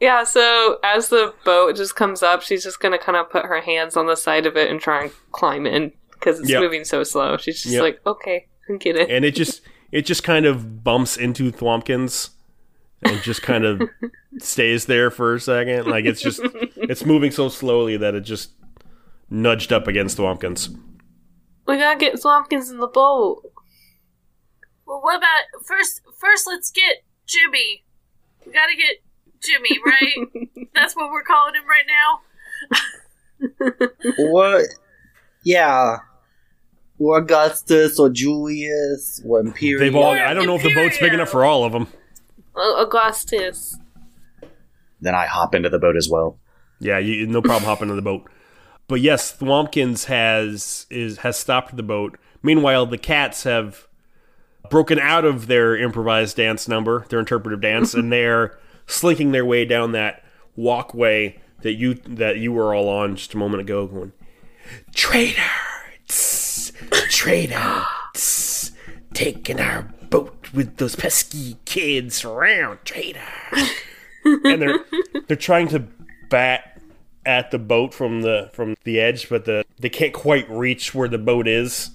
Yeah, 0.00 0.24
so 0.24 0.78
as 0.84 1.08
the 1.08 1.32
boat 1.44 1.76
just 1.76 1.96
comes 1.96 2.22
up, 2.22 2.42
she's 2.42 2.62
just 2.64 2.80
gonna 2.80 2.98
kind 2.98 3.16
of 3.16 3.30
put 3.30 3.46
her 3.46 3.60
hands 3.62 3.96
on 3.96 4.06
the 4.06 4.16
side 4.16 4.44
of 4.44 4.56
it 4.56 4.70
and 4.70 4.78
try 4.80 5.04
and 5.04 5.12
climb 5.32 5.66
in 5.66 5.92
because 6.12 6.40
it's 6.40 6.50
Yep. 6.50 6.60
moving 6.60 6.84
so 6.84 7.02
slow. 7.04 7.36
She's 7.38 7.62
just 7.62 7.74
Yep. 7.74 7.82
like, 7.82 8.00
okay, 8.06 8.46
I 8.68 8.76
get 8.76 8.96
it. 8.96 9.10
and 9.10 9.24
it 9.24 9.34
just 9.34 9.62
it 9.92 10.02
just 10.04 10.22
kind 10.24 10.44
of 10.44 10.84
bumps 10.84 11.16
into 11.16 11.50
Thwompkins 11.50 12.30
and 13.04 13.22
just 13.22 13.42
kind 13.42 13.64
of 13.64 13.82
stays 14.38 14.86
there 14.86 15.10
for 15.10 15.34
a 15.34 15.40
second. 15.40 15.86
Like 15.86 16.04
it's 16.04 16.20
just 16.20 16.40
it's 16.76 17.04
moving 17.04 17.30
so 17.30 17.48
slowly 17.48 17.96
that 17.96 18.14
it 18.14 18.22
just 18.22 18.50
nudged 19.30 19.72
up 19.72 19.86
against 19.86 20.18
Thwompkins. 20.18 20.76
we 21.66 21.76
gotta 21.76 21.98
get 21.98 22.20
Swampkins 22.20 22.70
in 22.70 22.78
the 22.78 22.86
boat. 22.86 23.42
Well, 24.86 25.00
what 25.02 25.16
about 25.16 25.64
first? 25.64 26.00
First, 26.18 26.46
let's 26.46 26.70
get 26.70 27.04
Jimmy. 27.26 27.84
We 28.46 28.52
gotta 28.52 28.76
get 28.76 29.02
Jimmy, 29.42 29.78
right? 29.84 30.66
That's 30.74 30.94
what 30.96 31.10
we're 31.10 31.22
calling 31.22 31.54
him 31.54 31.64
right 31.68 31.86
now. 31.88 32.20
what? 34.18 34.66
yeah. 35.44 35.98
Or 36.98 37.18
Augustus, 37.18 37.98
or 37.98 38.08
Julius, 38.08 39.20
or 39.26 39.40
Imperio. 39.40 39.80
They've 39.80 39.96
all 39.96 40.12
I 40.12 40.32
don't 40.32 40.46
know 40.46 40.54
if 40.54 40.62
the 40.62 40.74
boat's 40.74 40.98
big 40.98 41.12
enough 41.12 41.28
for 41.28 41.44
all 41.44 41.64
of 41.64 41.72
them. 41.72 41.88
Augustus. 42.56 43.78
Then 45.00 45.14
I 45.14 45.26
hop 45.26 45.54
into 45.54 45.68
the 45.68 45.78
boat 45.78 45.96
as 45.96 46.08
well. 46.08 46.38
Yeah, 46.80 46.98
you, 46.98 47.26
no 47.26 47.42
problem 47.42 47.64
hopping 47.64 47.90
in 47.90 47.96
the 47.96 48.02
boat. 48.02 48.28
But 48.88 49.00
yes, 49.00 49.34
Thwompkins 49.36 50.06
has 50.06 50.86
is 50.90 51.18
has 51.18 51.36
stopped 51.38 51.76
the 51.76 51.82
boat. 51.82 52.18
Meanwhile, 52.42 52.86
the 52.86 52.98
cats 52.98 53.44
have 53.44 53.88
broken 54.70 54.98
out 54.98 55.24
of 55.24 55.46
their 55.46 55.76
improvised 55.76 56.36
dance 56.36 56.68
number, 56.68 57.06
their 57.08 57.18
interpretive 57.18 57.60
dance, 57.60 57.94
and 57.94 58.12
they're 58.12 58.58
slinking 58.86 59.32
their 59.32 59.44
way 59.44 59.64
down 59.64 59.92
that 59.92 60.22
walkway 60.56 61.40
that 61.62 61.74
you 61.74 61.94
that 61.94 62.38
you 62.38 62.52
were 62.52 62.74
all 62.74 62.88
on 62.88 63.16
just 63.16 63.34
a 63.34 63.38
moment 63.38 63.62
ago, 63.62 63.86
going, 63.86 64.12
"Traitor, 64.94 65.40
tss, 66.06 66.72
traitor, 67.08 67.84
tss, 68.14 68.72
taking 69.14 69.60
our 69.60 69.82
boat 69.82 69.93
with 70.54 70.76
those 70.76 70.96
pesky 70.96 71.56
kids 71.64 72.24
around, 72.24 72.78
traitor." 72.84 73.20
and 74.24 74.62
they're 74.62 74.78
they're 75.26 75.36
trying 75.36 75.68
to 75.68 75.84
bat 76.28 76.80
at 77.26 77.50
the 77.50 77.58
boat 77.58 77.94
from 77.94 78.22
the 78.22 78.50
from 78.52 78.76
the 78.84 79.00
edge, 79.00 79.28
but 79.28 79.44
the 79.44 79.64
they 79.78 79.88
can't 79.88 80.14
quite 80.14 80.48
reach 80.50 80.94
where 80.94 81.08
the 81.08 81.18
boat 81.18 81.46
is, 81.46 81.90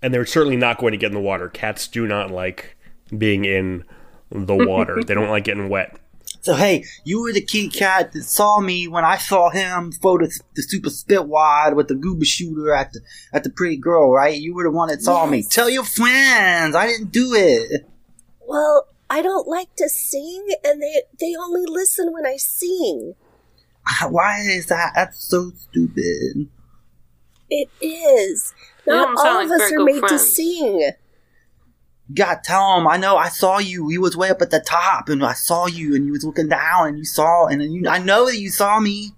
and 0.00 0.12
they're 0.12 0.26
certainly 0.26 0.56
not 0.56 0.78
going 0.78 0.92
to 0.92 0.98
get 0.98 1.08
in 1.08 1.14
the 1.14 1.20
water. 1.20 1.48
Cats 1.48 1.88
do 1.88 2.06
not 2.06 2.30
like 2.30 2.76
being 3.16 3.44
in 3.44 3.84
the 4.30 4.54
water. 4.54 5.02
they 5.02 5.14
don't 5.14 5.28
like 5.28 5.44
getting 5.44 5.68
wet. 5.68 5.96
So 6.40 6.54
hey, 6.54 6.84
you 7.04 7.22
were 7.22 7.32
the 7.32 7.40
kitty 7.40 7.68
cat 7.68 8.12
that 8.12 8.22
saw 8.24 8.60
me 8.60 8.88
when 8.88 9.04
I 9.04 9.16
saw 9.18 9.50
him 9.50 9.92
throw 9.92 10.18
the, 10.18 10.32
the 10.54 10.62
super 10.62 10.90
spit 10.90 11.26
wide 11.26 11.74
with 11.74 11.88
the 11.88 11.94
goober 11.94 12.24
shooter 12.24 12.72
at 12.72 12.92
the 12.92 13.00
at 13.32 13.44
the 13.44 13.50
pretty 13.50 13.76
girl, 13.76 14.10
right? 14.10 14.40
You 14.40 14.54
were 14.54 14.64
the 14.64 14.70
one 14.70 14.88
that 14.88 15.02
saw 15.02 15.26
me. 15.26 15.42
Tell 15.42 15.70
your 15.70 15.84
friends 15.84 16.74
I 16.74 16.86
didn't 16.86 17.12
do 17.12 17.34
it. 17.34 17.86
Well, 18.46 18.86
I 19.08 19.22
don't 19.22 19.46
like 19.46 19.74
to 19.76 19.88
sing, 19.88 20.48
and 20.64 20.82
they 20.82 21.02
they 21.20 21.34
only 21.38 21.64
listen 21.66 22.12
when 22.12 22.26
I 22.26 22.36
sing. 22.36 23.14
Why 24.08 24.40
is 24.40 24.66
that? 24.66 24.92
That's 24.94 25.22
so 25.22 25.50
stupid. 25.50 26.48
It 27.50 27.68
is. 27.80 28.54
Not 28.86 29.16
all 29.18 29.42
of 29.42 29.48
like 29.48 29.60
us 29.60 29.72
are 29.72 29.76
good 29.76 29.84
made 29.84 30.08
to 30.08 30.18
sing. 30.18 30.92
God, 32.14 32.38
tell 32.44 32.76
him. 32.78 32.86
I 32.86 32.96
know. 32.96 33.16
I 33.16 33.28
saw 33.28 33.58
you. 33.58 33.90
You 33.90 34.00
was 34.00 34.16
way 34.16 34.28
up 34.30 34.42
at 34.42 34.50
the 34.50 34.60
top, 34.60 35.08
and 35.08 35.24
I 35.24 35.32
saw 35.34 35.66
you, 35.66 35.94
and 35.94 36.04
you 36.06 36.12
was 36.12 36.24
looking 36.24 36.48
down, 36.48 36.88
and 36.88 36.98
you 36.98 37.04
saw, 37.04 37.46
and 37.46 37.60
then 37.60 37.70
you. 37.72 37.88
I 37.88 37.98
know 37.98 38.26
that 38.26 38.38
you 38.38 38.50
saw 38.50 38.80
me. 38.80 39.12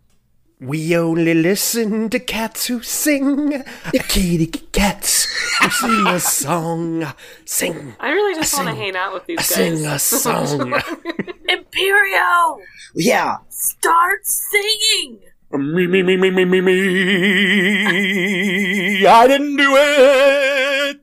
We 0.60 0.96
only 0.96 1.34
listen 1.34 2.08
to 2.10 2.18
cats 2.20 2.66
who 2.66 2.80
sing. 2.82 3.64
Kitty 4.08 4.46
cats 4.46 5.26
who 5.60 5.70
sing 5.70 6.06
a 6.06 6.20
song. 6.20 7.12
Sing, 7.44 7.94
I 8.00 8.10
really 8.10 8.34
just 8.34 8.54
want 8.56 8.68
to 8.68 8.74
hang 8.74 8.94
out 8.96 9.12
with 9.12 9.26
these 9.26 9.38
I 9.40 9.42
guys. 9.42 9.54
sing 9.54 9.84
a 9.86 9.98
song. 9.98 10.72
Imperio, 11.48 12.58
Yeah. 12.94 13.38
start 13.48 14.24
singing. 14.26 15.20
me, 15.52 15.86
me, 15.86 16.02
me, 16.02 16.16
me, 16.16 16.30
me, 16.30 16.44
me, 16.44 16.60
me. 17.94 19.06
I 19.06 19.26
didn't 19.26 19.56
do 19.56 19.72
it. 19.76 21.00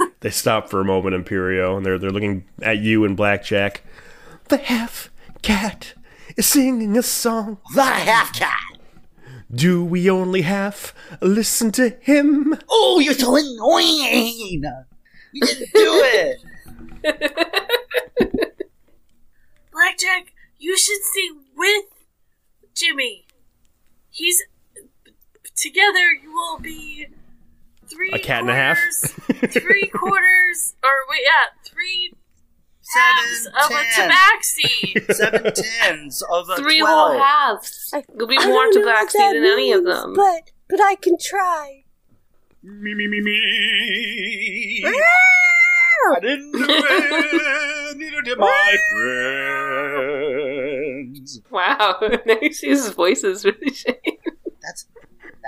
they 0.20 0.30
stop 0.30 0.70
for 0.70 0.80
a 0.80 0.84
moment, 0.84 1.14
Imperio, 1.14 1.76
and 1.76 1.84
they're 1.84 1.98
they're 1.98 2.10
looking 2.10 2.44
at 2.62 2.78
you 2.78 3.04
and 3.04 3.16
Blackjack. 3.16 3.82
The 4.48 4.58
half 4.58 5.10
cat 5.42 5.94
is 6.36 6.46
singing 6.46 6.96
a 6.96 7.02
song. 7.02 7.58
The 7.74 7.84
half 7.84 8.32
cat. 8.32 8.58
Do 9.52 9.84
we 9.84 10.08
only 10.08 10.42
half 10.42 10.94
listen 11.20 11.72
to 11.72 11.90
him? 12.00 12.56
Oh, 12.68 13.00
you're 13.00 13.14
so 13.14 13.36
annoying. 13.36 14.62
You 15.32 15.40
didn't 15.40 15.72
do 15.72 16.02
it. 16.04 16.40
Blackjack, 19.72 20.32
you 20.58 20.76
should 20.76 21.02
sing 21.02 21.40
with 21.56 21.84
Jimmy. 22.74 23.26
He's 24.10 24.42
together. 25.56 26.12
You 26.22 26.32
will 26.32 26.58
be 26.58 27.08
three 27.92 28.12
A 28.12 28.18
cat 28.18 28.40
and 28.42 28.50
a 28.50 28.54
half? 28.54 28.78
three 29.50 29.86
quarters, 29.94 30.74
or 30.82 30.90
wait, 31.08 31.20
yeah, 31.24 31.46
three 31.66 32.14
halves 32.94 33.44
Seven 33.44 33.54
of 33.64 33.70
a 33.70 33.84
ten. 33.94 34.10
tabaxi. 34.10 35.14
Seven 35.14 35.52
tens 35.54 36.22
of 36.32 36.48
a 36.50 36.56
Three 36.56 36.80
twelve. 36.80 37.12
whole 37.12 37.22
halves. 37.22 37.90
I- 37.94 38.04
You'll 38.18 38.26
be 38.28 38.36
I 38.38 38.46
more 38.46 38.64
don't 38.64 38.74
know 38.74 38.80
what 38.92 39.08
tabaxi 39.08 39.12
that 39.18 39.32
than 39.34 39.44
any 39.44 39.72
of 39.72 39.84
means, 39.84 39.96
them. 40.02 40.14
But 40.14 40.50
but 40.68 40.80
I 40.80 40.94
can 40.96 41.16
try. 41.20 41.84
Me, 42.62 42.94
me, 42.94 43.06
me, 43.06 43.20
me. 43.20 44.82
I 44.86 46.20
didn't 46.20 46.52
do 46.52 46.64
it. 46.68 47.96
Neither 47.96 48.22
did 48.22 48.38
my 48.38 48.76
friends. 50.10 51.40
Wow, 51.50 51.98
Nancy's 52.26 52.88
voice 52.90 53.24
is 53.24 53.44
really 53.44 53.72
shaking. 53.72 54.18
That's 54.62 54.86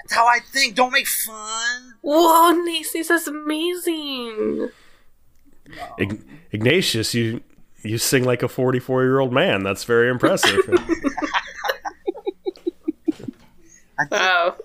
that's 0.02 0.14
how 0.14 0.26
I 0.26 0.38
think. 0.52 0.74
Don't 0.74 0.92
make 0.92 1.06
fun. 1.06 1.94
Whoa, 2.02 2.50
Nancy's 2.50 3.08
that's 3.08 3.26
amazing. 3.26 4.70
Ig- 5.98 6.24
Ignatius, 6.52 7.14
you 7.14 7.40
you 7.82 7.98
sing 7.98 8.24
like 8.24 8.42
a 8.42 8.48
44 8.48 9.02
year 9.02 9.18
old 9.20 9.32
man. 9.32 9.62
That's 9.62 9.84
very 9.84 10.10
impressive. 10.10 10.58
Wow, 14.10 14.56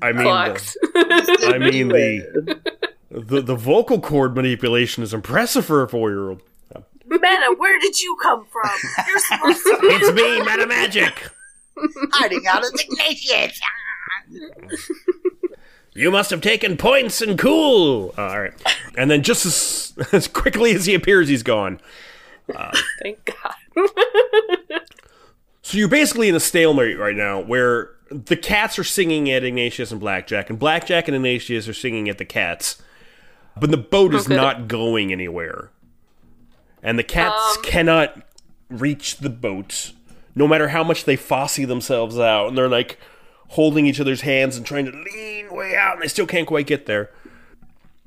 I 0.00 0.12
mean, 0.12 0.22
clocks. 0.22 0.74
the, 0.92 1.52
I 1.54 1.58
mean 1.58 1.88
the, 1.88 2.58
the 3.10 3.40
the 3.40 3.54
vocal 3.54 4.00
cord 4.00 4.34
manipulation 4.34 5.02
is 5.02 5.14
impressive 5.14 5.64
for 5.64 5.82
a 5.82 5.88
four 5.88 6.10
year 6.10 6.30
old. 6.30 6.42
Meta, 7.06 7.54
where 7.58 7.78
did 7.78 8.00
you 8.00 8.16
come 8.22 8.44
from? 8.46 8.70
You're 9.06 9.18
supposed 9.18 9.62
to 9.64 9.78
It's 9.82 10.12
me, 10.12 10.40
Meta 10.40 10.66
Magic. 10.66 11.28
Hiding 12.12 12.42
out 12.48 12.64
of 12.64 12.70
Ignatius. 12.74 13.60
You 15.94 16.10
must 16.10 16.30
have 16.30 16.40
taken 16.40 16.76
points 16.78 17.20
and 17.20 17.38
cool. 17.38 18.14
all 18.16 18.40
right, 18.40 18.54
and 18.96 19.10
then 19.10 19.22
just 19.22 19.44
as 19.44 19.92
as 20.12 20.26
quickly 20.26 20.74
as 20.74 20.86
he 20.86 20.94
appears, 20.94 21.28
he's 21.28 21.42
gone. 21.42 21.80
Thank 23.02 23.24
God. 23.26 23.90
So 25.62 25.78
you're 25.78 25.88
basically 25.88 26.28
in 26.28 26.34
a 26.34 26.40
stalemate 26.40 26.98
right 26.98 27.14
now, 27.14 27.40
where 27.40 27.90
the 28.10 28.36
cats 28.36 28.78
are 28.78 28.84
singing 28.84 29.30
at 29.30 29.44
Ignatius 29.44 29.90
and 29.92 30.00
Blackjack, 30.00 30.50
and 30.50 30.58
Blackjack 30.58 31.08
and 31.08 31.14
Ignatius 31.14 31.68
are 31.68 31.74
singing 31.74 32.08
at 32.08 32.18
the 32.18 32.24
cats, 32.24 32.82
but 33.58 33.70
the 33.70 33.76
boat 33.76 34.14
is 34.14 34.26
Okay. 34.26 34.34
not 34.36 34.66
going 34.68 35.12
anywhere, 35.12 35.70
and 36.82 36.98
the 36.98 37.04
cats 37.04 37.56
Um. 37.58 37.64
cannot 37.64 38.22
reach 38.70 39.18
the 39.18 39.30
boat, 39.30 39.92
no 40.34 40.48
matter 40.48 40.68
how 40.68 40.82
much 40.82 41.04
they 41.04 41.16
fossy 41.16 41.64
themselves 41.64 42.18
out, 42.18 42.48
and 42.48 42.58
they're 42.58 42.68
like 42.68 42.98
holding 43.52 43.86
each 43.86 44.00
other's 44.00 44.20
hands 44.22 44.56
and 44.56 44.66
trying 44.66 44.84
to 44.86 44.92
lean 44.92 45.54
way 45.54 45.74
out, 45.76 45.94
and 45.94 46.02
they 46.02 46.08
still 46.08 46.26
can't 46.26 46.46
quite 46.46 46.66
get 46.66 46.86
there. 46.86 47.10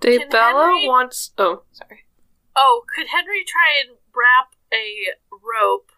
Daebella 0.02 0.74
Henry- 0.74 0.88
wants. 0.88 1.32
Oh, 1.38 1.64
sorry. 1.72 2.06
Oh, 2.56 2.84
could 2.96 3.08
Henry 3.08 3.44
try 3.48 3.82
and 3.86 3.98
wrap 4.16 4.54
a 4.74 5.16
rope, 5.32 5.92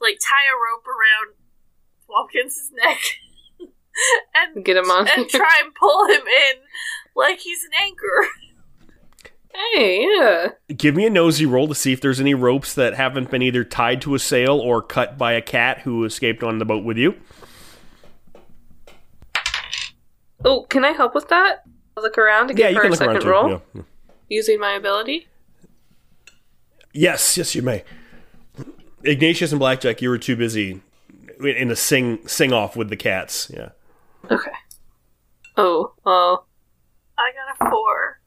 like 0.00 0.18
tie 0.20 0.46
a 0.46 0.56
rope 0.56 0.86
around 0.86 1.34
Thwompkins' 2.08 2.72
neck, 2.72 2.98
and 4.54 4.64
Get 4.64 4.76
him 4.76 4.90
on. 4.90 5.08
and 5.08 5.28
try 5.28 5.60
and 5.64 5.74
pull 5.74 6.06
him 6.06 6.22
in 6.26 6.56
like 7.16 7.40
he's 7.40 7.62
an 7.64 7.70
anchor? 7.80 8.26
hey, 9.74 10.06
yeah. 10.18 10.48
Give 10.74 10.94
me 10.94 11.06
a 11.06 11.10
nosy 11.10 11.44
roll 11.46 11.68
to 11.68 11.74
see 11.74 11.92
if 11.92 12.00
there's 12.00 12.20
any 12.20 12.34
ropes 12.34 12.74
that 12.74 12.94
haven't 12.94 13.30
been 13.30 13.42
either 13.42 13.64
tied 13.64 14.00
to 14.02 14.14
a 14.14 14.18
sail 14.18 14.58
or 14.58 14.80
cut 14.82 15.18
by 15.18 15.32
a 15.32 15.42
cat 15.42 15.80
who 15.80 16.04
escaped 16.04 16.42
on 16.42 16.58
the 16.58 16.64
boat 16.64 16.84
with 16.84 16.96
you. 16.96 17.14
Oh, 20.44 20.66
can 20.68 20.84
I 20.84 20.92
help 20.92 21.14
with 21.14 21.28
that? 21.28 21.62
I'll 21.96 22.02
look 22.02 22.18
around 22.18 22.48
to 22.48 22.54
Yeah, 22.54 22.68
give 22.68 22.76
her 22.76 22.82
can 22.82 22.92
a 22.92 22.96
second 22.96 23.24
roll 23.24 23.62
Yeah. 23.74 23.82
using 24.28 24.58
my 24.58 24.72
ability. 24.72 25.28
Yes, 26.92 27.36
yes, 27.36 27.54
you 27.54 27.62
may. 27.62 27.84
Ignatius 29.04 29.52
and 29.52 29.58
Blackjack, 29.58 30.02
you 30.02 30.08
were 30.10 30.18
too 30.18 30.36
busy 30.36 30.80
in 31.40 31.70
a 31.70 31.76
sing 31.76 32.26
sing 32.28 32.52
off 32.52 32.76
with 32.76 32.88
the 32.88 32.96
cats. 32.96 33.50
Yeah. 33.52 33.70
Okay. 34.30 34.50
Oh, 35.56 35.92
oh, 36.06 36.44
I 37.18 37.32
got 37.32 37.66
a 37.66 37.70
four. 37.70 38.20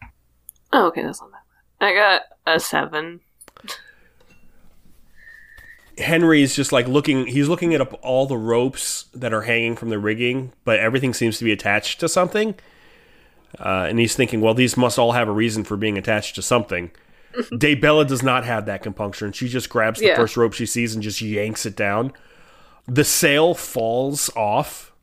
oh. 0.74 0.88
Okay, 0.88 1.02
that's 1.04 1.22
not 1.22 1.32
that 1.32 1.44
bad. 1.80 1.88
I 1.88 1.94
got 1.96 2.22
a 2.56 2.60
seven. 2.60 3.22
Henry's 5.98 6.56
just 6.56 6.72
like 6.72 6.88
looking. 6.88 7.28
He's 7.28 7.48
looking 7.48 7.74
at 7.74 7.82
up 7.82 7.98
all 8.02 8.26
the 8.26 8.38
ropes 8.38 9.06
that 9.14 9.34
are 9.34 9.42
hanging 9.44 9.76
from 9.76 9.90
the 9.90 10.00
rigging, 10.00 10.52
but 10.64 10.80
everything 10.80 11.14
seems 11.14 11.38
to 11.40 11.44
be 11.46 11.52
attached 11.52 12.00
to 12.02 12.10
something. 12.10 12.56
Uh, 13.60 13.86
and 13.90 14.00
he's 14.00 14.16
thinking, 14.16 14.42
well, 14.42 14.54
these 14.54 14.76
must 14.76 15.00
all 15.00 15.14
have 15.14 15.30
a 15.30 15.32
reason 15.32 15.64
for 15.64 15.78
being 15.78 15.98
attached 15.98 16.36
to 16.36 16.42
something. 16.42 16.92
Daebella 17.54 18.06
does 18.08 18.22
not 18.24 18.44
have 18.46 18.66
that 18.66 18.84
compunction. 18.84 19.32
She 19.32 19.48
just 19.48 19.70
grabs 19.70 20.00
the 20.00 20.08
Yeah. 20.08 20.16
first 20.18 20.36
rope 20.36 20.54
she 20.54 20.66
sees 20.66 20.94
and 20.94 21.02
just 21.04 21.22
yanks 21.22 21.66
it 21.66 21.76
down. 21.76 22.12
The 22.88 23.04
sail 23.06 23.54
falls 23.56 24.30
off, 24.36 24.94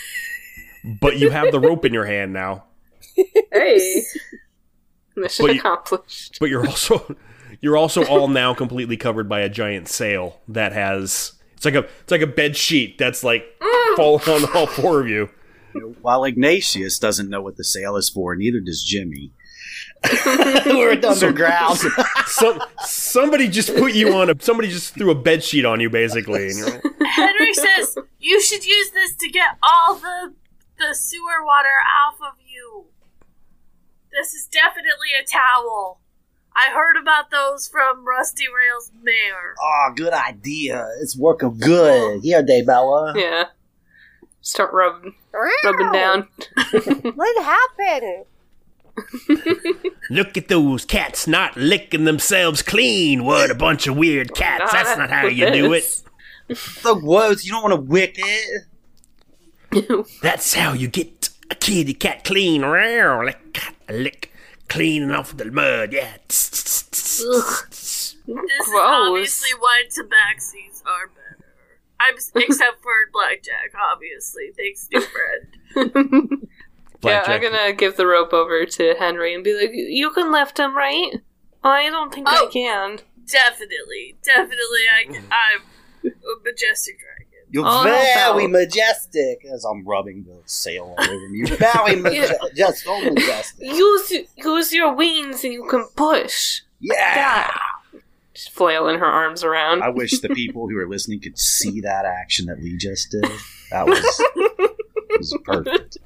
but 1.00 1.18
you 1.18 1.30
have 1.30 1.52
the 1.52 1.60
rope 1.60 1.84
in 1.84 1.92
your 1.94 2.04
hand 2.06 2.32
now. 2.32 2.64
Hey, 3.52 4.02
mission 5.16 5.46
But 5.46 5.54
you- 5.54 5.60
accomplished. 5.60 6.38
But 6.40 6.50
you're 6.50 6.66
also 6.66 7.16
you're 7.60 7.76
also 7.76 8.04
all 8.04 8.28
now 8.28 8.54
completely 8.54 8.96
covered 8.96 9.28
by 9.28 9.40
a 9.40 9.48
giant 9.48 9.88
sail 9.88 10.40
that 10.48 10.72
has 10.72 11.32
it's 11.56 11.64
like 11.64 11.74
a 11.74 11.84
it's 12.00 12.10
like 12.12 12.20
a 12.20 12.26
bed 12.26 12.56
sheet 12.56 12.98
that's 12.98 13.24
like 13.24 13.44
mm. 13.60 13.96
falling 13.96 14.28
on 14.28 14.56
all 14.56 14.66
four 14.66 15.00
of 15.00 15.08
you. 15.08 15.28
While 16.00 16.24
Ignatius 16.24 16.98
doesn't 16.98 17.28
know 17.28 17.42
what 17.42 17.56
the 17.56 17.64
sail 17.64 17.96
is 17.96 18.08
for, 18.08 18.34
neither 18.36 18.60
does 18.60 18.82
Jimmy. 18.82 19.32
We're 20.66 20.92
underground. 21.04 21.78
Some 22.26 22.62
somebody 22.84 23.48
just 23.48 23.74
put 23.74 23.92
you 23.92 24.14
on 24.14 24.30
a 24.30 24.34
somebody 24.38 24.68
just 24.68 24.94
threw 24.94 25.10
a 25.10 25.14
bed 25.14 25.42
sheet 25.42 25.64
on 25.64 25.80
you 25.80 25.90
basically. 25.90 26.48
And 26.48 26.58
you're 26.58 26.70
like, 26.70 26.82
Henry 27.06 27.52
says 27.54 27.98
you 28.20 28.40
should 28.40 28.64
use 28.64 28.90
this 28.92 29.16
to 29.16 29.28
get 29.28 29.58
all 29.62 29.96
the 29.96 30.34
the 30.78 30.94
sewer 30.94 31.44
water 31.44 31.74
off 32.06 32.20
of 32.20 32.38
you. 32.46 32.84
This 34.12 34.32
is 34.32 34.46
definitely 34.46 35.10
a 35.20 35.24
towel. 35.26 36.00
I 36.60 36.70
heard 36.74 36.96
about 37.00 37.30
those 37.30 37.68
from 37.68 38.04
Rusty 38.04 38.46
Rail's 38.46 38.90
mayor. 39.00 39.54
oh, 39.62 39.92
good 39.94 40.12
idea. 40.12 40.88
It's 41.00 41.16
working 41.16 41.56
good. 41.58 42.20
Here, 42.22 42.42
Daebella. 42.42 43.14
Yeah. 43.16 43.44
Start 44.40 44.72
rubbing, 44.72 45.14
rubbing 45.64 45.92
down. 45.92 46.28
What 47.14 47.44
happened? 47.44 48.24
Look 50.10 50.36
at 50.36 50.48
those 50.48 50.84
cats 50.84 51.26
not 51.28 51.56
licking 51.56 52.04
themselves 52.04 52.62
clean. 52.62 53.24
What 53.24 53.50
a 53.50 53.54
bunch 53.54 53.86
of 53.86 53.96
weird 53.96 54.34
cats. 54.34 54.72
That's 54.72 54.98
not 54.98 55.10
how 55.10 55.26
you 55.26 55.50
do 55.52 55.72
it. 55.74 56.02
The 56.82 56.94
words, 57.00 57.44
you 57.44 57.52
don't 57.52 57.62
want 57.62 57.74
to 57.74 57.80
wick 57.80 58.16
it. 58.18 60.06
That's 60.22 60.54
how 60.54 60.72
you 60.72 60.88
get 60.88 61.28
a 61.50 61.54
kitty 61.54 61.94
cat 61.94 62.24
clean. 62.24 62.62
Row, 62.64 63.22
Lick, 63.24 63.62
lick, 63.88 64.32
cleaning 64.68 65.10
off 65.10 65.36
the 65.36 65.46
mud. 65.50 65.92
Yeah. 65.92 66.16
This 66.28 68.14
is 68.28 68.74
obviously 68.76 69.50
why 69.58 69.82
tabaxis 69.88 70.82
are 70.86 71.08
better. 71.08 71.46
I'm 72.00 72.14
except 72.36 72.82
for 72.82 72.92
blackjack, 73.12 73.72
obviously. 73.92 74.50
Thanks, 74.56 74.88
new 74.92 75.00
friend. 75.00 76.46
Yeah, 77.02 77.22
I'm 77.26 77.40
gonna 77.40 77.72
give 77.72 77.96
the 77.96 78.06
rope 78.06 78.32
over 78.32 78.64
to 78.66 78.94
Henry 78.98 79.32
and 79.34 79.44
be 79.44 79.54
like, 79.54 79.70
"You 79.72 80.10
can 80.10 80.32
lift 80.32 80.58
him, 80.58 80.76
right?" 80.76 81.12
I 81.62 81.88
don't 81.90 82.12
think 82.12 82.26
Oh. 82.28 82.48
I 82.48 82.50
can. 82.52 82.98
Definitely, 83.26 84.16
definitely. 84.22 84.84
I, 84.92 85.04
can. 85.04 85.24
I'm 85.30 85.62
a 86.12 86.34
majestic 86.44 86.98
dragon. 86.98 87.27
You're 87.50 87.64
Oh, 87.66 87.82
very 87.82 88.46
no. 88.46 88.58
majestic. 88.60 89.44
As 89.52 89.64
I'm 89.64 89.84
rubbing 89.86 90.24
the 90.24 90.38
sail 90.46 90.94
all 90.98 91.04
over 91.04 91.28
me. 91.30 91.38
You're 91.38 91.56
very 91.56 91.96
majestic. 92.00 92.54
Just 92.54 92.84
so 92.84 93.00
majestic. 93.00 93.66
Use 93.66 94.12
use 94.36 94.72
your 94.72 94.94
wings 94.94 95.44
and 95.44 95.52
you 95.52 95.66
can 95.68 95.86
push. 95.96 96.60
Yeah. 96.80 96.94
That. 97.14 97.60
Just 98.34 98.50
flailing 98.50 98.98
her 98.98 99.06
arms 99.06 99.42
around. 99.42 99.82
I 99.82 99.88
wish 99.88 100.20
the 100.20 100.28
people 100.28 100.68
who 100.68 100.76
are 100.78 100.88
listening 100.88 101.20
could 101.20 101.38
see 101.38 101.80
that 101.80 102.04
action 102.04 102.46
that 102.46 102.62
Lee 102.62 102.76
just 102.76 103.10
did. 103.10 103.24
That 103.70 103.86
was, 103.86 104.00
was 105.18 105.38
perfect. 105.44 105.98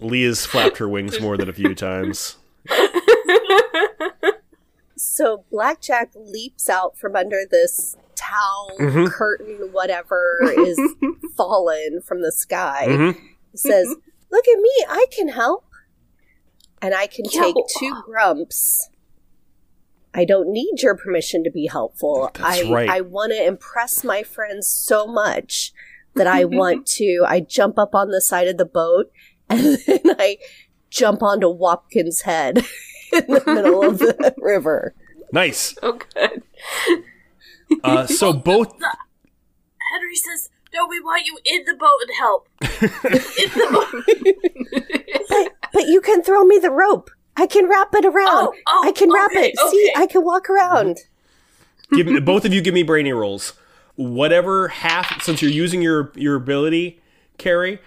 Leah's 0.00 0.46
flapped 0.46 0.78
her 0.78 0.88
wings 0.88 1.20
more 1.20 1.36
than 1.36 1.48
a 1.48 1.52
few 1.52 1.74
times. 1.74 2.36
So 4.96 5.44
Blackjack 5.50 6.12
leaps 6.14 6.70
out 6.70 6.96
from 6.96 7.16
under 7.16 7.40
this 7.48 7.96
towel, 8.16 8.70
Mhm. 8.78 9.10
curtain, 9.10 9.68
whatever 9.72 10.38
is 10.58 10.78
fallen 11.36 12.00
from 12.02 12.22
the 12.22 12.32
sky. 12.32 12.86
Mhm. 12.88 13.16
Says, 13.54 13.94
Look 14.30 14.48
at 14.48 14.58
me, 14.58 14.70
I 14.88 15.06
can 15.10 15.28
help. 15.28 15.64
And 16.80 16.94
I 16.94 17.06
can 17.06 17.26
take 17.26 17.54
two 17.78 17.94
grumps. 18.06 18.88
I 20.14 20.24
don't 20.24 20.50
need 20.50 20.82
your 20.82 20.96
permission 20.96 21.44
to 21.44 21.50
be 21.50 21.66
helpful. 21.66 22.30
That's 22.34 22.62
I, 22.62 22.70
right. 22.70 22.88
I 22.88 23.00
want 23.02 23.32
to 23.32 23.44
impress 23.44 24.02
my 24.04 24.22
friends 24.22 24.66
so 24.68 25.06
much 25.06 25.72
that 26.14 26.26
I 26.26 26.44
want 26.44 26.86
to. 26.98 27.24
I 27.26 27.40
jump 27.40 27.78
up 27.78 27.94
on 27.94 28.10
the 28.10 28.20
side 28.20 28.48
of 28.48 28.56
the 28.56 28.64
boat 28.66 29.10
and 29.48 29.60
then 29.86 30.00
I 30.18 30.38
jump 30.90 31.22
onto 31.22 31.46
Thwompkins' 31.48 32.22
head 32.22 32.58
in 33.12 33.26
the 33.26 33.42
middle 33.46 33.84
of 33.86 33.98
the 33.98 34.34
river. 34.38 34.94
Nice. 35.32 35.76
oh, 35.82 35.98
good. 36.14 36.42
Uh, 37.84 38.06
so 38.06 38.32
both 38.50 38.72
Henry 39.92 40.16
says, 40.16 40.50
"No, 40.74 40.86
we 40.88 41.00
want 41.00 41.24
you 41.26 41.38
in 41.44 41.64
the 41.64 41.74
boat 41.74 41.98
and 42.02 42.10
help." 42.18 42.48
in 42.60 43.50
the 43.50 43.68
boat. 43.72 45.22
But, 45.28 45.52
but 45.72 45.86
you 45.86 46.00
can 46.00 46.22
throw 46.22 46.44
me 46.44 46.58
the 46.58 46.70
rope. 46.70 47.10
I 47.36 47.46
can 47.46 47.68
wrap 47.68 47.94
it 47.94 48.04
around. 48.04 48.28
Oh, 48.28 48.54
oh, 48.68 48.82
I 48.84 48.92
can 48.92 49.10
wrap 49.10 49.30
okay, 49.30 49.52
it. 49.54 49.58
See. 49.70 49.92
I 49.96 50.06
can 50.06 50.24
walk 50.24 50.50
around. 50.50 50.98
give 51.94 52.06
me, 52.06 52.20
both 52.20 52.44
of 52.44 52.52
you 52.52 52.60
give 52.60 52.74
me 52.74 52.82
brainy 52.82 53.12
rolls. 53.12 53.54
Whatever 53.96 54.68
half, 54.68 55.22
since 55.22 55.40
you're 55.42 55.50
using 55.50 55.82
your 55.82 56.12
your 56.14 56.36
ability, 56.36 57.00
Carri, 57.38 57.78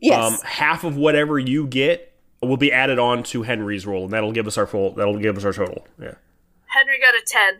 Yes. 0.00 0.32
um, 0.32 0.38
half 0.44 0.84
of 0.84 0.96
whatever 0.96 1.38
you 1.38 1.66
get 1.66 2.12
will 2.40 2.56
be 2.56 2.72
added 2.72 2.98
on 2.98 3.22
to 3.24 3.42
Henry's 3.42 3.86
roll, 3.86 4.04
and 4.04 4.12
that'll 4.12 4.32
give 4.32 4.46
us 4.46 4.56
our 4.58 4.66
full. 4.66 4.92
That'll 4.94 5.18
give 5.18 5.36
us 5.36 5.44
our 5.44 5.52
total. 5.52 5.86
Yeah. 6.00 6.14
Henry 6.66 6.98
got 7.00 7.14
a 7.14 7.22
ten. 7.26 7.58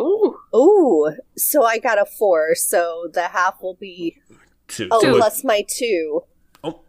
Ooh, 0.00 0.38
Ooh, 0.54 1.14
so 1.36 1.62
I 1.64 1.78
got 1.78 1.98
a 2.00 2.06
four. 2.06 2.54
So 2.54 3.08
the 3.12 3.22
half 3.28 3.62
will 3.62 3.74
be 3.74 4.20
Two. 4.68 4.88
oh 4.90 5.00
So- 5.00 5.16
plus 5.18 5.44
my 5.44 5.64
two. 5.68 6.24
Oh. 6.64 6.80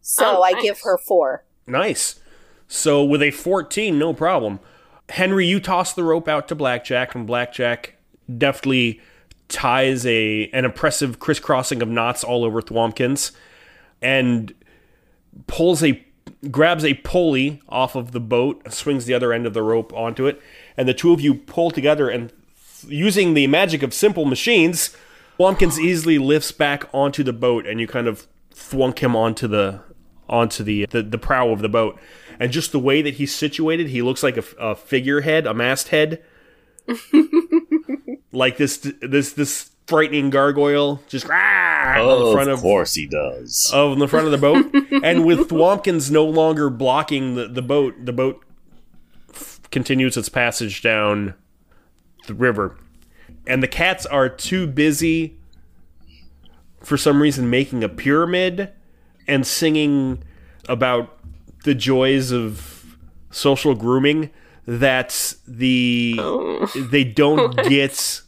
So 0.00 0.38
Oh, 0.38 0.42
I 0.42 0.52
nice. 0.52 0.62
give 0.62 0.80
her 0.82 0.98
four. 0.98 1.44
Nice. 1.66 2.20
So 2.68 3.02
with 3.04 3.22
a 3.22 3.30
14, 3.32 3.98
no 3.98 4.12
problem. 4.14 4.60
Henry, 5.08 5.46
you 5.46 5.58
toss 5.60 5.92
the 5.92 6.04
rope 6.04 6.28
out 6.28 6.46
to 6.48 6.54
Blackjack, 6.54 7.14
and 7.16 7.26
Blackjack 7.26 7.96
deftly 8.38 9.00
ties 9.48 10.06
a 10.06 10.48
an 10.52 10.64
impressive 10.64 11.18
crisscrossing 11.18 11.82
of 11.82 11.88
knots 11.88 12.22
all 12.22 12.44
over 12.44 12.62
Thwompkins 12.62 13.32
and 14.00 14.54
pulls 15.48 15.82
a 15.82 16.04
grabs 16.50 16.84
a 16.84 16.94
pulley 16.94 17.60
off 17.68 17.96
of 17.96 18.12
the 18.12 18.20
boat, 18.20 18.72
swings 18.72 19.06
the 19.06 19.14
other 19.14 19.32
end 19.32 19.46
of 19.46 19.52
the 19.54 19.62
rope 19.62 19.92
onto 19.92 20.26
it, 20.26 20.40
and 20.80 20.88
the 20.88 20.94
two 20.94 21.12
of 21.12 21.20
you 21.20 21.34
pull 21.34 21.70
together 21.70 22.08
and 22.08 22.32
using 22.88 23.34
the 23.34 23.46
magic 23.46 23.82
of 23.82 23.92
simple 23.92 24.24
machines, 24.24 24.96
Thwompkins 25.38 25.78
easily 25.78 26.16
lifts 26.18 26.52
back 26.52 26.84
onto 26.94 27.22
the 27.22 27.34
boat 27.34 27.66
and 27.66 27.78
you 27.78 27.86
kind 27.86 28.06
of 28.06 28.26
thwunk 28.54 29.00
him 29.00 29.14
onto 29.14 29.46
the 29.46 29.80
onto 30.26 30.64
the, 30.64 30.86
the 30.86 31.02
the 31.02 31.18
prow 31.18 31.50
of 31.50 31.60
the 31.60 31.68
boat. 31.68 31.98
And 32.38 32.50
just 32.50 32.72
the 32.72 32.78
way 32.78 33.02
that 33.02 33.14
he's 33.14 33.34
situated, 33.34 33.88
he 33.88 34.00
looks 34.00 34.22
like 34.22 34.38
a, 34.38 34.44
a 34.58 34.74
figurehead, 34.74 35.46
a 35.46 35.52
masthead. 35.52 36.22
like 38.32 38.56
this 38.56 38.78
this 39.02 39.32
this 39.34 39.70
frightening 39.86 40.30
gargoyle 40.30 41.02
just 41.08 41.26
ah, 41.28 41.98
on 42.00 42.06
the 42.20 42.24
Oh, 42.26 42.32
front 42.32 42.48
of 42.48 42.58
of 42.58 42.62
course 42.62 42.94
he 42.94 43.06
does. 43.06 43.70
of 43.74 43.98
the 43.98 44.08
front 44.08 44.26
of 44.26 44.32
the 44.32 44.38
boat, 44.38 44.72
and 45.04 45.26
with 45.26 45.48
Thwompkins 45.50 46.10
no 46.10 46.24
longer 46.24 46.70
blocking 46.70 47.34
the, 47.34 47.48
the 47.48 47.62
boat, 47.62 47.94
the 48.04 48.12
boat 48.12 48.42
continues 49.70 50.16
its 50.16 50.28
passage 50.28 50.82
down 50.82 51.34
the 52.26 52.34
river, 52.34 52.76
and 53.46 53.62
the 53.62 53.68
cats 53.68 54.06
are 54.06 54.28
too 54.28 54.66
busy 54.66 55.38
for 56.82 56.96
some 56.96 57.20
reason 57.20 57.50
making 57.50 57.84
a 57.84 57.88
pyramid 57.88 58.72
and 59.26 59.46
singing 59.46 60.22
about 60.68 61.18
the 61.64 61.74
joys 61.74 62.32
of 62.32 62.96
social 63.30 63.74
grooming 63.74 64.30
that 64.66 65.34
the 65.46 66.18
they 66.76 67.04
don't 67.04 67.56
get 67.68 68.22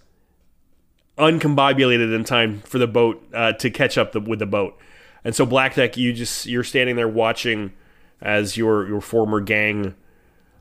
uncombobulated 1.18 2.14
in 2.14 2.24
time 2.24 2.60
for 2.62 2.78
the 2.78 2.86
boat 2.86 3.22
uh, 3.34 3.52
to 3.52 3.70
catch 3.70 3.98
up 3.98 4.12
the, 4.12 4.20
with 4.20 4.38
the 4.38 4.46
boat. 4.46 4.78
And 5.24 5.34
so 5.34 5.46
Blackjack, 5.46 5.96
you 5.96 6.12
just 6.12 6.46
you're 6.46 6.64
standing 6.64 6.96
there 6.96 7.08
watching 7.08 7.72
as 8.20 8.56
your 8.56 8.86
your 8.88 9.00
former 9.00 9.40
gang 9.40 9.94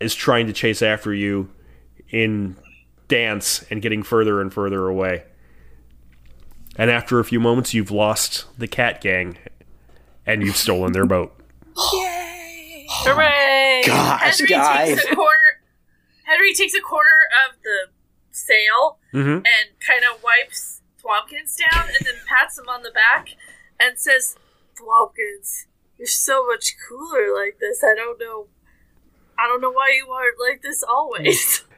is 0.02 0.16
trying 0.16 0.48
to 0.48 0.54
chase 0.54 0.82
after 0.82 1.14
you 1.14 1.50
in 2.10 2.56
dance 3.08 3.64
and 3.70 3.82
getting 3.82 4.04
further 4.04 4.42
and 4.42 4.54
further 4.54 4.88
away. 4.88 5.24
And 6.78 6.90
after 6.90 7.20
a 7.20 7.26
few 7.26 7.40
moments, 7.40 7.74
you've 7.74 7.92
lost 7.92 8.46
the 8.58 8.68
cat 8.68 9.02
gang, 9.02 9.38
and 10.26 10.42
you've 10.42 10.56
stolen 10.58 10.94
their 10.94 11.06
boat. 11.06 11.34
Yay! 11.94 12.88
Hooray! 12.90 13.84
Gosh, 13.86 14.38
Henry 14.40 14.48
guys. 14.48 14.88
takes 14.98 15.12
a 15.12 15.16
quarter. 15.16 15.38
Henry 16.24 16.54
takes 16.54 16.74
a 16.74 16.80
quarter 16.82 17.18
of 17.50 17.58
the 17.64 17.90
sail 18.32 19.00
Mhm. 19.14 19.36
and 19.38 19.80
kind 19.86 20.04
of 20.06 20.24
wipes 20.24 20.82
Thwompkins 21.04 21.58
down, 21.58 21.88
and 21.90 22.06
then 22.06 22.16
pats 22.28 22.58
him 22.58 22.70
on 22.70 22.84
the 22.84 22.92
back 22.92 23.30
and 23.80 24.00
says, 24.00 24.36
"Thwompkins, 24.80 25.66
you're 25.98 26.08
so 26.08 26.46
much 26.46 26.76
cooler 26.88 27.34
like 27.36 27.58
this. 27.60 27.84
I 27.84 27.96
don't 27.96 28.20
know. 28.20 28.48
I 29.42 29.48
don't 29.48 29.62
know 29.62 29.72
why 29.72 29.94
you 29.96 30.12
aren't 30.12 30.38
like 30.40 30.62
this 30.62 30.84
always." 30.84 31.64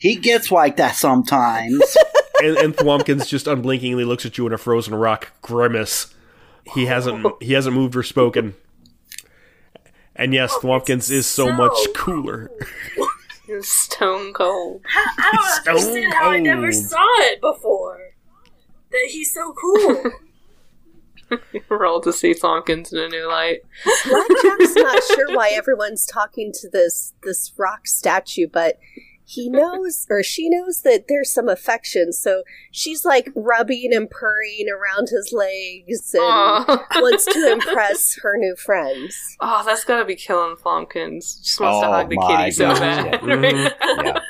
He 0.00 0.16
gets 0.16 0.50
like 0.50 0.78
that 0.78 0.96
sometimes. 0.96 1.94
and, 2.42 2.56
and 2.56 2.74
Thwompkins 2.74 3.28
just 3.28 3.46
unblinkingly 3.46 4.06
looks 4.06 4.24
at 4.24 4.38
you 4.38 4.46
in 4.46 4.52
a 4.54 4.56
frozen 4.56 4.94
rock 4.94 5.30
grimace. 5.42 6.14
He 6.74 6.86
hasn't 6.86 7.26
he 7.42 7.52
hasn't 7.52 7.76
moved 7.76 7.94
or 7.94 8.02
spoken. 8.02 8.54
And 10.16 10.32
yes, 10.32 10.54
oh, 10.56 10.60
Thwompkins 10.60 11.10
is 11.10 11.26
so, 11.26 11.46
so 11.46 11.52
much 11.52 11.76
cooler. 11.94 12.50
Stone 13.60 14.32
cold. 14.32 14.80
I 14.94 15.30
don't 15.32 15.62
Stone 15.62 15.76
understand 15.76 16.14
how 16.14 16.30
I 16.30 16.38
never 16.38 16.72
saw 16.72 17.04
it 17.24 17.40
before. 17.40 18.00
That 18.90 19.08
he's 19.10 19.34
so 19.34 19.52
cool. 19.52 20.12
Roll 21.68 22.00
to 22.02 22.12
see 22.12 22.34
Thwompkins 22.34 22.92
in 22.92 22.98
a 22.98 23.08
new 23.08 23.28
light. 23.28 23.60
Blackjack's 24.08 24.74
not 24.74 25.02
sure 25.14 25.34
why 25.36 25.50
everyone's 25.54 26.06
talking 26.06 26.52
to 26.54 26.68
this 26.68 27.14
this 27.22 27.52
rock 27.56 27.86
statue, 27.86 28.46
but 28.52 28.78
he 29.24 29.48
knows 29.48 30.08
or 30.10 30.24
she 30.24 30.48
knows 30.48 30.80
that 30.82 31.04
there's 31.08 31.32
some 31.32 31.48
affection, 31.48 32.12
so 32.12 32.42
she's 32.72 33.04
like 33.04 33.30
rubbing 33.36 33.90
and 33.94 34.10
purring 34.10 34.66
around 34.68 35.08
his 35.10 35.32
legs 35.32 36.12
and 36.14 36.22
Aw. 36.24 36.86
wants 36.96 37.26
to 37.26 37.52
impress 37.52 38.18
her 38.22 38.36
new 38.36 38.56
friends. 38.56 39.36
Oh, 39.40 39.62
that's 39.64 39.84
gotta 39.84 40.04
be 40.04 40.16
killing 40.16 40.56
Thwompkins. 40.56 41.42
Just 41.44 41.60
wants 41.60 41.80
to 41.82 41.86
Oh 41.88 41.92
hug 41.92 42.10
the 42.10 42.16
my 42.16 42.38
kitty 42.38 42.50
so 42.50 42.74
bad. 42.74 43.04
yeah. 43.06 43.18
Mm-hmm. 43.20 43.44
right? 44.00 44.04
Yeah. 44.06 44.20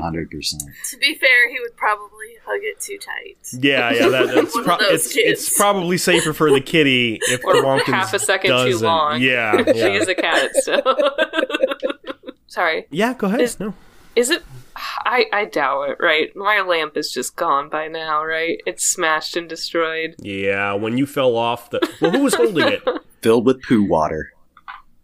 One 0.00 0.14
hundred 0.14 0.30
percent. 0.30 0.62
to 0.90 0.96
be 0.98 1.14
fair, 1.14 1.50
he 1.50 1.60
would 1.60 1.76
probably 1.76 2.26
hug 2.44 2.60
it 2.62 2.80
too 2.80 2.98
tight. 2.98 3.36
Yeah, 3.52 3.90
yeah, 3.92 4.08
that, 4.08 4.28
that's 4.34 4.52
pro- 4.62 4.76
it's, 4.80 5.16
it's 5.16 5.56
probably 5.56 5.98
safer 5.98 6.32
for 6.32 6.50
the 6.50 6.60
kitty 6.60 7.18
if 7.28 7.44
Or 7.44 7.54
Thwompkins 7.54 7.84
half 7.94 8.12
a 8.14 8.18
second 8.18 8.50
too 8.50 8.70
doesn't. 8.72 8.86
long. 8.86 9.20
Yeah, 9.22 9.56
she 9.72 9.78
is 9.96 10.08
a 10.08 10.14
cat 10.14 10.50
still. 10.56 10.82
Sorry. 12.46 12.86
yeah. 12.90 13.14
Go 13.14 13.26
ahead. 13.28 13.40
Is- 13.40 13.60
no. 13.60 13.74
Is 14.16 14.28
it? 14.30 14.42
I 14.76 15.26
I 15.32 15.44
doubt 15.44 15.90
it. 15.90 15.96
Right, 16.00 16.34
my 16.34 16.60
lamp 16.62 16.96
is 16.96 17.12
just 17.12 17.36
gone 17.36 17.68
by 17.68 17.86
now. 17.86 18.24
Right, 18.24 18.60
it's 18.66 18.84
smashed 18.84 19.36
and 19.36 19.48
destroyed. 19.48 20.16
Yeah, 20.18 20.72
when 20.74 20.98
you 20.98 21.06
fell 21.06 21.36
off 21.36 21.70
the 21.70 21.80
well, 22.00 22.10
who 22.10 22.22
was 22.24 22.34
holding 22.34 22.66
it? 22.66 22.82
Filled 23.22 23.46
with 23.46 23.62
poo 23.62 23.84
water. 23.84 24.32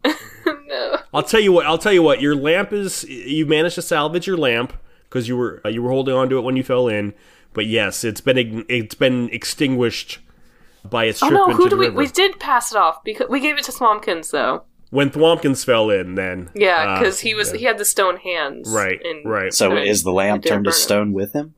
no. 0.05 0.97
I'll 1.15 1.23
tell 1.23 1.41
you 1.41 1.53
what. 1.53 1.67
I'll 1.67 1.79
tell 1.79 1.93
you 1.93 2.03
what. 2.03 2.21
Your 2.21 2.35
lamp 2.35 2.73
is. 2.73 3.05
You 3.05 3.47
managed 3.47 3.77
to 3.77 3.83
salvage 3.83 4.27
your 4.27 4.37
lamp 4.37 4.73
because 5.09 5.29
you 5.29 5.37
were 5.37 5.61
uh, 5.65 5.69
you 5.69 5.83
were 5.83 5.91
holding 5.91 6.15
onto 6.15 6.39
it 6.39 6.43
when 6.43 6.57
you 6.57 6.63
fell 6.63 6.89
in. 6.89 7.15
But 7.53 7.67
yes, 7.67 8.05
it's 8.05 8.21
been 8.21 8.65
it's 8.69 8.95
been 8.95 9.29
extinguished 9.31 10.19
by 10.85 11.05
its 11.07 11.23
Oh 11.23 11.29
no! 11.29 11.45
into 11.47 11.57
Who 11.57 11.65
the 11.65 11.71
do 11.71 11.77
we? 11.79 11.87
river. 11.87 11.97
We 11.99 12.07
did 12.09 12.39
pass 12.39 12.71
it 12.73 12.77
off 12.79 13.03
because 13.03 13.29
we 13.29 13.41
gave 13.41 13.57
it 13.59 13.65
to 13.65 13.73
Thwompkins 13.73 14.31
though. 14.31 14.65
when 14.91 15.11
Thwompkins 15.11 15.65
fell 15.65 15.91
in, 15.91 16.15
then 16.17 16.51
Yeah, 16.55 16.77
uh, 16.77 16.99
because 16.99 17.21
he 17.21 17.35
was 17.35 17.53
he 17.53 17.65
had 17.65 17.79
the 17.79 17.85
stone 17.85 18.19
hands. 18.19 18.69
right, 18.71 19.01
and- 19.05 19.25
right. 19.29 19.53
So 19.55 19.71
and 19.73 19.89
is 19.89 20.03
the 20.05 20.13
lamp 20.13 20.45
turned 20.45 20.65
to 20.65 20.71
burn 20.71 20.75
him. 20.77 20.81
stone 20.81 21.13
with 21.13 21.33
him? 21.33 21.55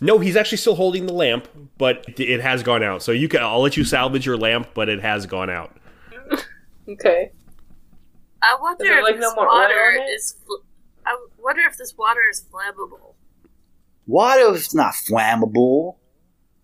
No, 0.00 0.18
he's 0.18 0.34
actually 0.36 0.58
still 0.58 0.74
holding 0.74 1.06
the 1.06 1.12
lamp, 1.12 1.46
but 1.78 2.04
it 2.18 2.40
has 2.40 2.64
gone 2.64 2.82
out. 2.82 3.02
So 3.04 3.12
you 3.12 3.28
can. 3.28 3.40
I'll 3.40 3.62
let 3.62 3.76
you 3.76 3.84
salvage 3.84 4.26
your 4.26 4.36
lamp, 4.36 4.70
but 4.74 4.88
it 4.88 5.00
has 5.00 5.26
gone 5.26 5.48
out. 5.50 5.76
Okay. 6.88 7.30
I 8.42 8.56
wonder 8.60 8.82
Is 8.82 8.90
there, 8.90 8.98
if 8.98 9.04
like, 9.04 9.14
this 9.14 9.22
no 9.22 9.34
more 9.36 9.46
water 9.46 9.90
in 9.94 10.02
it? 10.02 10.06
is. 10.06 10.34
Fl- 10.44 10.54
I 10.54 10.58
wonder 11.42 11.62
if 11.68 11.76
this 11.76 11.94
water 11.96 12.20
is 12.30 12.44
flammable. 12.52 13.14
Water 14.06 14.54
is 14.54 14.74
not 14.74 14.94
flammable. 15.08 15.96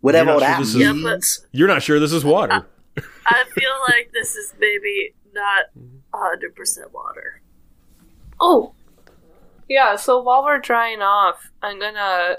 Whatever 0.01 0.33
You're 0.33 0.41
not 0.41 0.47
that 0.47 0.55
sure 0.57 0.64
this 0.64 0.74
is- 0.74 0.95
means. 1.05 1.47
You're 1.53 1.68
not 1.68 1.83
sure 1.83 1.99
this 2.01 2.12
is 2.12 2.24
water. 2.24 2.66
I 3.26 3.45
feel 3.55 3.70
like 3.89 4.11
this 4.12 4.35
is 4.37 4.55
maybe 4.59 5.14
not 5.33 5.66
hundred 6.14 6.55
percent 6.57 6.93
water. 6.93 7.43
Oh. 8.41 8.74
Yeah. 9.68 9.97
So 9.97 10.20
while 10.22 10.43
we're 10.45 10.59
drying 10.59 11.03
off, 11.03 11.51
I'm 11.62 11.79
gonna 11.79 12.39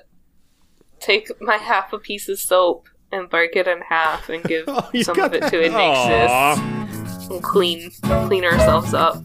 take 1.00 1.30
my 1.42 1.58
half 1.72 1.94
a 1.94 2.00
piece 2.00 2.28
of 2.30 2.40
soap 2.40 2.88
and 3.12 3.30
break 3.30 3.56
it 3.56 3.68
in 3.68 3.82
half 3.82 4.30
and 4.30 4.44
give 4.44 4.66
Oh, 4.68 4.90
you 4.94 5.04
some 5.04 5.16
got 5.16 5.28
of 5.28 5.34
it 5.36 5.42
that. 5.42 5.52
to 5.52 5.58
Anixis 5.58 6.30
Aw. 6.30 7.30
and 7.32 7.44
clean 7.44 7.92
clean 8.28 8.44
ourselves 8.46 8.94
up. 8.94 9.16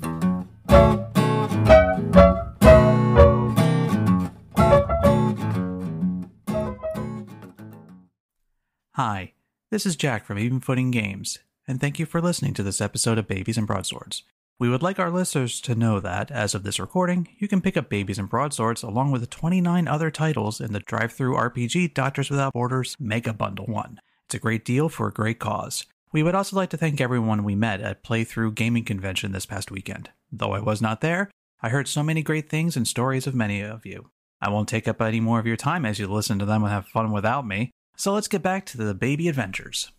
Hi, 8.96 9.32
this 9.72 9.86
is 9.86 9.96
Jack 9.96 10.24
from 10.24 10.38
Even 10.38 10.60
Footing 10.60 10.92
Games, 10.92 11.40
and 11.66 11.80
thank 11.80 11.98
you 11.98 12.06
for 12.06 12.20
listening 12.20 12.54
to 12.54 12.62
this 12.62 12.80
episode 12.80 13.18
of 13.18 13.26
Babies 13.26 13.58
and 13.58 13.66
Broadswords. 13.66 14.22
We 14.60 14.68
would 14.68 14.84
like 14.84 15.00
our 15.00 15.10
listeners 15.10 15.60
to 15.62 15.74
know 15.74 15.98
that, 15.98 16.30
as 16.30 16.54
of 16.54 16.62
this 16.62 16.78
recording, 16.78 17.26
you 17.38 17.48
can 17.48 17.60
pick 17.60 17.76
up 17.76 17.88
Babies 17.88 18.20
and 18.20 18.30
Broadswords 18.30 18.84
along 18.84 19.10
with 19.10 19.28
29 19.28 19.88
other 19.88 20.12
titles 20.12 20.60
in 20.60 20.72
the 20.72 20.78
DriveThruRPG 20.78 21.92
Doctors 21.92 22.30
Without 22.30 22.52
Borders 22.52 22.94
Mega 23.00 23.32
Bundle 23.32 23.66
1. 23.66 23.98
It's 24.26 24.36
a 24.36 24.38
great 24.38 24.64
deal 24.64 24.88
for 24.88 25.08
a 25.08 25.12
great 25.12 25.40
cause. 25.40 25.86
We 26.12 26.22
would 26.22 26.36
also 26.36 26.54
like 26.54 26.70
to 26.70 26.76
thank 26.76 27.00
everyone 27.00 27.42
we 27.42 27.56
met 27.56 27.80
at 27.80 28.04
Playthrough 28.04 28.54
Gaming 28.54 28.84
Convention 28.84 29.32
this 29.32 29.44
past 29.44 29.72
weekend. 29.72 30.10
Though 30.30 30.52
I 30.52 30.60
was 30.60 30.80
not 30.80 31.00
there, 31.00 31.32
I 31.60 31.70
heard 31.70 31.88
so 31.88 32.04
many 32.04 32.22
great 32.22 32.48
things 32.48 32.76
and 32.76 32.86
stories 32.86 33.26
of 33.26 33.34
many 33.34 33.60
of 33.60 33.84
you. 33.84 34.10
I 34.40 34.50
won't 34.50 34.68
take 34.68 34.86
up 34.86 35.02
any 35.02 35.18
more 35.18 35.40
of 35.40 35.46
your 35.48 35.56
time 35.56 35.84
as 35.84 35.98
you 35.98 36.06
listen 36.06 36.38
to 36.38 36.44
them 36.44 36.62
and 36.62 36.70
have 36.70 36.86
fun 36.86 37.10
without 37.10 37.44
me. 37.44 37.72
So 37.96 38.12
let's 38.12 38.28
get 38.28 38.42
back 38.42 38.66
to 38.66 38.76
the 38.76 38.94
baby 38.94 39.28
adventures. 39.28 39.92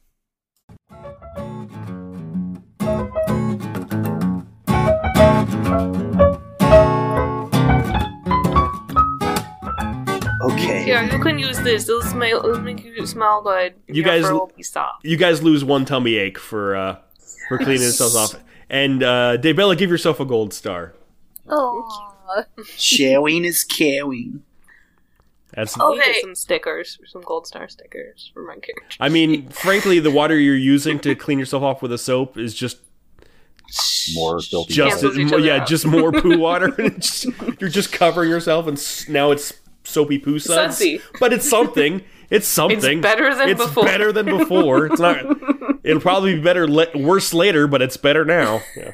Okay. 10.42 10.86
Yeah, 10.88 11.12
you 11.12 11.20
can 11.22 11.40
use 11.40 11.60
this. 11.62 11.88
It'll 11.90 12.02
smell. 12.02 12.40
It'll 12.46 12.60
make 12.60 12.84
you 12.84 13.06
smell 13.08 13.42
good. 13.42 13.74
You 13.88 14.04
guys- 14.04 14.24
fur 14.24 14.34
will 14.34 14.52
be 14.56 14.64
soft. 14.64 15.04
You 15.06 15.18
guys 15.18 15.42
lose 15.42 15.64
one 15.64 15.86
tummy 15.86 16.16
ache 16.16 16.38
for 16.38 16.76
uh, 16.76 16.98
for 17.48 17.58
cleaning 17.58 17.82
yourselves 17.82 18.16
off. 18.16 18.36
And 18.70 19.02
uh, 19.04 19.38
Daebella, 19.38 19.78
give 19.78 19.90
yourself 19.90 20.20
a 20.20 20.26
gold 20.26 20.54
star. 20.54 20.94
Oh, 21.48 21.88
Sharing 22.76 23.46
is 23.46 23.64
caring. 23.64 24.44
That's. 25.56 25.80
I'll 25.80 25.94
Okay. 25.94 26.20
some 26.22 26.36
stickers, 26.36 27.00
some 27.06 27.22
gold 27.22 27.48
star 27.48 27.68
stickers 27.70 28.30
for 28.34 28.44
my 28.44 28.54
character. 28.56 28.98
I 29.00 29.10
mean, 29.10 29.48
frankly, 29.50 30.00
the 30.00 30.12
water 30.12 30.38
you're 30.38 30.56
using 30.56 31.00
to 31.00 31.16
clean 31.16 31.40
yourself 31.40 31.64
off 31.64 31.82
with 31.82 31.92
a 31.94 31.98
soap 31.98 32.38
is 32.38 32.54
just 32.54 32.78
More 34.14 34.40
filthy. 34.42 34.74
just 34.74 34.92
Cancels 35.02 35.18
each 35.18 35.32
more- 35.32 35.40
yeah, 35.40 35.58
out. 35.62 35.68
just 35.68 35.86
more 35.86 36.12
poo 36.12 36.38
water. 36.48 36.74
It's 36.80 37.22
just- 37.24 37.62
you're 37.62 37.70
just 37.70 37.92
covering 37.92 38.30
yourself, 38.30 38.68
and 38.68 38.78
now 39.10 39.32
it's 39.32 39.54
soapy 39.84 40.18
poo 40.20 40.40
suds. 40.40 40.78
Sudsy. 40.78 41.02
But 41.20 41.32
it's 41.34 41.48
something. 41.50 42.02
It's 42.30 42.48
something. 42.48 42.78
It's 43.00 43.02
better 43.02 43.34
than 43.36 43.48
before. 43.48 43.52
it's 43.52 43.66
before. 43.66 43.84
better 43.86 44.12
than 44.12 44.26
before. 44.26 44.86
It's 44.88 45.00
not. 45.00 45.20
It'll 45.84 46.02
probably 46.02 46.36
be 46.36 46.42
better, 46.42 46.68
le- 46.68 46.88
worse 46.96 47.34
later, 47.36 47.68
but 47.68 47.82
it's 47.84 47.98
better 47.98 48.26
now. 48.26 48.62
Yeah. 48.76 48.92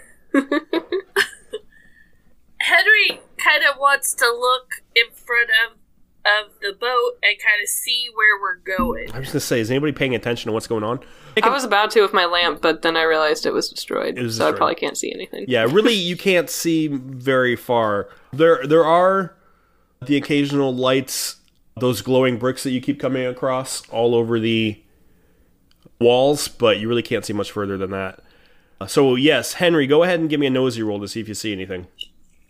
Henry 2.59 3.20
kind 3.38 3.64
of 3.72 3.80
wants 3.80 4.14
to 4.16 4.26
look 4.26 4.84
in 4.95 5.12
front 5.14 5.49
of 5.66 5.78
of 6.26 6.51
the 6.61 6.74
boat 6.74 7.13
and 7.24 7.38
kind 7.39 7.61
of 7.61 7.67
see 7.67 8.07
where 8.13 8.39
we're 8.39 8.57
going. 8.57 9.11
I 9.13 9.19
was 9.19 9.30
gonna 9.30 9.39
say, 9.39 9.59
is 9.59 9.72
anybody 9.72 9.91
paying 9.91 10.13
attention 10.15 10.49
to 10.49 10.53
what's 10.53 10.67
going 10.67 10.84
on? 10.84 10.99
I 11.41 11.49
was 11.49 11.63
about 11.63 11.91
to 11.91 12.01
with 12.01 12.13
my 12.13 12.26
lamp, 12.26 12.61
but 12.61 12.82
then 12.82 12.95
I 12.95 13.03
realized 13.03 13.45
it 13.45 13.53
was 13.53 13.69
destroyed, 13.69 14.17
It 14.17 14.24
was 14.24 14.38
so 14.38 14.49
I 14.49 14.51
probably 14.51 14.76
can't 14.76 14.97
see 14.97 15.11
anything. 15.13 15.45
Yeah, 15.47 15.63
really, 15.63 15.93
you 16.11 16.15
can't 16.17 16.49
see 16.49 16.88
very 16.88 17.55
far. 17.55 18.09
There, 18.34 18.65
there 18.67 18.86
are 18.86 19.36
the 20.05 20.17
occasional 20.17 20.74
lights, 20.76 21.38
those 21.80 22.01
glowing 22.01 22.38
bricks 22.38 22.63
that 22.63 22.72
you 22.72 22.82
keep 22.82 22.99
coming 22.99 23.26
across 23.26 23.88
all 23.89 24.13
over 24.15 24.39
the 24.39 24.82
walls, 25.99 26.47
but 26.47 26.80
you 26.80 26.88
really 26.89 27.03
can't 27.03 27.26
see 27.26 27.34
much 27.34 27.51
further 27.51 27.78
than 27.78 27.91
that. 27.91 28.19
Uh, 28.80 28.88
So, 28.88 29.15
yes, 29.15 29.53
Henry, 29.53 29.88
go 29.88 30.03
ahead 30.03 30.19
and 30.19 30.30
give 30.30 30.39
me 30.39 30.47
a 30.47 30.49
nosy 30.49 30.82
roll 30.84 30.99
to 30.99 31.07
see 31.07 31.19
if 31.19 31.28
you 31.28 31.34
see 31.36 31.53
anything. 31.53 31.88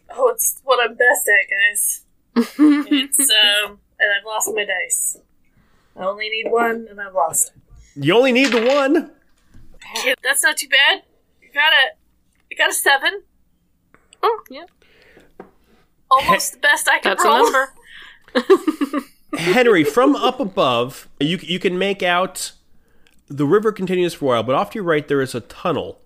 Oh, 0.09 0.29
it's 0.29 0.59
what 0.63 0.79
I'm 0.83 0.95
best 0.95 1.27
at, 1.27 1.49
guys. 1.49 2.05
It's 2.35 3.19
um, 3.65 3.79
and 3.99 4.09
I've 4.17 4.25
lost 4.25 4.49
my 4.53 4.65
dice. 4.65 5.17
I 5.95 6.03
only 6.05 6.29
need 6.29 6.49
one, 6.49 6.87
and 6.89 6.99
I've 6.99 7.13
lost 7.13 7.51
it. 7.55 8.03
You 8.03 8.15
only 8.15 8.31
need 8.31 8.51
the 8.51 8.61
one. 8.65 9.11
Kid, 9.95 10.17
that's 10.23 10.43
not 10.43 10.57
too 10.57 10.69
bad. 10.69 11.03
You 11.41 11.49
got 11.53 11.73
a, 11.73 11.95
you 12.49 12.57
got 12.57 12.69
a 12.69 12.73
seven. 12.73 13.23
Oh, 14.23 14.41
yeah. 14.49 14.65
Almost 16.09 16.53
the 16.53 16.59
best 16.59 16.87
I 16.87 16.99
can 16.99 17.11
That's 17.11 17.23
a 17.23 17.27
roll. 17.27 17.51
number. 17.51 19.05
Henry, 19.37 19.83
from 19.83 20.15
up 20.15 20.39
above, 20.39 21.07
you 21.19 21.37
you 21.41 21.57
can 21.59 21.77
make 21.77 22.03
out 22.03 22.51
the 23.27 23.45
river 23.45 23.71
continues 23.71 24.13
for 24.13 24.25
a 24.25 24.27
while, 24.27 24.43
but 24.43 24.55
off 24.55 24.71
to 24.71 24.75
your 24.75 24.83
right 24.83 25.07
there 25.07 25.21
is 25.21 25.33
a 25.33 25.39
tunnel 25.41 26.01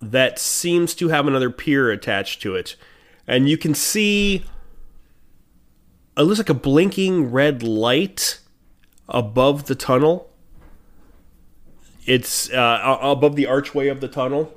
that 0.00 0.38
seems 0.38 0.94
to 0.94 1.08
have 1.08 1.26
another 1.26 1.50
pier 1.50 1.90
attached 1.90 2.40
to 2.42 2.54
it, 2.54 2.76
and 3.26 3.48
you 3.48 3.58
can 3.58 3.74
see 3.74 4.44
it 6.20 6.24
looks 6.24 6.38
like 6.38 6.50
a 6.50 6.54
blinking 6.54 7.30
red 7.30 7.62
light 7.62 8.40
above 9.08 9.66
the 9.66 9.74
tunnel. 9.74 10.28
It's 12.04 12.50
uh, 12.50 12.98
above 13.00 13.36
the 13.36 13.46
archway 13.46 13.88
of 13.88 14.00
the 14.00 14.08
tunnel, 14.08 14.52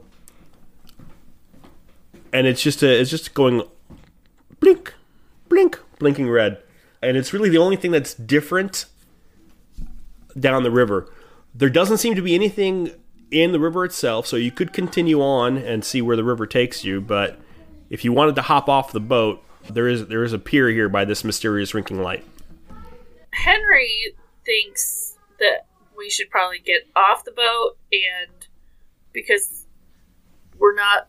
and 2.34 2.48
it's 2.48 2.62
just 2.62 2.84
a, 2.84 3.00
it's 3.00 3.10
just 3.10 3.34
going 3.34 3.64
blink, 4.60 4.94
blink, 5.48 5.80
blinking 6.00 6.30
red, 6.30 6.62
and 7.02 7.16
it's 7.16 7.32
really 7.32 7.50
the 7.50 7.58
only 7.58 7.76
thing 7.78 7.92
that's 7.92 8.14
different 8.14 8.86
down 10.38 10.64
the 10.64 10.72
river. 10.72 11.10
There 11.56 11.70
doesn't 11.70 11.98
seem 11.98 12.16
to 12.16 12.22
be 12.22 12.36
anything 12.36 12.92
in 13.30 13.52
the 13.52 13.60
river 13.60 13.86
itself, 13.86 14.28
so 14.28 14.36
you 14.36 14.52
could 14.52 14.74
continue 14.74 15.22
on 15.22 15.58
and 15.58 15.86
see 15.86 16.02
where 16.02 16.16
the 16.16 16.24
river 16.24 16.46
takes 16.46 16.84
you. 16.84 17.00
But 17.00 17.40
if 17.90 18.04
you 18.04 18.12
wanted 18.12 18.36
to 18.36 18.42
hop 18.42 18.68
off 18.68 18.92
the 18.92 19.00
boat, 19.00 19.44
there 19.70 19.88
is 19.88 20.08
there 20.08 20.24
is 20.24 20.34
a 20.34 20.40
pier 20.40 20.70
here 20.70 20.90
by 20.90 21.06
this 21.06 21.24
mysterious 21.24 21.74
winking 21.74 22.02
light. 22.02 22.26
Henry 23.32 24.16
thinks 24.46 25.18
that 25.40 25.66
we 25.98 26.10
should 26.10 26.30
probably 26.30 26.60
get 26.60 26.88
off 26.96 27.24
the 27.26 27.32
boat 27.32 27.78
and 27.92 28.48
because 29.12 29.66
we're 30.60 30.76
not 30.76 31.08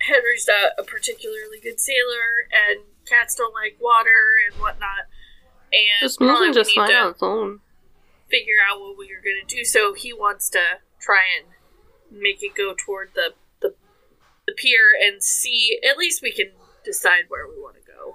Henry's 0.00 0.46
not 0.48 0.72
a 0.78 0.82
particularly 0.82 1.60
good 1.62 1.78
sailor 1.80 2.46
and 2.50 2.80
cats 3.06 3.34
don't 3.34 3.54
like 3.54 3.76
water 3.80 4.34
and 4.50 4.60
whatnot. 4.60 5.06
And 5.72 6.02
It's 6.02 6.16
probably 6.16 6.34
moving 6.34 6.50
we 6.50 6.54
just 6.54 6.70
need 6.70 6.74
fine 6.76 6.88
to 6.90 6.96
on 6.96 7.10
its 7.10 7.22
own. 7.22 7.60
figure 8.28 8.56
out 8.68 8.80
what 8.80 8.96
we 8.98 9.06
are 9.12 9.20
gonna 9.22 9.46
do. 9.46 9.64
So 9.64 9.94
he 9.94 10.12
wants 10.12 10.48
to 10.50 10.60
try 11.00 11.20
and 11.38 12.20
make 12.20 12.42
it 12.42 12.54
go 12.54 12.74
toward 12.76 13.10
the 13.14 13.34
the, 13.60 13.74
the 14.46 14.52
pier 14.52 14.90
and 15.02 15.22
see 15.22 15.78
at 15.88 15.96
least 15.96 16.22
we 16.22 16.32
can 16.32 16.50
decide 16.84 17.24
where 17.28 17.46
we 17.46 17.60
want 17.60 17.76
to 17.76 17.82
go. 17.92 18.14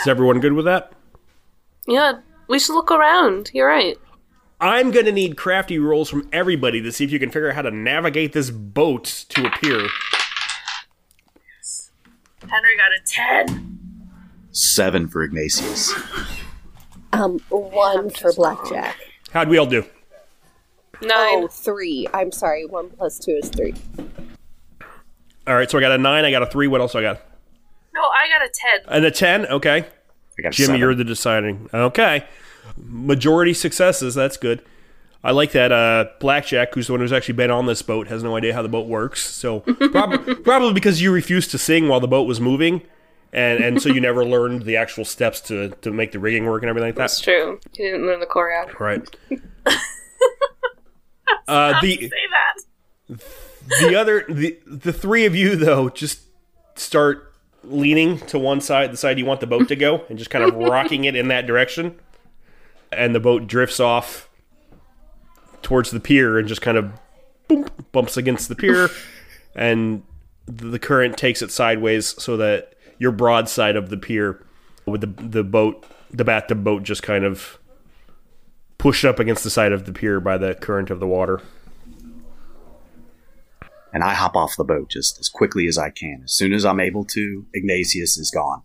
Is 0.00 0.06
everyone 0.06 0.40
good 0.40 0.52
with 0.52 0.64
that? 0.64 0.92
Yeah, 1.86 2.20
we 2.48 2.58
should 2.58 2.74
look 2.74 2.90
around. 2.90 3.50
You're 3.54 3.68
right. 3.68 3.98
I'm 4.60 4.90
gonna 4.90 5.12
need 5.12 5.36
crafty 5.36 5.78
rolls 5.78 6.10
from 6.10 6.28
everybody 6.32 6.82
to 6.82 6.90
see 6.90 7.04
if 7.04 7.12
you 7.12 7.18
can 7.18 7.30
figure 7.30 7.48
out 7.50 7.54
how 7.54 7.62
to 7.62 7.70
navigate 7.70 8.32
this 8.32 8.50
boat 8.50 9.04
to 9.28 9.46
a 9.46 9.50
pier. 9.50 9.86
Henry 12.48 12.76
got 12.76 12.92
a 12.92 13.00
ten. 13.06 13.78
Seven 14.50 15.06
for 15.06 15.22
Ignatius. 15.22 15.94
Um, 17.12 17.38
one 17.50 18.10
for 18.10 18.32
blackjack. 18.32 18.96
How'd 19.32 19.48
we 19.48 19.58
all 19.58 19.66
do? 19.66 19.84
Nine. 21.00 21.44
Oh, 21.44 21.48
three. 21.48 22.08
I'm 22.12 22.32
sorry. 22.32 22.66
One 22.66 22.90
plus 22.90 23.18
two 23.18 23.38
is 23.40 23.48
three. 23.50 23.74
All 25.46 25.54
right, 25.54 25.70
so 25.70 25.78
I 25.78 25.80
got 25.80 25.92
a 25.92 25.98
nine, 25.98 26.24
I 26.24 26.30
got 26.30 26.42
a 26.42 26.46
three. 26.46 26.66
What 26.66 26.80
else 26.80 26.94
I 26.94 27.02
got? 27.02 27.22
No, 27.98 28.04
I 28.08 28.28
got 28.28 28.42
a 28.42 28.50
ten. 28.54 28.94
And 28.96 29.04
a 29.04 29.10
ten. 29.10 29.46
Okay, 29.46 29.78
I 30.38 30.42
got 30.42 30.52
Jimmy, 30.52 30.66
seven. 30.66 30.80
you're 30.80 30.94
the 30.94 31.04
deciding. 31.04 31.68
Okay, 31.74 32.24
majority 32.76 33.54
successes. 33.54 34.14
That's 34.14 34.36
good. 34.36 34.62
I 35.24 35.32
like 35.32 35.50
that. 35.52 35.72
Uh, 35.72 36.06
Blackjack, 36.20 36.74
who's 36.74 36.86
the 36.86 36.92
one 36.92 37.00
who's 37.00 37.12
actually 37.12 37.34
been 37.34 37.50
on 37.50 37.66
this 37.66 37.82
boat, 37.82 38.06
has 38.06 38.22
no 38.22 38.36
idea 38.36 38.54
how 38.54 38.62
the 38.62 38.68
boat 38.68 38.86
works. 38.86 39.24
So 39.28 39.60
prob- 39.90 40.44
probably 40.44 40.72
because 40.74 41.02
you 41.02 41.10
refused 41.12 41.50
to 41.50 41.58
sing 41.58 41.88
while 41.88 41.98
the 41.98 42.06
boat 42.08 42.22
was 42.28 42.40
moving, 42.40 42.82
and 43.32 43.62
and 43.62 43.82
so 43.82 43.88
you 43.88 44.00
never 44.00 44.24
learned 44.24 44.62
the 44.62 44.76
actual 44.76 45.04
steps 45.04 45.40
to 45.42 45.70
to 45.82 45.90
make 45.90 46.12
the 46.12 46.20
rigging 46.20 46.46
work 46.46 46.62
and 46.62 46.70
everything 46.70 46.88
like 46.90 46.94
that. 46.96 47.02
That's 47.02 47.20
true. 47.20 47.58
You 47.76 47.84
didn't 47.90 48.06
learn 48.06 48.20
the 48.20 48.26
choreo. 48.26 48.78
Right. 48.78 49.02
Uh, 51.46 51.80
the 51.80 51.96
Say 51.96 52.10
that. 53.08 53.20
the 53.80 53.94
other 53.96 54.24
the 54.28 54.58
the 54.66 54.92
three 54.92 55.24
of 55.24 55.34
you 55.34 55.56
though 55.56 55.88
just 55.88 56.20
start 56.74 57.27
leaning 57.64 58.18
to 58.18 58.38
one 58.38 58.60
side, 58.60 58.92
the 58.92 58.96
side 58.96 59.18
you 59.18 59.26
want 59.26 59.40
the 59.40 59.46
boat 59.46 59.68
to 59.68 59.76
go, 59.76 60.04
and 60.08 60.18
just 60.18 60.30
kind 60.30 60.44
of 60.44 60.54
rocking 60.56 61.04
it 61.04 61.16
in 61.16 61.28
that 61.28 61.46
direction, 61.46 61.98
and 62.92 63.14
the 63.14 63.20
boat 63.20 63.46
drifts 63.46 63.80
off 63.80 64.28
towards 65.62 65.90
the 65.90 66.00
pier 66.00 66.38
and 66.38 66.48
just 66.48 66.62
kind 66.62 66.76
of 66.76 66.92
boom, 67.48 67.66
bumps 67.92 68.16
against 68.16 68.48
the 68.48 68.54
pier, 68.54 68.88
and 69.54 70.02
the 70.46 70.78
current 70.78 71.16
takes 71.16 71.42
it 71.42 71.50
sideways 71.50 72.20
so 72.22 72.36
that 72.36 72.74
your 72.98 73.12
broadside 73.12 73.76
of 73.76 73.90
the 73.90 73.96
pier 73.96 74.44
with 74.86 75.00
the 75.02 75.22
the 75.22 75.44
boat 75.44 75.84
the 76.10 76.24
bathtub 76.24 76.64
boat 76.64 76.82
just 76.82 77.02
kind 77.02 77.24
of 77.24 77.58
pushed 78.78 79.04
up 79.04 79.18
against 79.18 79.44
the 79.44 79.50
side 79.50 79.72
of 79.72 79.84
the 79.84 79.92
pier 79.92 80.20
by 80.20 80.38
the 80.38 80.54
current 80.54 80.90
of 80.90 81.00
the 81.00 81.06
water. 81.06 81.42
And 83.92 84.02
I 84.04 84.14
hop 84.14 84.36
off 84.36 84.56
the 84.56 84.64
boat 84.64 84.88
just 84.90 85.18
as 85.18 85.28
quickly 85.28 85.66
as 85.66 85.78
I 85.78 85.90
can. 85.90 86.22
As 86.24 86.32
soon 86.32 86.52
as 86.52 86.64
I'm 86.64 86.80
able 86.80 87.04
to, 87.06 87.46
Ignatius 87.54 88.16
is 88.18 88.30
gone. 88.30 88.62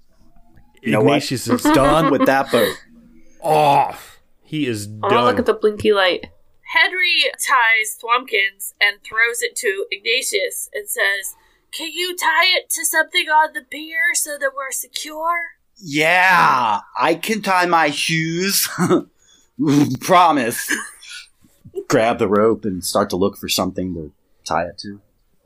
You 0.82 0.92
know 0.92 1.02
what? 1.02 1.18
Ignatius 1.18 1.48
is 1.48 1.62
Done 1.64 2.12
with 2.12 2.26
that 2.26 2.52
boat. 2.52 2.76
off. 3.42 4.20
He 4.44 4.68
is 4.68 4.88
Oh, 5.02 5.10
done. 5.10 5.26
look 5.26 5.40
at 5.40 5.46
the 5.46 5.54
blinky 5.54 5.94
light. 5.94 6.28
Henry 6.74 7.24
ties 7.34 7.98
Thwompkins 8.02 8.74
and 8.82 8.98
throws 9.04 9.42
it 9.42 9.56
to 9.58 9.86
Ignatius 9.92 10.70
and 10.74 10.88
says, 10.90 11.36
Can 11.72 11.92
you 11.94 12.16
tie 12.16 12.48
it 12.58 12.70
to 12.72 12.86
something 12.86 13.28
on 13.30 13.54
the 13.54 13.62
pier 13.62 14.14
so 14.14 14.38
that 14.40 14.52
we're 14.56 14.72
secure? 14.72 15.40
Yeah, 15.78 16.82
I 17.00 17.16
can 17.16 17.42
tie 17.42 17.66
my 17.66 17.90
shoes. 17.92 18.68
Promise. 20.02 20.76
Grab 21.88 22.20
the 22.20 22.28
rope 22.28 22.66
and 22.66 22.84
start 22.84 23.10
to 23.12 23.16
look 23.16 23.38
for 23.38 23.50
something 23.50 23.94
to 23.96 24.12
tie 24.46 24.64
it 24.66 24.78
to. 24.80 25.02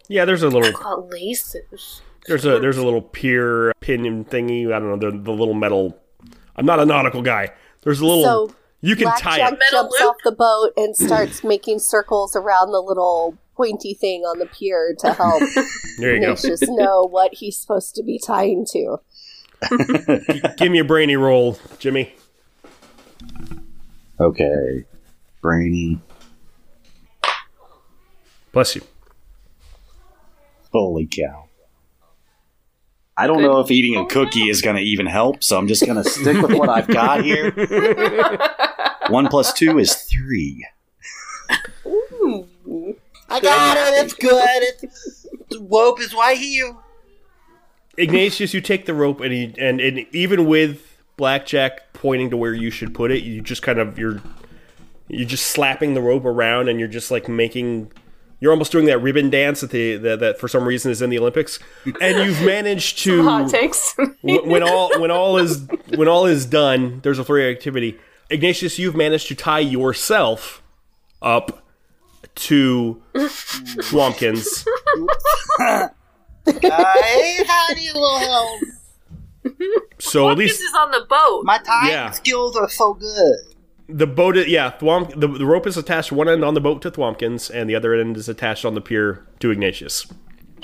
Yeah, 0.09 0.25
there's 0.25 0.43
a 0.43 0.49
little 0.49 0.71
Got 0.71 1.09
laces. 1.09 2.01
there's 2.27 2.45
a 2.45 2.59
there's 2.59 2.77
a 2.77 2.83
little 2.83 3.01
pier 3.01 3.73
pinion 3.81 4.25
thingy. 4.25 4.73
I 4.73 4.79
don't 4.79 4.99
know 4.99 5.11
the 5.11 5.17
the 5.17 5.31
little 5.31 5.53
metal. 5.53 5.97
I'm 6.55 6.65
not 6.65 6.79
a 6.79 6.85
nautical 6.85 7.21
guy. 7.21 7.49
There's 7.81 7.99
a 7.99 8.05
little 8.05 8.23
So, 8.23 8.55
you 8.81 8.95
can 8.95 9.07
tie 9.17 9.37
Blackjack 9.37 9.53
it. 9.53 9.59
Metal 9.59 9.83
jumps 9.83 9.99
loop? 9.99 10.09
off 10.09 10.15
the 10.23 10.31
boat 10.31 10.71
and 10.75 10.95
starts 11.07 11.43
making 11.43 11.79
circles 11.79 12.35
around 12.35 12.71
the 12.71 12.81
little 12.81 13.37
pointy 13.55 13.93
thing 13.93 14.21
on 14.21 14.39
the 14.39 14.45
pier 14.45 14.95
to 14.99 15.13
help 15.13 15.41
There 15.97 16.13
you 16.15 16.21
go. 16.21 16.31
Ignatius 16.33 16.61
know 16.67 17.03
what 17.07 17.33
he's 17.35 17.57
supposed 17.57 17.95
to 17.95 18.03
be 18.03 18.19
tying 18.19 18.65
to. 18.71 18.97
Give 20.57 20.71
me 20.71 20.77
a 20.79 20.83
brainy 20.83 21.15
roll, 21.15 21.57
Jimmy. 21.79 22.13
Okay. 24.19 24.85
Brainy. 25.41 25.99
Bless 28.51 28.75
you. 28.75 28.81
Holy 30.71 31.07
cow. 31.07 31.45
I 33.17 33.25
don't 33.25 33.41
know 33.41 33.59
if 33.59 33.71
eating 33.71 33.95
a 33.95 34.05
cookie 34.05 34.47
is 34.47 34.61
going 34.61 34.75
to 34.75 34.81
even 34.81 35.07
help, 35.07 35.43
so 35.43 35.57
I'm 35.57 35.67
just 35.67 35.83
going 35.83 36.01
to 36.01 36.07
stick 36.07 36.39
with 36.39 36.53
what 36.53 36.69
I've 36.69 36.87
got 36.87 37.23
here. 37.23 37.51
One 39.09 39.27
plus 39.27 39.53
two 39.53 39.79
is 39.79 39.95
three. 39.95 40.67
Ooh. 41.85 42.47
I 43.29 43.39
got 43.39 43.77
it. 43.77 44.05
It's 44.05 44.13
good. 44.13 44.43
It's, 44.45 45.27
the 45.49 45.59
rope 45.61 45.99
is 45.99 46.13
right 46.13 46.37
here. 46.37 46.75
Ignatius, 47.97 48.53
you 48.53 48.61
take 48.61 48.85
the 48.85 48.93
rope 48.93 49.21
and 49.21 49.33
he, 49.33 49.55
and 49.57 49.81
and 49.81 50.05
even 50.11 50.45
with 50.45 51.01
Blackjack 51.17 51.93
pointing 51.93 52.29
to 52.29 52.37
where 52.37 52.53
you 52.53 52.69
should 52.69 52.93
put 52.93 53.09
it, 53.09 53.23
you 53.23 53.41
just 53.41 53.63
kind 53.63 53.79
of 53.79 53.97
you're 53.97 54.21
you're 55.07 55.27
just 55.27 55.47
slapping 55.47 55.95
the 55.95 56.01
rope 56.01 56.25
around 56.25 56.69
and 56.69 56.79
you're 56.79 56.87
just 56.87 57.09
like 57.09 57.27
making 57.27 57.91
You're 58.39 58.51
almost 58.51 58.71
doing 58.71 58.85
that 58.85 58.99
ribbon 58.99 59.29
dance 59.31 59.61
that 59.61 59.71
the, 59.71 59.97
that, 59.97 60.19
that 60.19 60.39
for 60.39 60.47
some 60.47 60.63
reason 60.65 60.91
is 60.91 61.01
in 61.01 61.09
the 61.09 61.17
Olympics, 61.17 61.57
and 61.99 62.19
you've 62.25 62.41
managed 62.45 62.99
to 63.03 63.23
Hot 63.23 63.49
takes. 63.49 63.93
Wh- 64.21 64.45
when 64.45 64.61
all 64.63 64.99
when 64.99 65.09
all 65.11 65.37
is 65.37 65.67
when 65.95 66.07
all 66.07 66.25
is 66.27 66.45
done, 66.45 66.99
there's 67.03 67.17
a 67.19 67.23
three 67.23 67.49
activity. 67.49 67.97
Ignatius, 68.29 68.77
you've 68.77 68.95
managed 68.95 69.27
to 69.29 69.35
tie 69.35 69.59
yourself 69.59 70.61
up 71.21 71.63
to 72.35 73.01
Thwompkins. 73.15 74.65
Hey, 76.45 77.43
howdy, 77.45 77.87
little 77.93 78.19
help. 78.19 78.61
So 79.99 80.29
at 80.29 80.37
This 80.37 80.51
least 80.51 80.61
is 80.61 80.73
on 80.79 80.91
the 80.91 81.05
boat. 81.09 81.43
My 81.43 81.57
tying 81.57 81.91
Yeah. 81.91 82.11
skills 82.11 82.55
are 82.55 82.69
so 82.69 82.93
good. 82.93 83.37
The 83.89 84.07
boat, 84.07 84.35
is, 84.35 84.47
yeah, 84.47 84.71
Thwomp, 84.71 85.17
the, 85.19 85.27
the 85.27 85.45
rope 85.45 85.65
is 85.65 85.77
attached 85.77 86.11
one 86.11 86.27
end 86.27 86.43
on 86.43 86.53
the 86.53 86.61
boat 86.61 86.81
to 86.81 86.91
Thwompkins, 86.91 87.49
and 87.49 87.69
the 87.69 87.75
other 87.75 87.93
end 87.93 88.17
is 88.17 88.27
attached 88.27 88.65
on 88.65 88.73
the 88.75 88.81
pier 88.81 89.25
to 89.39 89.49
Ignatius. 89.49 90.07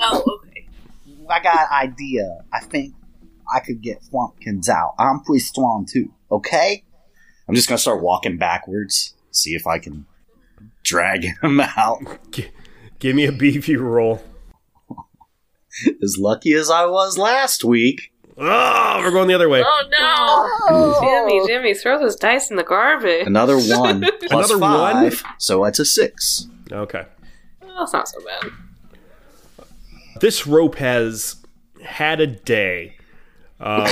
oh, 0.00 0.40
okay. 0.46 0.68
I 1.30 1.40
got 1.40 1.70
an 1.70 1.90
idea. 1.90 2.38
I 2.52 2.60
think 2.60 2.94
I 3.54 3.60
could 3.60 3.80
get 3.80 4.02
Thwompkins 4.02 4.68
out. 4.68 4.94
I'm 4.98 5.20
pretty 5.20 5.40
strong 5.40 5.86
too. 5.90 6.12
Okay? 6.30 6.84
I'm 7.48 7.54
just 7.54 7.66
gonna 7.68 7.78
start 7.78 8.02
walking 8.02 8.36
backwards, 8.36 9.14
see 9.30 9.54
if 9.54 9.66
I 9.66 9.78
can 9.78 10.04
drag 10.82 11.24
him 11.42 11.60
out. 11.60 12.00
G- 12.30 12.50
give 12.98 13.16
me 13.16 13.24
a 13.24 13.32
beefy 13.32 13.76
roll. 13.76 14.22
As 16.02 16.16
lucky 16.18 16.52
as 16.52 16.70
I 16.70 16.86
was 16.86 17.18
last 17.18 17.64
week. 17.64 18.12
Oh, 18.36 19.00
we're 19.04 19.10
going 19.12 19.28
the 19.28 19.34
other 19.34 19.48
way. 19.48 19.62
Oh 19.64 19.84
no! 20.68 21.00
Jimmy, 21.00 21.46
Jimmy, 21.46 21.74
throw 21.74 21.98
those 21.98 22.16
dice 22.16 22.50
in 22.50 22.56
the 22.56 22.64
garbage. 22.64 23.26
Another 23.26 23.56
one 23.58 24.00
plus 24.22 24.50
Another 24.50 24.58
one? 24.58 25.10
five, 25.10 25.22
so 25.38 25.64
it's 25.64 25.78
a 25.78 25.84
six. 25.84 26.46
Okay. 26.72 27.04
That's 27.60 27.92
not 27.92 28.08
so 28.08 28.18
bad. 28.24 29.66
This 30.20 30.46
rope 30.46 30.76
has 30.76 31.36
had 31.84 32.20
a 32.20 32.26
day. 32.26 32.96
Um, 33.60 33.86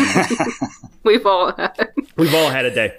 We've 1.05 1.26
all 1.26 1.53
had. 1.53 1.93
We've 2.16 2.34
all 2.34 2.51
had 2.51 2.64
a 2.64 2.74
day. 2.74 2.97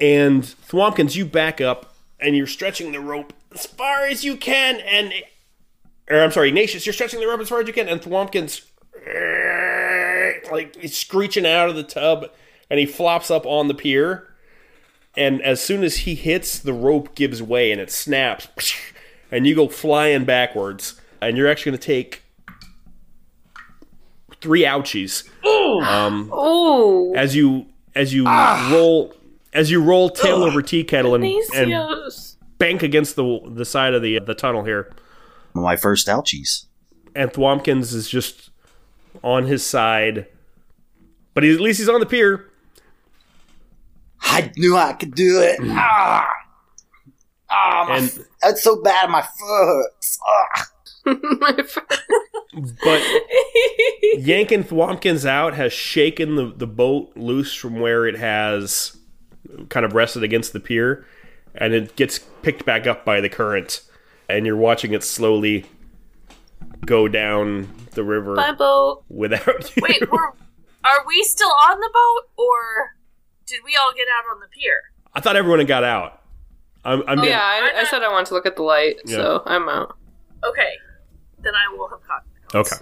And 0.00 0.42
Thwompkins, 0.42 1.14
you 1.16 1.24
back 1.24 1.60
up 1.60 1.94
and 2.20 2.36
you're 2.36 2.46
stretching 2.46 2.92
the 2.92 3.00
rope 3.00 3.32
as 3.52 3.66
far 3.66 4.04
as 4.06 4.24
you 4.24 4.36
can, 4.36 4.80
and 4.80 5.12
or 6.10 6.20
I'm 6.20 6.30
sorry, 6.32 6.48
Ignatius, 6.48 6.86
you're 6.86 6.92
stretching 6.92 7.20
the 7.20 7.26
rope 7.26 7.40
as 7.40 7.48
far 7.48 7.60
as 7.60 7.66
you 7.66 7.72
can, 7.72 7.88
and 7.88 8.00
Thwompkins 8.00 8.62
like 10.50 10.76
he's 10.76 10.96
screeching 10.96 11.46
out 11.46 11.68
of 11.68 11.76
the 11.76 11.82
tub, 11.82 12.26
and 12.70 12.80
he 12.80 12.86
flops 12.86 13.30
up 13.30 13.46
on 13.46 13.68
the 13.68 13.74
pier. 13.74 14.28
And 15.16 15.40
as 15.42 15.62
soon 15.62 15.84
as 15.84 15.98
he 15.98 16.16
hits, 16.16 16.58
the 16.58 16.72
rope 16.72 17.14
gives 17.14 17.40
way 17.40 17.70
and 17.70 17.80
it 17.80 17.90
snaps, 17.90 18.74
and 19.30 19.46
you 19.46 19.54
go 19.54 19.68
flying 19.68 20.24
backwards, 20.24 21.00
and 21.20 21.36
you're 21.36 21.48
actually 21.48 21.70
going 21.70 21.80
to 21.80 21.86
take 21.86 22.22
three 24.40 24.64
ouchies 24.64 25.26
um, 25.86 26.30
Ooh. 26.32 27.14
as 27.14 27.34
you 27.34 27.66
as 27.94 28.12
you 28.12 28.26
roll 28.26 29.14
as 29.52 29.70
you 29.70 29.82
roll 29.82 30.10
tail 30.10 30.42
over 30.42 30.60
tea 30.60 30.84
kettle 30.84 31.14
and, 31.14 31.24
and 31.54 31.72
bank 32.58 32.82
against 32.82 33.16
the 33.16 33.40
the 33.46 33.64
side 33.64 33.94
of 33.94 34.02
the 34.02 34.18
the 34.20 34.34
tunnel 34.34 34.64
here. 34.64 34.92
My 35.54 35.76
first 35.76 36.08
ouchies. 36.08 36.66
And 37.14 37.32
Thwompkins 37.32 37.94
is 37.94 38.08
just 38.08 38.50
on 39.22 39.46
his 39.46 39.64
side, 39.64 40.26
but 41.34 41.42
he, 41.44 41.52
at 41.52 41.60
least 41.60 41.78
he's 41.78 41.88
on 41.88 42.00
the 42.00 42.06
pier. 42.06 42.50
I 44.22 44.50
knew 44.56 44.76
I 44.76 44.94
could 44.94 45.14
do 45.14 45.40
it. 45.42 45.58
Ah, 45.62 46.26
ah, 47.50 47.86
my 47.88 47.96
And- 47.98 48.24
that's 48.42 48.62
so 48.62 48.80
bad. 48.82 49.10
My 49.10 49.22
foot. 49.22 49.90
Ah. 50.26 50.66
My 51.06 51.52
friend. 51.62 52.00
But 52.82 53.02
yanking 54.16 54.64
Thwompkins 54.64 55.26
out 55.26 55.52
has 55.54 55.70
shaken 55.70 56.36
the, 56.36 56.46
the 56.56 56.66
boat 56.66 57.14
loose 57.14 57.54
from 57.54 57.78
where 57.80 58.06
it 58.06 58.16
has 58.16 58.96
kind 59.68 59.84
of 59.84 59.92
rested 59.94 60.22
against 60.22 60.54
the 60.54 60.60
pier, 60.60 61.04
and 61.54 61.74
it 61.74 61.94
gets 61.96 62.20
picked 62.40 62.64
back 62.64 62.86
up 62.86 63.04
by 63.04 63.20
the 63.20 63.28
current, 63.28 63.82
and 64.30 64.46
you're 64.46 64.56
watching 64.56 64.94
it 64.94 65.04
slowly 65.04 65.66
go 66.86 67.06
down 67.06 67.68
the 67.92 68.02
river 68.04 68.34
Bye, 68.34 68.52
boat. 68.52 69.04
without 69.10 69.76
you. 69.76 69.82
Wait, 69.86 70.10
we're, 70.10 70.30
are 70.84 71.04
we 71.06 71.22
still 71.24 71.50
on 71.50 71.80
the 71.80 71.90
boat, 71.92 72.30
or 72.36 72.96
did 73.46 73.60
we 73.64 73.76
all 73.76 73.92
get 73.96 74.06
out 74.18 74.24
on 74.34 74.40
the 74.40 74.46
pier? 74.48 74.80
I 75.14 75.20
thought 75.20 75.36
everyone 75.36 75.58
had 75.60 75.68
got 75.68 75.84
out. 75.84 76.20
I'm, 76.84 77.02
I'm 77.08 77.20
Oh, 77.20 77.22
yeah, 77.24 77.40
I, 77.40 77.80
I 77.80 77.84
said 77.84 78.02
I 78.02 78.10
wanted 78.12 78.26
to 78.26 78.34
look 78.34 78.46
at 78.46 78.56
the 78.56 78.62
light, 78.62 78.96
so 79.06 79.42
I'm 79.46 79.68
out. 79.68 79.96
Okay, 80.46 80.72
then 81.38 81.52
I 81.54 81.74
will 81.76 81.88
have 81.88 82.00
gotten. 82.06 82.28
Okay. 82.54 82.76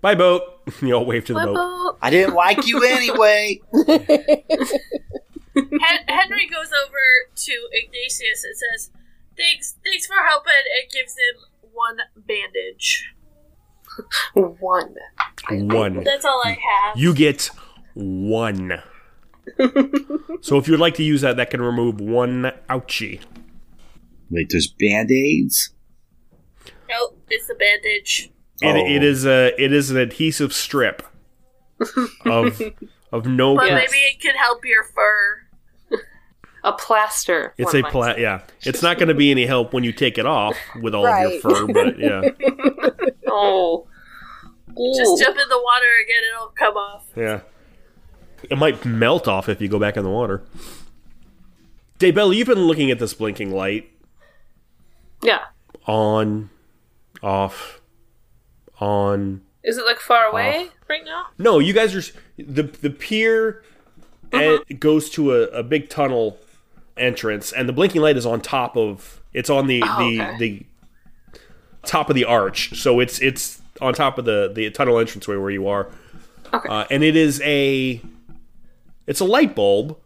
Bye, 0.00 0.14
boat. 0.14 0.42
You 0.82 0.94
all 0.94 1.04
wave 1.04 1.24
to 1.26 1.32
the 1.34 1.40
Bye, 1.40 1.46
boat. 1.46 1.54
boat. 1.56 1.98
I 2.00 2.10
didn't 2.10 2.34
like 2.34 2.66
you 2.66 2.82
anyway. 2.84 3.60
Hen- 5.56 6.06
Henry 6.08 6.46
goes 6.48 6.70
over 6.86 7.02
to 7.34 7.68
Ignatius 7.72 8.44
and 8.44 8.56
says, 8.56 8.90
"Thanks, 9.36 9.76
thanks 9.84 10.06
for 10.06 10.14
helping," 10.26 10.52
and 10.52 10.90
gives 10.92 11.12
him 11.14 11.70
one 11.72 11.98
bandage. 12.16 13.12
One. 14.34 14.94
One. 15.50 16.04
That's 16.04 16.24
all 16.24 16.42
I 16.44 16.50
have. 16.50 16.96
You 16.96 17.14
get 17.14 17.50
one. 17.94 18.82
so 20.40 20.58
if 20.58 20.66
you 20.68 20.72
would 20.72 20.80
like 20.80 20.94
to 20.94 21.02
use 21.02 21.22
that, 21.22 21.36
that 21.36 21.50
can 21.50 21.60
remove 21.62 22.00
one 22.00 22.52
ouchie. 22.68 23.20
Wait, 24.30 24.46
there's 24.50 24.68
band 24.68 25.10
aids? 25.10 25.70
Nope, 26.88 27.18
it's 27.28 27.48
a 27.50 27.54
bandage. 27.54 28.30
It, 28.62 28.66
Oh. 28.76 28.76
it 28.94 29.02
is 29.02 29.24
a 29.24 29.54
it 29.62 29.72
is 29.72 29.90
an 29.90 29.96
adhesive 29.96 30.52
strip 30.52 31.02
of 32.26 32.60
of 33.12 33.26
no. 33.26 33.56
But 33.56 33.68
pro- 33.68 33.74
maybe 33.76 33.96
it 33.96 34.20
could 34.20 34.36
help 34.36 34.64
your 34.64 34.84
fur. 34.84 35.46
A 36.62 36.74
plaster. 36.74 37.54
It's 37.56 37.72
a 37.72 37.80
might 37.80 37.90
pla- 37.90 38.14
yeah. 38.18 38.42
It's 38.64 38.82
not 38.82 38.98
going 38.98 39.08
to 39.08 39.14
be 39.14 39.30
any 39.30 39.46
help 39.46 39.72
when 39.72 39.82
you 39.82 39.92
take 39.94 40.18
it 40.18 40.26
off 40.26 40.58
with 40.82 40.94
all 40.94 41.06
of 41.06 41.18
your 41.32 41.40
fur, 41.40 41.66
but 41.68 41.98
yeah, 41.98 42.20
Oh. 43.26 43.86
Ooh. 44.78 44.94
Just 44.96 45.22
jump 45.22 45.36
in 45.38 45.48
the 45.48 45.58
water 45.62 45.86
again, 46.04 46.22
it'll 46.34 46.48
come 46.48 46.76
off. 46.76 47.04
yeah. 47.16 47.40
It 48.50 48.56
might 48.56 48.84
melt 48.86 49.28
off 49.28 49.48
if 49.50 49.60
you 49.60 49.68
go 49.68 49.78
back 49.78 49.96
in 49.98 50.02
the 50.04 50.08
water. 50.10 50.42
Daybell, 51.98 52.34
you've 52.34 52.46
been 52.48 52.60
looking 52.64 52.90
at 52.90 52.98
this 52.98 53.12
blinking 53.12 53.50
light. 53.52 53.90
Yeah. 55.22 55.40
on, 55.86 56.48
off, 57.22 57.82
on. 58.78 59.42
Is 59.62 59.76
it 59.76 59.84
like 59.84 59.98
far 60.00 60.24
away 60.24 60.68
right 60.88 61.04
now? 61.04 61.26
No, 61.36 61.58
you 61.58 61.74
guys 61.74 61.94
are 61.94 62.00
the 62.38 62.62
the 62.62 62.88
pier. 62.88 63.62
Uh-huh. 64.32 64.64
It 64.68 64.80
goes 64.80 65.10
to 65.10 65.34
a, 65.34 65.42
a 65.48 65.62
big 65.62 65.90
tunnel 65.90 66.38
entrance, 66.96 67.52
and 67.52 67.68
the 67.68 67.72
blinking 67.74 68.00
light 68.00 68.16
is 68.16 68.24
on 68.24 68.40
top 68.40 68.74
of. 68.76 69.20
It's 69.34 69.50
on 69.50 69.66
the 69.66 69.82
Oh, 69.84 69.98
the 69.98 70.22
okay. 70.22 70.36
the 70.38 70.62
top 71.84 72.08
of 72.08 72.14
the 72.16 72.24
arch, 72.24 72.74
so 72.80 73.00
it's 73.00 73.20
it's 73.20 73.59
on 73.80 73.94
top 73.94 74.18
of 74.18 74.24
the 74.24 74.50
the 74.52 74.70
tunnel 74.70 74.98
entranceway 74.98 75.36
where 75.36 75.50
you 75.50 75.66
are. 75.68 75.90
Okay. 76.52 76.68
Uh, 76.68 76.84
and 76.90 77.04
it 77.04 77.16
is 77.16 77.40
a 77.42 78.00
it's 79.06 79.20
a 79.20 79.24
light 79.24 79.54
bulb, 79.54 79.96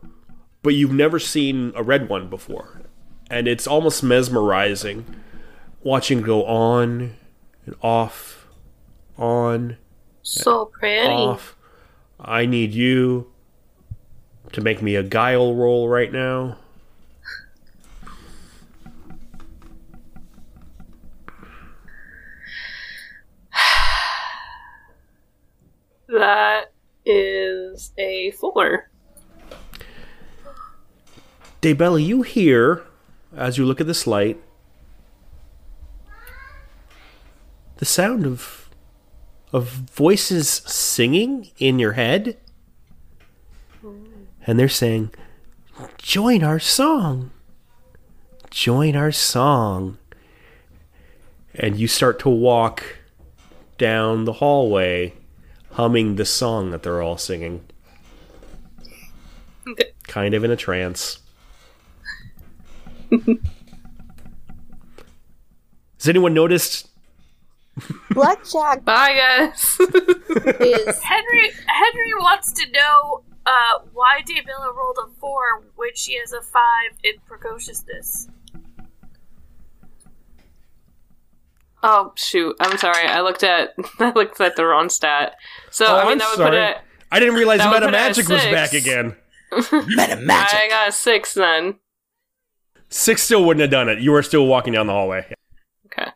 but 0.62 0.74
you've 0.74 0.92
never 0.92 1.18
seen 1.18 1.72
a 1.74 1.82
red 1.82 2.08
one 2.08 2.28
before, 2.28 2.82
and 3.30 3.48
it's 3.48 3.66
almost 3.66 4.02
mesmerizing 4.02 5.04
watching 5.82 6.22
go 6.22 6.44
on 6.46 7.14
and 7.66 7.74
off, 7.82 8.46
on 9.18 9.76
So 10.22 10.66
pretty. 10.66 11.06
off. 11.12 11.56
I 12.18 12.46
need 12.46 12.72
you 12.72 13.30
to 14.52 14.60
make 14.60 14.80
me 14.80 14.96
a 14.96 15.02
guile 15.02 15.54
roll 15.54 15.88
right 15.88 16.12
now. 16.12 16.56
That 26.14 26.66
is 27.04 27.92
a 27.98 28.30
four. 28.30 28.88
Daebella, 31.60 32.06
you 32.06 32.22
hear 32.22 32.84
as 33.36 33.58
you 33.58 33.64
look 33.66 33.80
at 33.80 33.88
this 33.88 34.06
light 34.06 34.40
the 37.78 37.84
sound 37.84 38.26
of 38.26 38.70
of 39.52 39.66
voices 39.66 40.48
singing 40.48 41.50
in 41.58 41.80
your 41.80 41.94
head, 41.94 42.36
and 44.46 44.56
they're 44.56 44.68
saying, 44.68 45.10
"Join 45.98 46.44
our 46.44 46.60
song, 46.60 47.32
join 48.50 48.94
our 48.94 49.10
song," 49.10 49.98
and 51.56 51.76
you 51.76 51.88
start 51.88 52.20
to 52.20 52.28
walk 52.28 52.98
down 53.78 54.26
the 54.26 54.34
hallway, 54.34 55.12
humming 55.74 56.16
the 56.16 56.24
song 56.24 56.70
that 56.70 56.82
they're 56.82 57.02
all 57.02 57.18
singing, 57.18 57.64
kind 60.06 60.34
of 60.34 60.42
in 60.44 60.50
a 60.50 60.56
trance. 60.56 61.18
Has 66.04 66.08
anyone 66.08 66.34
noticed? 66.34 66.88
Blackjack 68.10 68.84
Bye, 68.84 69.14
guys. 69.14 69.76
is 69.80 71.02
Henry 71.02 71.50
Henry 71.66 72.14
wants 72.20 72.52
to 72.52 72.70
know 72.70 73.22
uh, 73.46 73.78
why 73.92 74.20
Daebella 74.28 74.74
rolled 74.74 74.98
a 75.02 75.08
four 75.18 75.62
when 75.74 75.90
she 75.94 76.16
has 76.18 76.32
a 76.32 76.40
five 76.42 76.92
in 77.02 77.14
precociousness. 77.26 78.28
Oh 81.84 82.12
shoot! 82.16 82.56
I'm 82.58 82.76
sorry. 82.78 83.06
I 83.06 83.20
looked 83.20 83.44
at 83.44 83.74
I 84.00 84.10
looked 84.12 84.40
at 84.40 84.56
the 84.56 84.64
wrong 84.66 84.88
stat. 84.88 85.36
So 85.70 85.86
oh, 85.86 85.96
I 85.98 86.02
mean 86.04 86.12
I'm 86.12 86.18
that 86.18 86.28
would 86.30 86.36
sorry. 86.38 86.50
put 86.50 86.58
it. 86.58 86.76
I 87.12 87.20
didn't 87.20 87.36
realize 87.36 87.58
Meta 87.60 87.70
put 87.70 87.82
it 87.82 87.86
at 87.86 87.92
Magic 87.92 88.28
was 88.28 88.42
back 88.46 88.72
again. 88.72 89.14
Meta 89.72 90.16
Magic. 90.16 90.58
I 90.58 90.66
got 90.68 90.88
a 90.88 90.92
six 90.92 91.34
then. 91.34 91.76
Six 92.88 93.22
still 93.22 93.44
wouldn't 93.44 93.60
have 93.60 93.70
done 93.70 93.88
it. 93.88 94.00
You 94.00 94.10
were 94.10 94.22
still 94.22 94.46
walking 94.46 94.72
down 94.72 94.86
the 94.88 94.92
hallway. 94.92 95.20
Okay. 95.86 96.10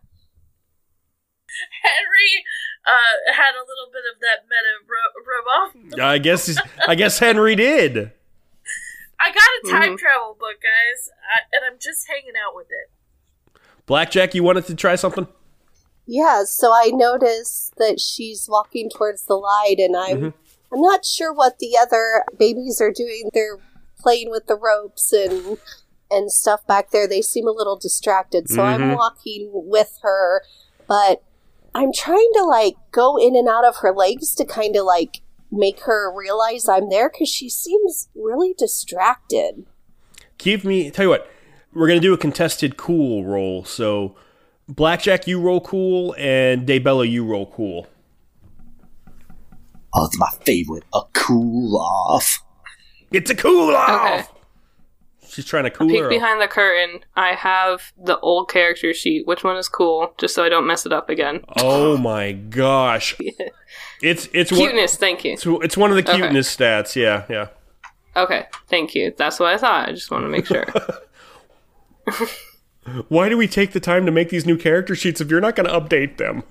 Henry 1.83 2.45
uh, 2.87 3.33
had 3.35 3.53
a 3.53 3.63
little 3.67 3.91
bit 3.93 4.03
of 4.13 4.21
that 4.21 4.45
meta 4.49 4.75
ru- 4.89 5.25
rub 5.27 5.47
off. 5.47 6.01
I 6.11 6.19
guess. 6.19 6.57
I 6.87 6.95
guess 6.95 7.19
Henry 7.19 7.55
did. 7.55 8.13
I 9.21 9.31
got 9.31 9.43
a 9.65 9.71
time 9.81 9.97
Mhm. 9.97 9.99
travel 9.99 10.37
book, 10.39 10.57
guys, 10.63 11.11
I, 11.35 11.41
and 11.53 11.65
I'm 11.65 11.79
just 11.81 12.07
hanging 12.09 12.35
out 12.37 12.55
with 12.55 12.69
it. 12.71 13.61
Blackjack, 13.87 14.35
you 14.35 14.43
wanted 14.45 14.67
to 14.67 14.75
try 14.77 14.95
something? 14.95 15.27
Yeah, 16.11 16.45
so 16.45 16.73
I 16.73 16.91
notice 16.91 17.71
that 17.77 18.01
she's 18.01 18.49
walking 18.49 18.89
towards 18.89 19.27
the 19.27 19.35
light, 19.35 19.77
and 19.79 19.95
I'm 19.95 20.19
Mhm. 20.19 20.35
I'm 20.73 20.81
not 20.81 21.05
sure 21.05 21.33
what 21.33 21.59
the 21.59 21.77
other 21.79 22.25
babies 22.39 22.81
are 22.81 22.91
doing. 22.91 23.31
They're 23.33 23.59
playing 24.01 24.31
with 24.31 24.47
the 24.47 24.57
ropes 24.57 25.13
and 25.13 25.59
and 26.11 26.33
stuff 26.33 26.67
back 26.67 26.91
there. 26.91 27.07
They 27.07 27.21
seem 27.21 27.47
a 27.47 27.53
little 27.53 27.77
distracted, 27.77 28.49
so 28.49 28.63
I'm 28.63 28.81
Mhm. 28.81 28.97
walking 28.97 29.51
with 29.53 29.99
her, 30.01 30.43
but 30.87 31.23
I'm 31.75 31.93
trying 31.93 32.31
to 32.35 32.45
like 32.45 32.77
go 32.91 33.19
in 33.19 33.37
and 33.37 33.47
out 33.47 33.67
of 33.67 33.77
her 33.77 33.93
legs 33.93 34.35
to 34.37 34.47
kind 34.47 34.77
of 34.77 34.87
like 34.87 35.21
make 35.53 35.81
her 35.81 36.11
realize 36.11 36.69
I'm 36.69 36.89
there 36.89 37.11
because 37.11 37.29
she 37.29 37.51
seems 37.51 38.09
really 38.15 38.55
distracted. 38.55 39.67
Give 40.39 40.65
me. 40.65 40.91
Tell 40.91 41.05
you 41.05 41.11
what. 41.11 41.29
We're 41.75 41.87
gonna 41.89 42.01
do 42.01 42.15
a 42.15 42.19
contested 42.19 42.79
cool 42.79 43.25
roll. 43.25 43.65
So, 43.65 44.17
Blackjack, 44.69 45.27
you 45.27 45.41
roll 45.41 45.61
cool, 45.61 46.15
and 46.19 46.67
Daebella, 46.67 47.09
you 47.11 47.25
roll 47.25 47.47
cool. 47.47 47.87
Oh, 49.95 50.05
it's 50.05 50.19
my 50.19 50.29
favorite. 50.45 50.85
A 50.95 51.01
cool 51.15 51.77
off. 51.79 52.39
It's 53.11 53.31
a 53.31 53.35
cool 53.35 53.75
off. 53.75 53.91
Okay. 53.91 54.25
She's 55.31 55.45
trying 55.47 55.65
to 55.65 55.71
cool 55.71 55.89
Peek 55.89 56.01
her. 56.01 56.07
off. 56.07 56.11
behind 56.11 56.41
the 56.43 56.49
curtain. 56.49 57.01
I 57.17 57.35
have 57.35 57.93
the 58.03 58.19
old 58.21 58.51
character 58.51 58.93
sheet. 58.93 59.27
Which 59.27 59.45
one 59.45 59.57
is 59.57 59.69
cool? 59.69 60.13
Just 60.19 60.35
so 60.35 60.45
I 60.45 60.49
don't 60.49 60.67
mess 60.67 60.85
it 60.85 60.93
up 60.93 61.09
again. 61.09 61.45
Oh 61.59 61.97
my 61.97 62.33
gosh! 62.33 63.17
It's 64.01 64.29
it's 64.33 64.53
one, 64.53 64.61
Cuteness. 64.61 64.95
Thank 64.97 65.25
you. 65.25 65.33
it's, 65.33 65.45
it's 65.45 65.77
one 65.77 65.91
of 65.91 65.97
the 65.97 66.03
Okay. 66.09 66.17
cuteness 66.21 66.55
stats. 66.57 66.95
Yeah, 66.95 67.25
yeah. 67.29 67.49
Okay. 68.17 68.47
Thank 68.69 68.95
you. 68.95 69.13
That's 69.17 69.41
what 69.41 69.53
I 69.53 69.59
thought. 69.59 69.89
I 69.89 69.93
just 69.93 70.11
want 70.13 70.25
to 70.25 70.29
make 70.29 70.47
sure. 70.47 70.65
Why 73.09 73.29
do 73.29 73.37
we 73.37 73.47
take 73.49 73.73
the 73.73 73.81
time 73.81 74.07
to 74.07 74.13
make 74.13 74.29
these 74.31 74.47
new 74.47 74.57
character 74.57 74.95
sheets 74.95 75.21
if 75.21 75.31
you're 75.31 75.41
not 75.41 75.57
going 75.57 75.69
to 75.69 75.73
update 75.81 76.17
them? 76.19 76.43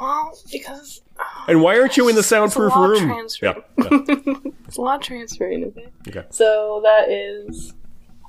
well, 0.00 0.36
because 0.50 1.02
And 1.48 1.62
why 1.62 1.78
aren't 1.78 1.96
you 1.96 2.08
in 2.08 2.14
the 2.14 2.18
It's 2.20 2.26
a 2.26 2.30
soundproof 2.30 2.74
lot 2.74 2.88
room? 2.90 3.08
transferring. 3.08 3.62
Yeah, 3.78 3.84
yeah. 3.90 4.34
it's 4.66 4.76
a 4.76 4.80
lot 4.80 5.02
transferring 5.02 5.64
of 5.64 5.76
it. 5.76 5.92
Okay. 6.08 6.24
So 6.30 6.80
that 6.84 7.08
is 7.10 7.72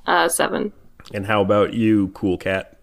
uh 0.06 0.30
seven. 0.30 0.72
And 1.14 1.26
how 1.26 1.42
about 1.42 1.74
you, 1.74 2.10
cool 2.10 2.38
cat? 2.38 2.78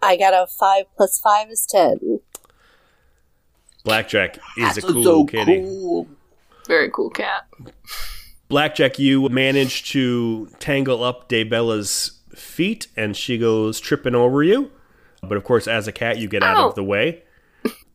I 0.00 0.16
got 0.16 0.34
a 0.34 0.46
five 0.46 0.84
plus 0.96 1.20
five 1.20 1.48
is 1.50 1.66
ten. 1.68 2.20
Blackjack 3.84 4.38
is 4.56 4.78
a 4.78 4.82
cool 4.82 5.02
so 5.02 5.24
kitty. 5.26 5.60
cool. 5.62 6.06
Very 6.68 6.90
cool 6.90 7.10
cat. 7.10 7.46
Blackjack, 8.48 8.98
you 8.98 9.28
managed 9.28 9.90
to 9.92 10.46
tangle 10.60 11.02
up 11.02 11.28
Daebella's 11.28 12.20
feet, 12.34 12.88
and 12.96 13.16
she 13.16 13.38
goes 13.38 13.80
tripping 13.80 14.14
over 14.14 14.42
you. 14.42 14.70
But 15.22 15.36
of 15.36 15.44
course, 15.44 15.68
as 15.68 15.86
a 15.86 15.92
cat, 15.92 16.18
you 16.18 16.28
get 16.28 16.42
out 16.42 16.56
Ow. 16.56 16.66
of 16.66 16.72
oh. 16.72 16.74
the 16.74 16.84
way. 16.84 17.22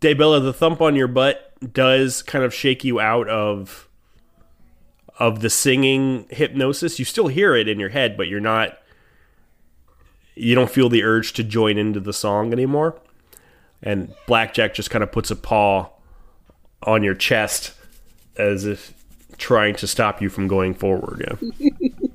Daebella, 0.01 0.41
the 0.41 0.53
thump 0.53 0.81
on 0.81 0.95
your 0.95 1.07
butt 1.07 1.53
does 1.73 2.21
kind 2.21 2.45
of 2.45 2.53
shake 2.53 2.83
you 2.83 2.99
out 2.99 3.27
of 3.27 3.87
of 5.19 5.41
the 5.41 5.49
singing 5.49 6.27
hypnosis. 6.29 6.99
You 6.99 7.05
still 7.05 7.27
hear 7.27 7.55
it 7.55 7.67
in 7.67 7.79
your 7.79 7.89
head, 7.89 8.15
but 8.15 8.27
you're 8.27 8.39
not. 8.39 8.77
You 10.35 10.53
don't 10.53 10.69
feel 10.69 10.87
the 10.87 11.03
urge 11.03 11.33
to 11.33 11.43
join 11.43 11.77
into 11.77 11.99
the 11.99 12.13
song 12.13 12.53
anymore. 12.53 12.99
And 13.81 14.13
Blackjack 14.27 14.75
just 14.75 14.91
kind 14.91 15.03
of 15.03 15.11
puts 15.11 15.31
a 15.31 15.35
paw 15.35 15.89
on 16.83 17.03
your 17.03 17.15
chest 17.15 17.73
as 18.37 18.65
if 18.65 18.93
trying 19.37 19.75
to 19.75 19.87
stop 19.87 20.21
you 20.21 20.29
from 20.29 20.47
going 20.47 20.75
forward. 20.75 21.39
Yeah. 21.59 21.69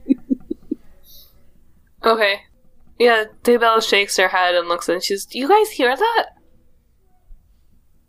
Okay. 2.05 2.42
Yeah, 2.98 3.24
Daebella 3.42 3.86
shakes 3.86 4.16
her 4.16 4.28
head 4.28 4.55
and 4.55 4.68
looks 4.68 4.88
and 4.88 5.03
she's 5.03 5.24
Do 5.24 5.38
you 5.38 5.48
guys 5.48 5.70
hear 5.70 5.96
that? 5.96 6.26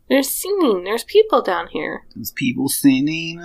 There's 0.09 0.29
singing. 0.29 0.83
There's 0.83 1.03
people 1.03 1.41
down 1.41 1.67
here. 1.67 2.03
There's 2.15 2.31
people 2.31 2.69
singing. 2.69 3.37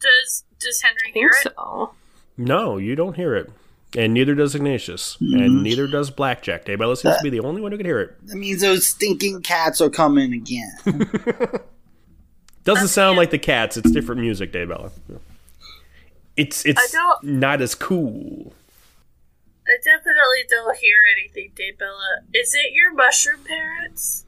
Does 0.00 0.44
does 0.58 0.82
Henry 0.82 1.08
I 1.08 1.12
hear 1.12 1.28
it? 1.28 1.52
so. 1.56 1.92
No, 2.36 2.76
you 2.76 2.96
don't 2.96 3.16
hear 3.16 3.34
it. 3.34 3.50
And 3.96 4.14
neither 4.14 4.34
does 4.34 4.54
Ignatius. 4.54 5.16
And 5.20 5.40
mm-hmm. 5.40 5.62
neither 5.62 5.86
does 5.86 6.10
Blackjack. 6.10 6.64
Daebella 6.64 6.96
seems 6.96 7.16
to 7.16 7.22
be 7.22 7.30
the 7.30 7.40
only 7.40 7.60
one 7.60 7.72
who 7.72 7.78
can 7.78 7.86
hear 7.86 8.00
it. 8.00 8.26
That 8.26 8.36
means 8.36 8.60
those 8.60 8.86
stinking 8.86 9.42
cats 9.42 9.80
are 9.80 9.90
coming 9.90 10.32
again. 10.32 10.70
Doesn't 12.64 12.88
sound 12.88 13.16
like 13.16 13.30
the 13.30 13.38
cats. 13.38 13.76
It's 13.76 13.90
different 13.90 14.20
music, 14.20 14.52
Daebella. 14.52 14.92
It's 16.36 16.64
it's 16.64 16.94
not 17.22 17.60
as 17.60 17.74
cool. 17.74 18.52
I 19.70 19.76
definitely 19.84 20.44
don't 20.48 20.76
hear 20.78 20.96
anything, 21.16 21.52
Daebella. 21.54 22.26
Is 22.34 22.54
it 22.54 22.72
your 22.72 22.92
mushroom 22.92 23.40
parents? 23.44 24.24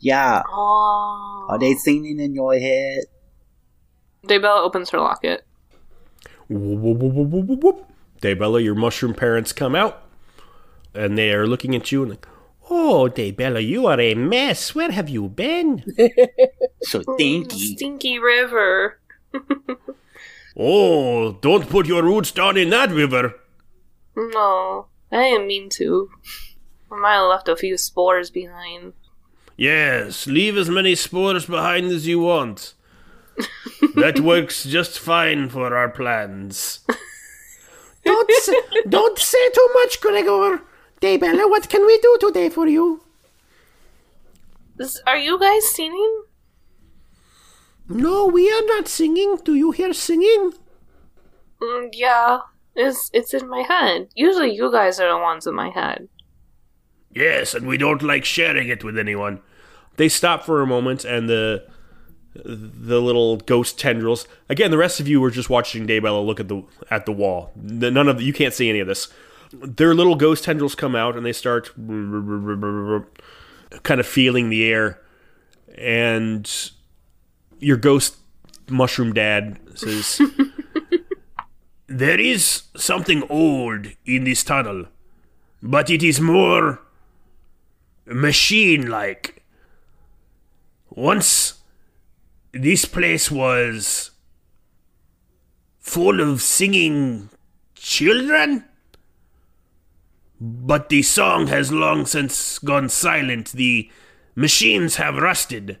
yeah. 0.00 0.42
Oh. 0.48 1.46
Are 1.48 1.58
they 1.58 1.74
singing 1.74 2.18
in 2.18 2.34
your 2.34 2.54
head? 2.54 3.04
Daebella 4.26 4.64
opens 4.64 4.90
her 4.90 4.98
locket. 4.98 5.46
Whoop, 6.48 6.98
whoop, 6.98 7.62
whoop. 7.62 7.86
Daebella, 8.20 8.62
your 8.62 8.74
mushroom 8.74 9.14
parents 9.14 9.52
come 9.52 9.76
out, 9.76 10.02
and 10.94 11.16
they 11.16 11.32
are 11.32 11.46
looking 11.46 11.76
at 11.76 11.92
you 11.92 12.02
and 12.02 12.10
like, 12.10 12.26
"Oh, 12.68 13.08
Daebella, 13.12 13.64
you 13.64 13.86
are 13.86 14.00
a 14.00 14.14
mess. 14.14 14.74
Where 14.74 14.90
have 14.90 15.08
you 15.08 15.28
been? 15.28 15.84
So 16.82 17.02
stinky. 17.14 17.76
Stinky 17.76 18.18
river. 18.18 18.98
oh, 20.56 21.32
don't 21.40 21.70
put 21.70 21.86
your 21.86 22.02
roots 22.02 22.32
down 22.32 22.56
in 22.56 22.70
that 22.70 22.90
river." 22.90 23.34
No, 24.16 24.86
I 25.10 25.30
didn't 25.30 25.46
mean 25.46 25.68
to. 25.70 26.10
I 26.90 26.96
might 26.96 27.14
have 27.14 27.28
left 27.28 27.48
a 27.48 27.56
few 27.56 27.76
spores 27.78 28.30
behind. 28.30 28.92
Yes, 29.56 30.26
leave 30.26 30.56
as 30.56 30.68
many 30.68 30.94
spores 30.94 31.46
behind 31.46 31.86
as 31.86 32.06
you 32.06 32.20
want. 32.20 32.74
that 33.94 34.20
works 34.20 34.64
just 34.64 34.98
fine 34.98 35.48
for 35.48 35.74
our 35.74 35.88
plans. 35.88 36.80
don't 38.04 38.30
say, 38.30 38.60
don't 38.88 39.18
say 39.18 39.50
too 39.50 39.68
much, 39.74 40.00
Gregor. 40.00 40.62
Daebella, 41.00 41.48
what 41.48 41.68
can 41.68 41.86
we 41.86 41.98
do 41.98 42.18
today 42.20 42.48
for 42.48 42.66
you? 42.66 43.02
Is, 44.78 45.00
are 45.06 45.16
you 45.16 45.38
guys 45.38 45.70
singing? 45.74 46.24
No, 47.88 48.26
we 48.26 48.50
are 48.50 48.64
not 48.66 48.88
singing. 48.88 49.38
Do 49.44 49.54
you 49.54 49.70
hear 49.70 49.92
singing? 49.92 50.52
Mm, 51.60 51.90
yeah, 51.92 52.40
it's 52.74 53.10
it's 53.12 53.34
in 53.34 53.48
my 53.48 53.62
head. 53.62 54.08
Usually, 54.14 54.54
you 54.54 54.70
guys 54.72 55.00
are 55.00 55.08
the 55.08 55.18
ones 55.18 55.46
in 55.46 55.54
my 55.54 55.70
head. 55.70 56.08
Yes, 57.10 57.54
and 57.54 57.66
we 57.66 57.76
don't 57.76 58.02
like 58.02 58.24
sharing 58.24 58.68
it 58.68 58.82
with 58.84 58.98
anyone. 58.98 59.40
They 59.96 60.08
stop 60.08 60.44
for 60.44 60.62
a 60.62 60.66
moment, 60.66 61.04
and 61.04 61.28
the 61.28 61.66
the 62.34 63.00
little 63.00 63.36
ghost 63.36 63.78
tendrils. 63.78 64.26
Again, 64.48 64.70
the 64.70 64.78
rest 64.78 65.00
of 65.00 65.08
you 65.08 65.20
were 65.20 65.30
just 65.30 65.50
watching 65.50 65.86
Daebella 65.86 66.24
look 66.24 66.40
at 66.40 66.48
the 66.48 66.64
at 66.90 67.04
the 67.06 67.12
wall. 67.12 67.52
None 67.56 68.08
of 68.08 68.22
you 68.22 68.32
can't 68.32 68.54
see 68.54 68.70
any 68.70 68.80
of 68.80 68.86
this. 68.86 69.08
Their 69.52 69.94
little 69.94 70.14
ghost 70.14 70.44
tendrils 70.44 70.74
come 70.74 70.96
out, 70.96 71.16
and 71.16 71.26
they 71.26 71.32
start 71.32 71.72
kind 73.82 74.00
of 74.00 74.06
feeling 74.06 74.48
the 74.48 74.64
air. 74.64 75.00
And 75.76 76.50
your 77.58 77.76
ghost 77.76 78.16
mushroom 78.68 79.12
dad 79.12 79.58
says, 79.74 80.20
"There 81.92 82.20
is 82.20 82.62
something 82.76 83.22
old 83.28 83.86
in 84.06 84.24
this 84.24 84.42
tunnel, 84.42 84.86
but 85.62 85.90
it 85.90 86.02
is 86.02 86.20
more." 86.20 86.80
machine 88.06 88.88
like. 88.88 89.44
Once 90.90 91.62
this 92.52 92.84
place 92.84 93.30
was 93.30 94.10
full 95.78 96.20
of 96.20 96.42
singing 96.42 97.30
children, 97.74 98.64
But 100.44 100.88
the 100.88 101.02
song 101.02 101.46
has 101.46 101.70
long 101.70 102.04
since 102.04 102.58
gone 102.58 102.88
silent. 102.88 103.52
The 103.52 103.88
machines 104.34 104.96
have 104.96 105.14
rusted. 105.14 105.78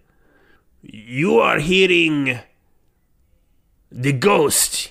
You 0.82 1.40
are 1.40 1.58
hearing 1.58 2.38
the 3.90 4.12
ghost 4.12 4.90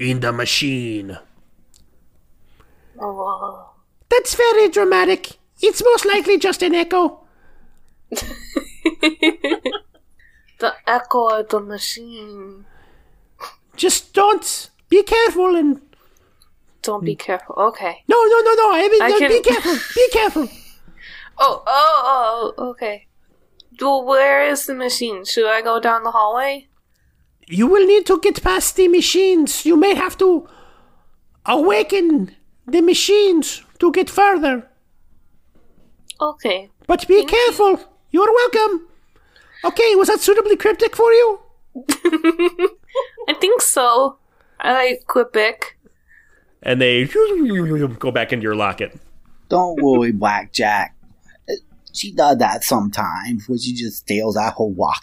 in 0.00 0.20
the 0.20 0.32
machine. 0.32 1.18
Oh, 2.98 3.70
That's 4.08 4.34
very 4.34 4.68
dramatic. 4.68 5.38
It's 5.62 5.84
most 5.84 6.06
likely 6.06 6.38
just 6.38 6.62
an 6.62 6.74
echo. 6.74 7.20
the 8.10 8.32
echo 10.86 11.28
of 11.28 11.48
the 11.50 11.60
machine. 11.60 12.64
Just 13.76 14.14
don't 14.14 14.70
be 14.88 15.02
careful 15.02 15.54
and 15.54 15.80
Don't 16.82 17.04
be 17.04 17.14
careful. 17.14 17.54
Okay. 17.56 18.02
no 18.08 18.16
no 18.16 18.40
no 18.40 18.54
no. 18.54 18.72
I 18.72 18.88
mean, 18.90 19.02
I 19.02 19.08
no, 19.10 19.28
be 19.28 19.40
careful. 19.40 19.76
Be 19.94 20.08
careful. 20.12 20.48
Oh, 21.42 21.62
oh, 21.66 22.52
oh, 22.58 22.68
okay. 22.68 23.06
Well, 23.80 24.04
where 24.04 24.42
is 24.46 24.66
the 24.66 24.74
machine? 24.74 25.24
Should 25.24 25.48
I 25.48 25.62
go 25.62 25.80
down 25.80 26.02
the 26.02 26.10
hallway? 26.10 26.68
You 27.50 27.66
will 27.66 27.84
need 27.84 28.06
to 28.06 28.20
get 28.20 28.42
past 28.42 28.76
the 28.76 28.86
machines. 28.86 29.66
You 29.66 29.76
may 29.76 29.94
have 29.94 30.16
to 30.18 30.48
awaken 31.44 32.36
the 32.66 32.80
machines 32.80 33.62
to 33.80 33.90
get 33.90 34.08
further. 34.08 34.68
Okay. 36.20 36.70
But 36.86 37.08
be 37.08 37.24
careful. 37.24 37.80
You're 38.10 38.32
welcome. 38.32 38.86
Okay, 39.64 39.96
was 39.96 40.08
that 40.08 40.20
suitably 40.20 40.56
cryptic 40.56 40.94
for 40.94 41.10
you? 41.12 41.40
I 43.28 43.34
think 43.40 43.60
so. 43.62 44.18
I 44.60 44.72
like 44.72 45.06
Quebec. 45.08 45.76
And 46.62 46.80
they 46.80 47.06
go 47.06 48.12
back 48.12 48.32
into 48.32 48.44
your 48.44 48.54
locket. 48.54 48.96
Don't 49.48 49.82
worry, 49.82 50.12
Blackjack. 50.12 50.94
She 51.92 52.12
does 52.12 52.38
that 52.38 52.62
sometimes, 52.62 53.48
where 53.48 53.58
she 53.58 53.74
just 53.74 53.96
steals 53.98 54.36
out 54.36 54.54
her 54.58 54.64
wallet. 54.64 55.00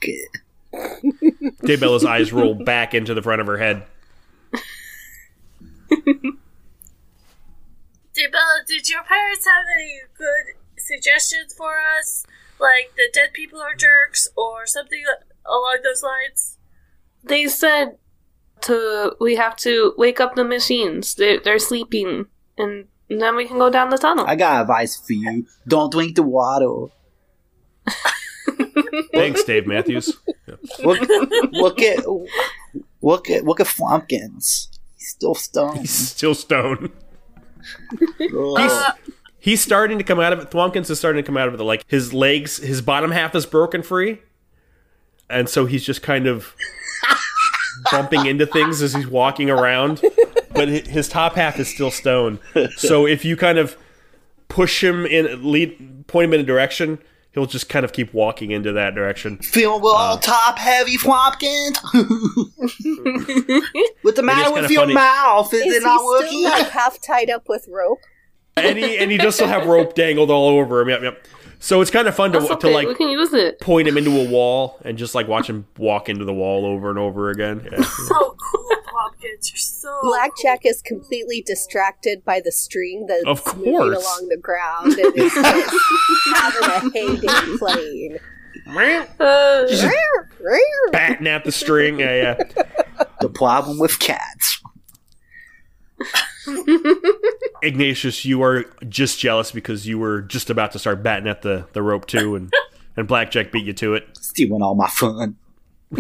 Daebella's 1.64 2.06
eyes 2.06 2.34
roll 2.34 2.54
back 2.56 2.94
into 2.94 3.14
the 3.14 3.22
front 3.22 3.42
of 3.42 3.48
her 3.48 3.58
head. 3.58 3.84
Bella, 8.32 8.64
did 8.68 8.90
your 8.90 9.04
parents 9.04 9.46
have 9.46 9.66
any 9.78 10.02
good 10.18 10.56
suggestions 10.78 11.54
for 11.54 11.76
us? 11.98 12.26
Like 12.60 12.94
the 12.96 13.10
dead 13.14 13.34
people 13.34 13.62
are 13.62 13.76
jerks 13.76 14.28
or 14.36 14.66
something 14.66 15.04
along 15.46 15.80
those 15.84 16.04
lines? 16.04 16.58
They 17.24 17.48
said 17.48 17.98
to 18.62 19.16
we 19.20 19.36
have 19.36 19.56
to 19.58 19.94
wake 19.98 20.20
up 20.20 20.36
the 20.36 20.44
machines. 20.44 21.16
They're 21.16 21.40
they're 21.40 21.60
sleeping, 21.60 22.26
and 22.58 22.88
then 23.10 23.36
we 23.36 23.48
can 23.48 23.60
go 23.60 23.70
down 23.70 23.90
the 23.90 23.98
tunnel. 23.98 24.26
I 24.28 24.36
got 24.36 24.62
advice 24.62 24.96
for 24.96 25.14
you. 25.14 25.46
Don't 25.68 25.92
drink 25.92 26.16
the 26.16 26.24
water. 26.24 26.92
Thanks, 29.14 29.44
Dave 29.44 29.68
Matthews. 29.68 30.18
Look, 30.84 31.02
look 31.52 31.82
at 31.82 32.06
look 33.02 33.30
at 33.30 33.44
look 33.44 33.60
at 33.60 33.68
Thwompkins. 33.68 34.68
He's 34.96 35.10
still 35.10 35.36
stoned. 35.36 35.80
He's 35.80 35.92
still 35.92 36.36
stoned. 36.36 36.92
Ugh. 38.22 38.96
He's 39.40 39.62
starting 39.62 39.98
to 39.98 40.04
come 40.04 40.20
out 40.20 40.34
of 40.34 40.40
it. 40.40 40.52
Thwompkins 40.52 40.90
is 40.90 41.00
starting 41.00 41.24
to 41.24 41.26
come 41.26 41.38
out 41.38 41.48
of 41.48 41.54
it. 41.54 41.64
Like 41.64 41.84
his 41.88 42.14
legs, 42.14 42.58
his 42.58 42.82
bottom 42.82 43.12
half 43.12 43.34
is 43.36 43.46
broken 43.46 43.82
free, 43.82 44.22
and 45.30 45.48
so 45.48 45.66
he's 45.66 45.86
just 45.86 46.02
kind 46.02 46.28
of 46.28 46.54
bumping 47.92 48.26
into 48.26 48.46
things 48.46 48.82
as 48.82 48.94
he's 48.94 49.08
walking 49.08 49.50
around. 49.50 50.02
But 50.52 50.68
his 50.68 51.08
top 51.08 51.36
half 51.36 51.60
is 51.60 51.72
still 51.74 51.92
stone. 51.92 52.40
So 52.78 53.06
if 53.06 53.24
you 53.24 53.38
kind 53.38 53.58
of 53.58 53.78
push 54.50 54.84
him 54.84 55.06
in, 55.06 55.50
lead, 55.50 56.08
point 56.08 56.26
him 56.26 56.34
in 56.34 56.40
a 56.40 56.44
direction, 56.44 57.00
he'll 57.38 57.46
just 57.46 57.70
kind 57.70 57.86
of 57.86 57.94
keep 57.94 58.14
walking 58.16 58.50
into 58.50 58.72
that 58.74 58.96
direction. 58.96 59.38
Feel 59.38 59.80
well 59.80 59.96
uh, 59.96 60.18
top 60.18 60.58
heavy 60.58 60.98
Thwompkins. 60.98 61.78
What's 64.02 64.16
the 64.18 64.24
matter 64.24 64.52
with 64.52 64.72
your 64.72 64.82
funny. 64.84 64.96
mouth? 64.96 65.54
Is, 65.54 65.62
Is 65.62 65.76
it 65.76 65.80
he 65.80 65.86
not 65.86 66.00
still 66.00 66.08
working? 66.08 66.44
like 66.46 66.70
half 66.70 67.00
tied 67.02 67.30
up 67.30 67.48
with 67.48 67.68
rope? 67.70 68.00
And 68.56 68.78
he 68.80 68.98
and 68.98 69.12
he 69.12 69.18
does 69.18 69.36
still 69.36 69.48
have 69.48 69.68
rope 69.68 69.94
dangled 69.94 70.32
all 70.32 70.48
over 70.50 70.82
him. 70.82 70.90
Yep, 70.90 71.02
yep. 71.04 71.28
So 71.60 71.82
it's 71.82 71.90
kind 71.92 72.08
of 72.08 72.16
fun 72.16 72.32
to 72.34 72.40
That's 72.40 72.62
to 72.62 72.70
like 72.70 72.88
we 72.88 72.96
can 72.96 73.10
use 73.10 73.34
it. 73.34 73.60
point 73.60 73.88
him 73.88 73.98
into 73.98 74.12
a 74.20 74.30
wall 74.30 74.78
and 74.84 74.98
just 74.98 75.16
like 75.16 75.28
watch 75.28 75.50
him 75.50 75.66
walk 75.78 76.08
into 76.08 76.24
the 76.24 76.34
wall 76.34 76.66
over 76.66 76.90
and 76.90 77.00
over 77.00 77.30
again. 77.30 77.68
Yeah. 77.72 77.84
So 78.08 78.36
cool, 78.52 78.70
Pumpkins. 78.86 79.50
You're 79.52 79.58
so 79.58 80.00
Blackjack 80.04 80.66
is 80.66 80.82
completely 80.82 81.42
distracted 81.46 82.24
by 82.24 82.42
the 82.44 82.52
string 82.52 83.06
that's 83.08 83.26
Of 83.26 83.58
moving 83.58 83.74
along 83.94 84.28
the 84.30 84.38
ground 84.38 84.94
and 84.94 85.16
is 85.16 85.34
just 85.34 85.76
having 86.36 86.70
a 86.70 86.80
heyday 86.94 87.58
playing. 87.58 88.18
Uh, 89.20 89.66
batting 90.92 91.28
at 91.28 91.44
the 91.46 91.52
string. 91.52 92.00
Yeah, 92.00 92.36
yeah. 92.46 92.66
The 93.22 93.30
problem 93.30 93.80
with 93.80 93.98
cats. 94.00 94.62
Ignatius, 97.62 98.26
you 98.26 98.42
are 98.44 98.66
just 98.88 99.20
jealous 99.20 99.52
because 99.52 99.88
you 99.88 100.00
were 100.00 100.22
just 100.22 100.50
about 100.50 100.72
to 100.74 100.80
start 100.80 101.04
batting 101.04 101.28
at 101.28 101.42
the, 101.42 101.68
the 101.74 101.82
rope 101.82 102.08
too, 102.08 102.36
and 102.36 102.54
and 102.98 103.08
Blackjack 103.08 103.52
beat 103.52 103.66
you 103.66 103.74
to 103.74 103.94
it. 103.96 104.08
Stealing 104.18 104.62
all 104.62 104.76
my 104.76 104.88
fun. 104.88 105.36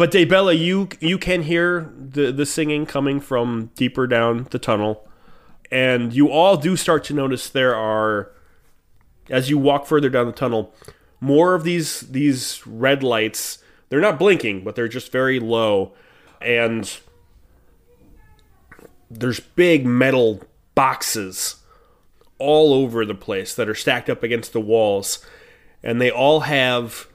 But 0.00 0.12
Daebella, 0.12 0.58
you 0.58 0.88
you 0.98 1.18
can 1.18 1.42
hear 1.42 1.92
the 1.94 2.32
the 2.32 2.46
singing 2.46 2.86
coming 2.86 3.20
from 3.20 3.70
deeper 3.74 4.06
down 4.06 4.46
the 4.50 4.58
tunnel, 4.58 5.06
and 5.70 6.10
you 6.14 6.30
all 6.30 6.56
do 6.56 6.74
start 6.74 7.04
to 7.04 7.12
notice 7.12 7.50
there 7.50 7.76
are, 7.76 8.32
as 9.28 9.50
you 9.50 9.58
walk 9.58 9.84
further 9.84 10.08
down 10.08 10.24
the 10.24 10.32
tunnel, 10.32 10.72
more 11.20 11.54
of 11.54 11.64
these 11.64 12.00
these 12.00 12.66
red 12.66 13.02
lights. 13.02 13.58
They're 13.90 14.00
not 14.00 14.18
blinking, 14.18 14.64
but 14.64 14.74
they're 14.74 14.88
just 14.88 15.12
very 15.12 15.38
low, 15.38 15.92
and 16.40 16.90
there's 19.10 19.40
big 19.40 19.84
metal 19.84 20.42
boxes 20.74 21.56
all 22.38 22.72
over 22.72 23.04
the 23.04 23.14
place 23.14 23.54
that 23.54 23.68
are 23.68 23.74
stacked 23.74 24.08
up 24.08 24.22
against 24.22 24.52
the 24.52 24.60
walls, 24.60 25.24
and 25.82 26.00
they 26.00 26.10
all 26.10 26.40
have 26.40 27.06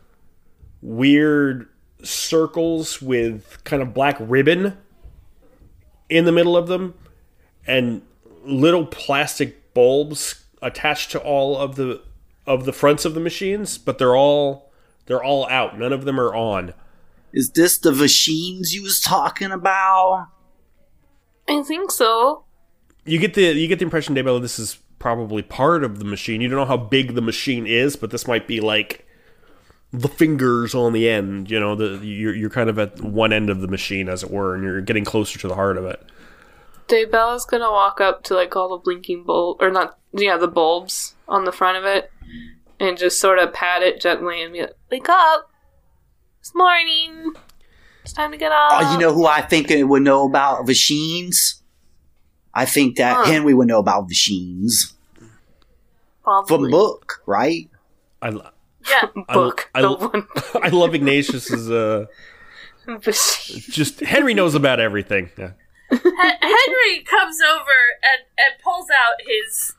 weird 0.81 1.67
circles 2.03 3.01
with 3.01 3.63
kind 3.63 3.81
of 3.81 3.93
black 3.93 4.17
ribbon 4.19 4.77
in 6.09 6.25
the 6.25 6.31
middle 6.31 6.55
of 6.55 6.67
them 6.67 6.93
and 7.65 8.01
little 8.43 8.85
plastic 8.85 9.73
bulbs 9.73 10.45
attached 10.61 11.11
to 11.11 11.19
all 11.19 11.57
of 11.57 11.75
the 11.75 12.01
of 12.45 12.65
the 12.65 12.73
fronts 12.73 13.05
of 13.05 13.15
the 13.15 13.19
machines 13.19 13.79
but 13.79 13.97
they're 13.97 14.15
all 14.15 14.71
they're 15.07 15.23
all 15.23 15.47
out 15.49 15.79
none 15.79 15.91
of 15.91 16.05
them 16.05 16.19
are 16.19 16.35
on 16.35 16.73
Is 17.33 17.49
this 17.51 17.79
the 17.79 17.91
machines 17.91 18.71
you 18.73 18.83
was 18.83 18.99
talking 18.99 19.51
about? 19.51 20.27
I 21.47 21.61
think 21.63 21.91
so. 21.91 22.43
you 23.05 23.19
get 23.19 23.33
the 23.33 23.53
you 23.53 23.67
get 23.67 23.79
the 23.79 23.85
impression 23.85 24.15
Daebella 24.15 24.41
this 24.41 24.59
is 24.59 24.79
probably 24.99 25.41
part 25.41 25.83
of 25.83 25.99
the 25.99 26.05
machine 26.05 26.41
you 26.41 26.47
don't 26.47 26.57
know 26.57 26.65
how 26.65 26.77
big 26.77 27.13
the 27.15 27.21
machine 27.21 27.67
is 27.67 27.95
but 27.95 28.11
this 28.11 28.27
might 28.27 28.47
be 28.47 28.59
like 28.59 29.05
the 29.91 30.07
fingers 30.07 30.73
on 30.73 30.93
the 30.93 31.07
end 31.07 31.51
you 31.51 31.59
know 31.59 31.75
the 31.75 32.03
you're, 32.05 32.33
you're 32.33 32.49
kind 32.49 32.69
of 32.69 32.79
at 32.79 32.99
one 33.01 33.31
end 33.31 33.49
of 33.49 33.61
the 33.61 33.67
machine 33.67 34.09
as 34.09 34.23
it 34.23 34.31
were 34.31 34.55
and 34.55 34.63
you're 34.63 34.81
getting 34.81 35.05
closer 35.05 35.37
to 35.37 35.47
the 35.47 35.55
heart 35.55 35.77
of 35.77 35.85
it 35.85 36.01
Daebella's 36.87 37.45
gonna 37.45 37.69
walk 37.71 38.01
up 38.01 38.23
to 38.23 38.33
like 38.35 38.55
all 38.55 38.69
the 38.69 38.77
blinking 38.77 39.23
bulb 39.23 39.61
or 39.61 39.69
not 39.69 39.97
yeah, 40.17 40.37
the 40.37 40.47
bulbs 40.47 41.15
on 41.27 41.43
the 41.43 41.51
front 41.51 41.77
of 41.77 41.83
it 41.83 42.11
and 42.79 42.97
just 42.97 43.19
sort 43.19 43.39
of 43.39 43.53
pat 43.53 43.81
it 43.81 43.99
gently 43.99 44.41
and 44.41 44.53
be 44.53 44.61
like, 44.61 44.75
Wake 44.89 45.09
up! 45.09 45.51
It's 46.39 46.53
morning. 46.55 47.33
It's 48.05 48.13
time 48.13 48.31
to 48.31 48.37
get 48.37 48.51
up. 48.51 48.69
Oh, 48.71 48.91
you 48.93 48.99
know 48.99 49.11
who 49.13 49.25
I 49.25 49.41
think 49.41 49.67
would 49.71 50.03
know 50.03 50.27
about 50.27 50.67
machines? 50.67 51.61
I 52.53 52.65
think 52.65 52.97
that 52.97 53.15
Huh. 53.17 53.25
Henry 53.25 53.53
would 53.55 53.67
know 53.67 53.79
about 53.79 54.07
machines. 54.07 54.93
From 56.23 56.45
Probably. 56.45 56.69
book, 56.71 57.21
right? 57.25 57.67
I, 58.21 58.29
lo- 58.29 58.49
Yeah. 58.87 59.07
I- 59.27 59.33
book. 59.33 59.69
I, 59.73 59.81
the 59.81 59.89
lo- 59.89 60.07
one 60.09 60.27
I 60.63 60.69
love 60.69 60.93
Ignatius's 60.95 61.69
uh 61.71 62.05
machine. 62.87 63.61
just 63.69 63.99
Henry 64.01 64.33
knows 64.35 64.53
about 64.55 64.79
everything. 64.79 65.31
Yeah. 65.37 65.51
Hen- 65.91 66.01
Henry 66.41 67.03
comes 67.05 67.37
over 67.41 67.77
and, 68.03 68.21
and 68.37 68.61
pulls 68.63 68.87
out 68.91 69.15
his 69.25 69.73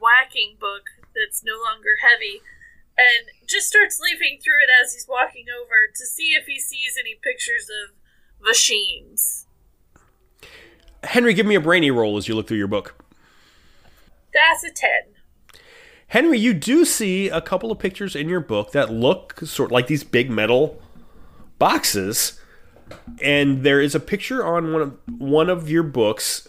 whacking 0.00 0.56
book 0.60 0.82
that's 1.14 1.42
no 1.44 1.54
longer 1.54 1.96
heavy 2.02 2.40
and 2.98 3.26
just 3.48 3.68
starts 3.68 4.00
leafing 4.00 4.38
through 4.42 4.62
it 4.62 4.70
as 4.82 4.94
he's 4.94 5.06
walking 5.08 5.46
over 5.48 5.90
to 5.94 6.06
see 6.06 6.34
if 6.34 6.46
he 6.46 6.58
sees 6.58 6.96
any 6.98 7.14
pictures 7.22 7.68
of 7.68 7.94
machines. 8.44 9.46
Henry, 11.02 11.34
give 11.34 11.46
me 11.46 11.54
a 11.54 11.60
brainy 11.60 11.90
roll 11.90 12.16
as 12.16 12.28
you 12.28 12.34
look 12.34 12.48
through 12.48 12.58
your 12.58 12.66
book. 12.66 12.94
That's 14.32 14.64
a 14.64 14.70
10. 14.70 14.90
Henry, 16.08 16.38
you 16.38 16.54
do 16.54 16.84
see 16.84 17.28
a 17.28 17.40
couple 17.40 17.72
of 17.72 17.78
pictures 17.78 18.14
in 18.14 18.28
your 18.28 18.40
book 18.40 18.72
that 18.72 18.92
look 18.92 19.40
sort 19.44 19.72
like 19.72 19.86
these 19.86 20.04
big 20.04 20.30
metal 20.30 20.80
boxes, 21.58 22.40
and 23.22 23.62
there 23.62 23.80
is 23.80 23.94
a 23.94 24.00
picture 24.00 24.44
on 24.44 24.72
one 24.72 24.82
of 24.82 24.98
one 25.18 25.48
of 25.48 25.70
your 25.70 25.82
books 25.82 26.48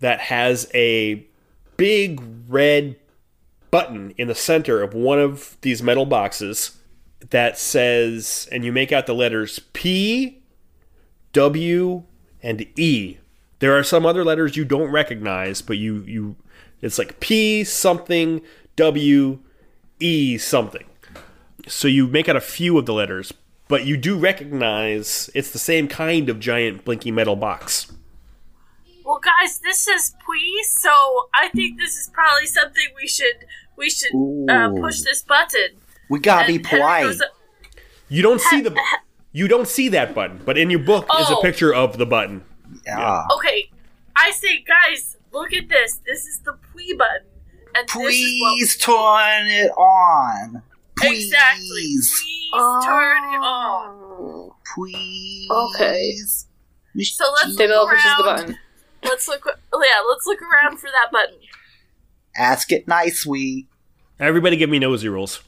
that 0.00 0.20
has 0.20 0.70
a 0.74 1.26
big 1.76 2.22
red 2.48 2.96
button 3.74 4.14
in 4.16 4.28
the 4.28 4.36
center 4.36 4.82
of 4.82 4.94
one 4.94 5.18
of 5.18 5.56
these 5.62 5.82
metal 5.82 6.06
boxes 6.06 6.78
that 7.30 7.58
says, 7.58 8.48
and 8.52 8.64
you 8.64 8.70
make 8.70 8.92
out 8.92 9.06
the 9.06 9.12
letters 9.12 9.58
P, 9.72 10.40
W, 11.32 12.04
and 12.40 12.68
E. 12.78 13.18
There 13.58 13.76
are 13.76 13.82
some 13.82 14.06
other 14.06 14.24
letters 14.24 14.56
you 14.56 14.64
don't 14.64 14.92
recognize, 14.92 15.60
but 15.60 15.76
you 15.76 16.04
you 16.06 16.36
it's 16.82 16.98
like 16.98 17.18
P 17.18 17.64
something 17.64 18.42
W 18.76 19.40
E 19.98 20.38
something. 20.38 20.84
So 21.66 21.88
you 21.88 22.06
make 22.06 22.28
out 22.28 22.36
a 22.36 22.40
few 22.40 22.78
of 22.78 22.86
the 22.86 22.94
letters, 22.94 23.34
but 23.66 23.84
you 23.84 23.96
do 23.96 24.16
recognize 24.16 25.28
it's 25.34 25.50
the 25.50 25.58
same 25.58 25.88
kind 25.88 26.28
of 26.28 26.38
giant 26.38 26.84
blinky 26.84 27.10
metal 27.10 27.34
box. 27.34 27.90
Well, 29.04 29.20
guys, 29.20 29.58
this 29.58 29.86
is 29.86 30.14
Pui, 30.26 30.64
so 30.64 30.90
I 31.34 31.48
think 31.50 31.78
this 31.78 31.98
is 31.98 32.08
probably 32.08 32.46
something 32.46 32.84
we 32.96 33.06
should 33.06 33.44
we 33.76 33.90
should 33.90 34.10
uh, 34.48 34.70
push 34.80 35.00
this 35.02 35.22
button. 35.22 35.70
We 36.10 36.20
gotta 36.20 36.46
be 36.46 36.56
And 36.56 36.66
Henry 36.66 36.80
polite. 36.80 37.04
goes, 37.04 37.22
You 38.08 38.22
don't 38.22 38.40
see 38.40 38.60
the 38.60 38.76
you 39.32 39.48
don't 39.48 39.66
see 39.68 39.88
that 39.88 40.14
button, 40.14 40.40
but 40.44 40.56
in 40.58 40.70
your 40.70 40.80
book 40.80 41.06
is 41.18 41.28
a 41.30 41.36
Oh. 41.36 41.42
picture 41.42 41.74
of 41.74 41.98
the 41.98 42.06
button. 42.06 42.44
Yeah. 42.86 43.22
Okay, 43.36 43.70
I 44.16 44.30
say, 44.30 44.62
guys, 44.66 45.16
look 45.32 45.52
at 45.52 45.68
this. 45.68 46.00
This 46.06 46.24
is 46.26 46.38
the 46.40 46.52
Pui 46.52 46.96
button, 46.96 47.26
and 47.74 47.88
this 47.88 48.14
is 48.16 48.40
what 48.42 48.52
Please 48.58 48.76
turn 48.76 49.46
it 49.48 49.70
on. 49.72 50.62
Please. 50.98 51.24
exactly. 51.32 51.64
Please 51.72 52.84
turn 52.84 53.16
it 53.34 53.42
on. 53.42 53.88
Oh. 54.16 54.56
Please. 54.74 55.48
Okay. 55.50 56.12
So 57.02 57.24
let's 57.42 57.56
David 57.56 57.74
look 57.74 57.90
pushes 57.90 58.04
the 58.04 58.24
around. 58.24 58.36
button. 58.36 58.58
Let's 59.02 59.26
look. 59.28 59.44
Yeah, 59.46 60.00
let's 60.08 60.26
look 60.26 60.40
around 60.40 60.78
for 60.78 60.86
that 60.90 61.10
button. 61.10 61.34
Ask 62.36 62.72
it 62.72 62.88
nicely. 62.88 63.68
Everybody 64.18 64.56
give 64.56 64.70
me 64.70 64.78
nosy 64.78 65.08
rolls. 65.08 65.42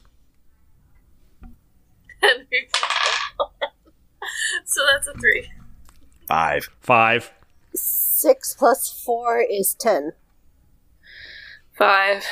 so 4.65 4.81
that's 4.91 5.07
a 5.07 5.13
three. 5.13 5.49
Five. 6.27 6.69
Five. 6.81 7.31
Six 7.73 8.55
plus 8.57 8.89
four 8.91 9.39
is 9.39 9.73
ten. 9.73 10.13
Five. 11.77 12.25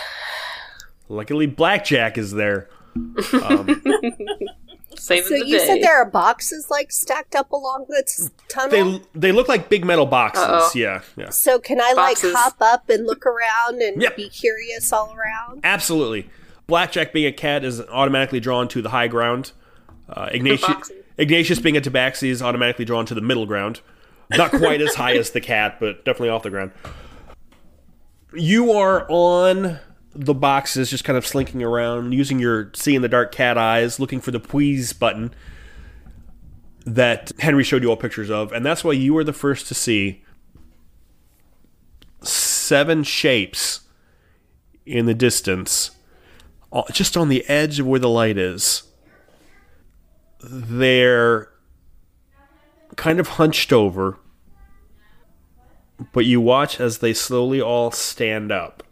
Luckily 1.07 1.45
Blackjack 1.45 2.17
is 2.17 2.31
there. 2.31 2.69
Um, 2.95 3.83
Saving 5.05 5.23
So 5.23 5.29
the 5.39 5.45
you 5.47 5.59
day. 5.59 5.65
said 5.67 5.81
there 5.83 5.95
are 6.01 6.09
boxes 6.09 6.69
like 6.71 6.91
stacked 6.91 7.35
up 7.35 7.51
along 7.51 7.85
the 7.89 8.03
t- 8.07 8.33
tunnel. 8.47 8.99
they 9.13 9.19
they 9.27 9.31
look 9.31 9.47
like 9.47 9.69
big 9.69 9.85
metal 9.85 10.05
boxes. 10.07 10.43
Uh-oh. 10.43 10.71
Yeah, 10.73 11.01
yeah. 11.15 11.29
so 11.29 11.59
can 11.59 11.79
I 11.79 11.93
Boxes. 11.93 12.33
like 12.33 12.41
hop 12.43 12.55
up 12.61 12.89
and 12.89 13.05
look 13.05 13.25
around 13.25 13.81
and 13.81 14.01
Yep. 14.01 14.15
be 14.15 14.29
curious 14.29 14.91
all 14.91 15.13
around? 15.15 15.61
Absolutely. 15.63 16.29
Blackjack 16.67 17.13
being 17.13 17.27
a 17.27 17.31
cat 17.31 17.63
is 17.63 17.79
automatically 17.81 18.39
drawn 18.39 18.67
to 18.69 18.81
the 18.81 18.89
high 18.89 19.07
ground. 19.07 19.51
Uh, 20.09 20.29
Ignatius, 20.31 20.91
Ignatius 21.17 21.59
being 21.59 21.77
a 21.77 21.81
tabaxi 21.81 22.29
is 22.29 22.41
automatically 22.41 22.85
drawn 22.85 23.05
to 23.05 23.13
the 23.13 23.21
middle 23.21 23.45
ground. 23.45 23.81
Not 24.31 24.49
quite 24.49 24.81
as 24.81 24.95
high 24.95 25.15
as 25.15 25.29
the 25.29 25.41
cat, 25.41 25.77
but 25.79 26.03
definitely 26.03 26.29
off 26.29 26.41
the 26.41 26.49
ground. 26.49 26.71
You 28.33 28.71
are 28.73 29.05
on 29.09 29.79
the 30.15 30.33
boxes, 30.33 30.89
just 30.89 31.03
kind 31.03 31.17
of 31.17 31.27
slinking 31.27 31.61
around, 31.61 32.13
using 32.13 32.39
your 32.39 32.71
see 32.73 32.95
in 32.95 33.01
the 33.01 33.09
dark 33.09 33.31
cat 33.31 33.57
eyes, 33.57 33.99
looking 33.99 34.21
for 34.21 34.31
the 34.31 34.39
please 34.39 34.93
button 34.93 35.33
that 36.85 37.31
Henry 37.39 37.63
showed 37.63 37.83
you 37.83 37.89
all 37.89 37.97
pictures 37.97 38.29
of, 38.29 38.51
and 38.51 38.65
that's 38.65 38.83
why 38.83 38.93
you 38.93 39.13
were 39.13 39.23
the 39.23 39.33
first 39.33 39.67
to 39.67 39.73
see 39.73 40.23
seven 42.21 43.03
shapes 43.03 43.81
in 44.85 45.05
the 45.05 45.13
distance, 45.13 45.91
uh, 46.71 46.83
just 46.91 47.17
on 47.17 47.29
the 47.29 47.47
edge 47.49 47.79
of 47.79 47.87
where 47.87 47.99
the 47.99 48.09
light 48.09 48.37
is. 48.37 48.83
They're 50.41 51.49
kind 52.95 53.19
of 53.19 53.29
hunched 53.29 53.73
over, 53.73 54.19
but 56.13 56.25
you 56.25 56.39
watch 56.39 56.79
as 56.79 56.99
they 56.99 57.13
slowly 57.13 57.59
all 57.59 57.89
stand 57.89 58.51
up, 58.51 58.83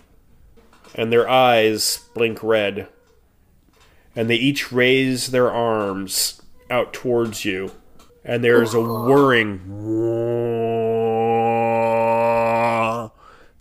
and 0.96 1.12
their 1.12 1.28
eyes 1.30 2.00
blink 2.14 2.42
red, 2.44 2.88
and 4.16 4.30
they 4.30 4.36
each 4.36 4.72
raise 4.72 5.32
their 5.32 5.52
arms 5.52 6.42
out 6.70 6.94
towards 6.94 7.46
you, 7.46 7.72
and 8.24 8.44
there's 8.44 8.74
a 8.74 8.82
whirring 8.82 9.62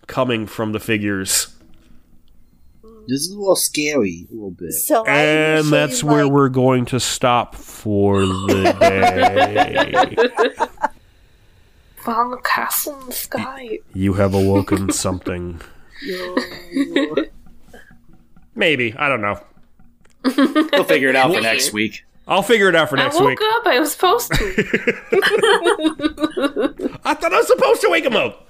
coming 0.07 0.47
from 0.47 0.73
the 0.73 0.81
figures. 0.81 1.49
This 3.09 3.23
is 3.23 3.31
a 3.33 3.39
little 3.39 3.57
scary, 3.57 4.27
a 4.31 4.35
little 4.35 4.51
bit. 4.53 4.73
So 4.73 5.05
I 5.07 5.11
And 5.11 5.51
initially, 5.59 5.71
that's 5.71 6.05
where 6.05 6.25
like- 6.25 6.33
we're 6.33 6.49
going 6.51 6.85
to 6.87 7.01
stop 7.01 7.57
for 7.57 8.21
the 8.21 8.77
day. 8.81 10.55
Found 12.05 12.33
the 12.33 12.37
castle 12.39 12.99
in 13.01 13.07
the 13.07 13.13
sky. 13.13 13.79
you 13.95 14.15
have 14.15 14.35
awoken 14.35 14.91
something. 14.93 15.61
Maybe. 18.55 18.95
I 18.95 19.09
don't 19.09 19.21
know. 19.21 19.41
We'll 20.25 20.85
figure 20.85 21.09
it 21.09 21.17
out 21.17 21.35
for 21.35 21.41
next 21.41 21.73
week. 21.73 22.05
I'll 22.29 22.43
figure 22.43 22.69
it 22.69 22.77
out 22.77 22.89
for 22.89 22.97
next 22.97 23.17
I 23.17 23.21
woke 23.21 23.31
week. 23.31 23.41
up. 23.43 23.67
I 23.67 23.81
was 23.81 23.91
supposed 23.93 24.31
to. 24.33 24.37
I 27.05 27.15
thought 27.15 27.33
I 27.33 27.39
was 27.39 27.49
supposed 27.49 27.81
to 27.81 27.89
wake 27.91 28.05
him 28.05 28.15
up. 28.15 28.49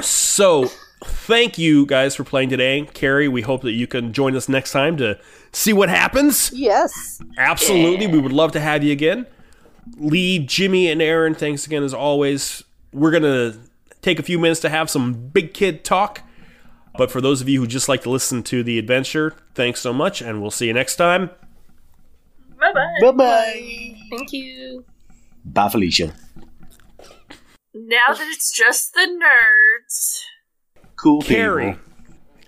So, 0.00 0.66
thank 1.04 1.58
you 1.58 1.84
guys 1.84 2.14
for 2.14 2.22
playing 2.22 2.50
today. 2.50 2.88
Carri, 2.94 3.28
we 3.30 3.42
hope 3.42 3.62
that 3.62 3.72
you 3.72 3.88
can 3.88 4.12
join 4.12 4.36
us 4.36 4.48
next 4.48 4.70
time 4.70 4.96
to 4.98 5.18
see 5.50 5.72
what 5.72 5.88
happens. 5.88 6.52
Yes. 6.54 7.20
Absolutely. 7.36 8.06
We 8.06 8.20
would 8.20 8.32
love 8.32 8.52
to 8.52 8.60
have 8.60 8.84
you 8.84 8.92
again. 8.92 9.26
Lee, 9.96 10.38
Jimmy, 10.38 10.88
and 10.90 11.00
Aaryn, 11.00 11.36
thanks 11.36 11.66
again 11.66 11.82
as 11.82 11.92
always. 11.92 12.62
We're 12.92 13.10
going 13.10 13.24
to 13.24 13.58
take 14.08 14.18
a 14.18 14.22
few 14.22 14.38
minutes 14.38 14.60
to 14.60 14.68
have 14.68 14.88
some 14.88 15.12
big 15.12 15.52
kid 15.54 15.84
talk. 15.84 16.22
But 16.96 17.10
for 17.10 17.20
those 17.20 17.40
of 17.40 17.48
you 17.48 17.60
who 17.60 17.66
just 17.66 17.88
like 17.88 18.02
to 18.02 18.10
listen 18.10 18.42
to 18.44 18.62
the 18.62 18.78
adventure, 18.78 19.36
thanks 19.54 19.80
so 19.80 19.92
much, 19.92 20.20
and 20.20 20.40
we'll 20.40 20.50
see 20.50 20.66
you 20.66 20.72
next 20.72 20.96
time. 20.96 21.30
Bye 22.58 22.72
bye. 22.72 22.94
Bye 23.00 23.12
bye. 23.12 23.96
Thank 24.10 24.32
you. 24.32 24.84
Bye, 25.44 25.68
Felicia. 25.68 26.12
Now 27.74 28.08
that 28.08 28.28
it's 28.32 28.50
just 28.50 28.94
the 28.94 29.06
nerds. 29.22 30.22
Cool 30.96 31.22
Carri. 31.22 31.74
people. 31.74 31.88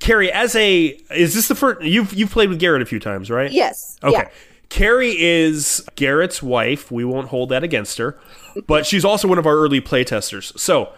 Carri, 0.00 0.30
as 0.30 0.56
a 0.56 0.98
is 1.14 1.34
this 1.34 1.46
the 1.46 1.54
first 1.54 1.82
you've 1.82 2.12
you've 2.14 2.30
played 2.30 2.48
with 2.48 2.58
Garrett 2.58 2.82
a 2.82 2.86
few 2.86 2.98
times, 2.98 3.30
right? 3.30 3.52
Yes. 3.52 3.98
Okay. 4.02 4.16
Yeah. 4.16 4.28
Carri 4.70 5.14
is 5.16 5.84
Garrett's 5.94 6.42
wife. 6.42 6.90
We 6.90 7.04
won't 7.04 7.28
hold 7.28 7.50
that 7.50 7.62
against 7.62 7.98
her, 7.98 8.18
but 8.66 8.86
she's 8.86 9.04
also 9.04 9.28
one 9.28 9.38
of 9.38 9.46
our 9.46 9.56
early 9.56 9.80
playtesters. 9.80 10.56
So, 10.58 10.92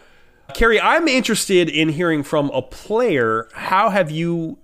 Carri, 0.55 0.80
I'm 0.82 1.09
interested 1.09 1.68
in 1.68 1.90
hearing 1.90 2.22
from 2.22 2.50
a 2.50 2.62
player. 2.62 3.48
How 3.53 3.90
have 3.90 4.11
you 4.11 4.59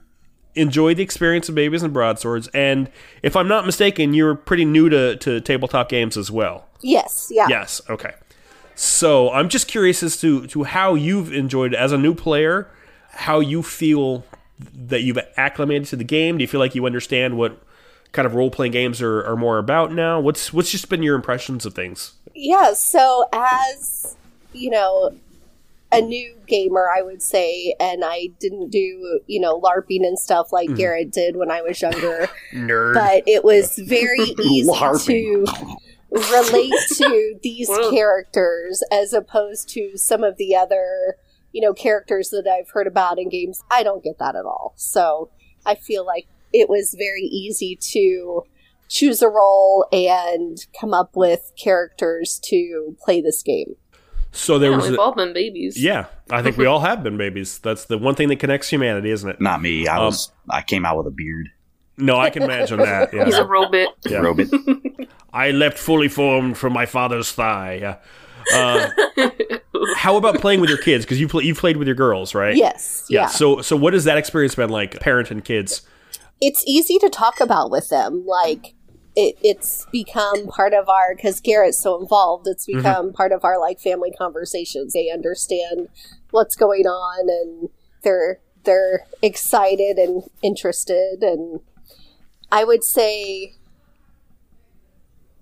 enjoyed 0.54 0.96
the 0.96 1.02
experience 1.02 1.48
of 1.48 1.54
Babies 1.54 1.82
and 1.82 1.92
Broadswords? 1.92 2.48
And 2.48 2.90
if 3.22 3.36
I'm 3.36 3.48
not 3.48 3.66
mistaken, 3.66 4.14
you're 4.14 4.34
pretty 4.34 4.64
new 4.64 4.88
to, 4.88 5.16
to 5.16 5.40
tabletop 5.40 5.88
games 5.88 6.16
as 6.16 6.30
well. 6.30 6.66
Yes. 6.80 7.30
Yeah. 7.32 7.48
Yes. 7.48 7.80
Okay. 7.88 8.12
So 8.74 9.32
I'm 9.32 9.48
just 9.48 9.66
curious 9.66 10.04
as 10.04 10.20
to 10.20 10.46
to 10.48 10.62
how 10.62 10.94
you've 10.94 11.32
enjoyed 11.32 11.74
it 11.74 11.76
as 11.76 11.90
a 11.90 11.98
new 11.98 12.14
player, 12.14 12.68
how 13.10 13.40
you 13.40 13.60
feel 13.62 14.24
that 14.58 15.02
you've 15.02 15.18
acclimated 15.36 15.88
to 15.88 15.96
the 15.96 16.04
game. 16.04 16.38
Do 16.38 16.42
you 16.42 16.48
feel 16.48 16.60
like 16.60 16.76
you 16.76 16.86
understand 16.86 17.36
what 17.36 17.60
kind 18.12 18.24
of 18.24 18.34
role 18.34 18.50
playing 18.50 18.72
games 18.72 19.02
are, 19.02 19.24
are 19.24 19.36
more 19.36 19.58
about 19.58 19.92
now? 19.92 20.20
What's 20.20 20.52
what's 20.52 20.70
just 20.70 20.88
been 20.88 21.02
your 21.02 21.16
impressions 21.16 21.66
of 21.66 21.74
things? 21.74 22.12
Yeah, 22.34 22.72
so 22.74 23.28
as 23.32 24.16
you 24.52 24.70
know, 24.70 25.12
a 25.90 26.00
new 26.00 26.36
gamer, 26.46 26.86
I 26.94 27.02
would 27.02 27.22
say, 27.22 27.74
and 27.80 28.04
I 28.04 28.28
didn't 28.38 28.70
do 28.70 29.20
you 29.26 29.40
know 29.40 29.60
LARPing 29.60 30.06
and 30.06 30.18
stuff 30.18 30.52
like 30.52 30.68
mm-hmm. 30.68 30.76
Garrett 30.76 31.12
did 31.12 31.36
when 31.36 31.50
I 31.50 31.62
was 31.62 31.80
younger, 31.80 32.28
Nerd. 32.52 32.94
but 32.94 33.22
it 33.26 33.44
was 33.44 33.76
very 33.78 34.34
easy 34.42 34.70
to 34.70 35.46
relate 36.10 36.72
to 36.94 37.38
these 37.42 37.68
Whoa. 37.68 37.90
characters 37.90 38.82
as 38.90 39.12
opposed 39.12 39.68
to 39.70 39.96
some 39.96 40.24
of 40.24 40.36
the 40.36 40.54
other 40.56 41.16
you 41.52 41.60
know 41.60 41.72
characters 41.72 42.30
that 42.30 42.46
I've 42.46 42.70
heard 42.70 42.86
about 42.86 43.18
in 43.18 43.28
games. 43.28 43.62
I 43.70 43.82
don't 43.82 44.04
get 44.04 44.18
that 44.18 44.36
at 44.36 44.44
all. 44.44 44.74
So 44.76 45.30
I 45.64 45.74
feel 45.74 46.04
like 46.04 46.26
it 46.52 46.68
was 46.68 46.94
very 46.98 47.22
easy 47.22 47.76
to 47.92 48.44
choose 48.88 49.20
a 49.20 49.28
role 49.28 49.86
and 49.92 50.58
come 50.78 50.94
up 50.94 51.14
with 51.14 51.52
characters 51.62 52.40
to 52.44 52.96
play 53.04 53.20
this 53.20 53.42
game. 53.42 53.76
So 54.32 54.58
there 54.58 54.70
Yeah, 54.70 54.76
was 54.76 54.88
we've 54.90 54.98
a, 54.98 55.00
all 55.00 55.14
been 55.14 55.32
babies. 55.32 55.82
yeah. 55.82 56.06
I 56.30 56.42
think 56.42 56.56
we 56.56 56.66
all 56.66 56.80
have 56.80 57.02
been 57.02 57.16
babies. 57.16 57.58
That's 57.58 57.86
the 57.86 57.98
one 57.98 58.14
thing 58.14 58.28
that 58.28 58.38
connects 58.38 58.68
humanity, 58.68 59.10
isn't 59.10 59.28
it? 59.28 59.40
Not 59.40 59.62
me. 59.62 59.86
I 59.88 59.96
Um, 59.98 60.04
was. 60.06 60.30
I 60.50 60.62
came 60.62 60.84
out 60.84 60.98
with 60.98 61.06
a 61.06 61.10
beard. 61.10 61.48
No, 61.96 62.16
I 62.18 62.30
can 62.30 62.42
imagine 62.44 62.78
that. 62.78 63.10
He's 63.26 63.34
a 63.34 63.44
robot. 63.44 63.88
Yeah. 64.06 64.18
Robot. 64.18 64.46
I 65.32 65.50
leapt 65.50 65.78
fully 65.78 66.08
formed 66.08 66.56
from 66.56 66.72
my 66.72 66.86
father's 66.86 67.32
thigh. 67.32 67.78
Yeah. 67.80 67.96
Uh, 68.54 68.88
how 69.96 70.16
about 70.16 70.36
playing 70.40 70.60
with 70.60 70.70
your 70.70 70.78
kids? 70.78 71.04
Because 71.04 71.20
you 71.20 71.28
play, 71.28 71.44
you've 71.44 71.58
played 71.58 71.76
with 71.76 71.86
your 71.88 71.96
girls, 71.96 72.34
right? 72.34 72.56
Yes. 72.56 73.04
Yeah. 73.10 73.22
Yeah. 73.22 73.26
So 73.28 73.60
so 73.62 73.76
what 73.76 73.92
has 73.94 74.04
that 74.04 74.16
experience 74.16 74.54
been 74.54 74.70
like, 74.70 75.00
parent 75.00 75.30
and 75.30 75.44
kids? 75.44 75.82
it's 76.40 76.62
easy 76.68 76.98
to 77.00 77.10
talk 77.10 77.40
about 77.40 77.68
with 77.68 77.88
them. 77.88 78.24
Like 78.24 78.74
it, 79.16 79.36
it's 79.42 79.86
become 79.90 80.46
part 80.46 80.74
of 80.74 80.88
our 80.88 81.14
because 81.14 81.40
Garrett's 81.40 81.82
so 81.82 82.00
involved. 82.00 82.46
It's 82.46 82.66
become 82.66 83.12
part 83.12 83.32
of 83.32 83.44
our 83.44 83.58
like 83.58 83.80
family 83.80 84.12
conversations. 84.16 84.92
They 84.92 85.10
understand 85.10 85.88
what's 86.30 86.56
going 86.56 86.86
on, 86.86 87.28
and 87.28 87.70
they're 88.02 88.40
they're 88.64 89.06
excited 89.22 89.98
and 89.98 90.22
interested. 90.42 91.18
And 91.22 91.60
I 92.52 92.64
would 92.64 92.84
say 92.84 93.54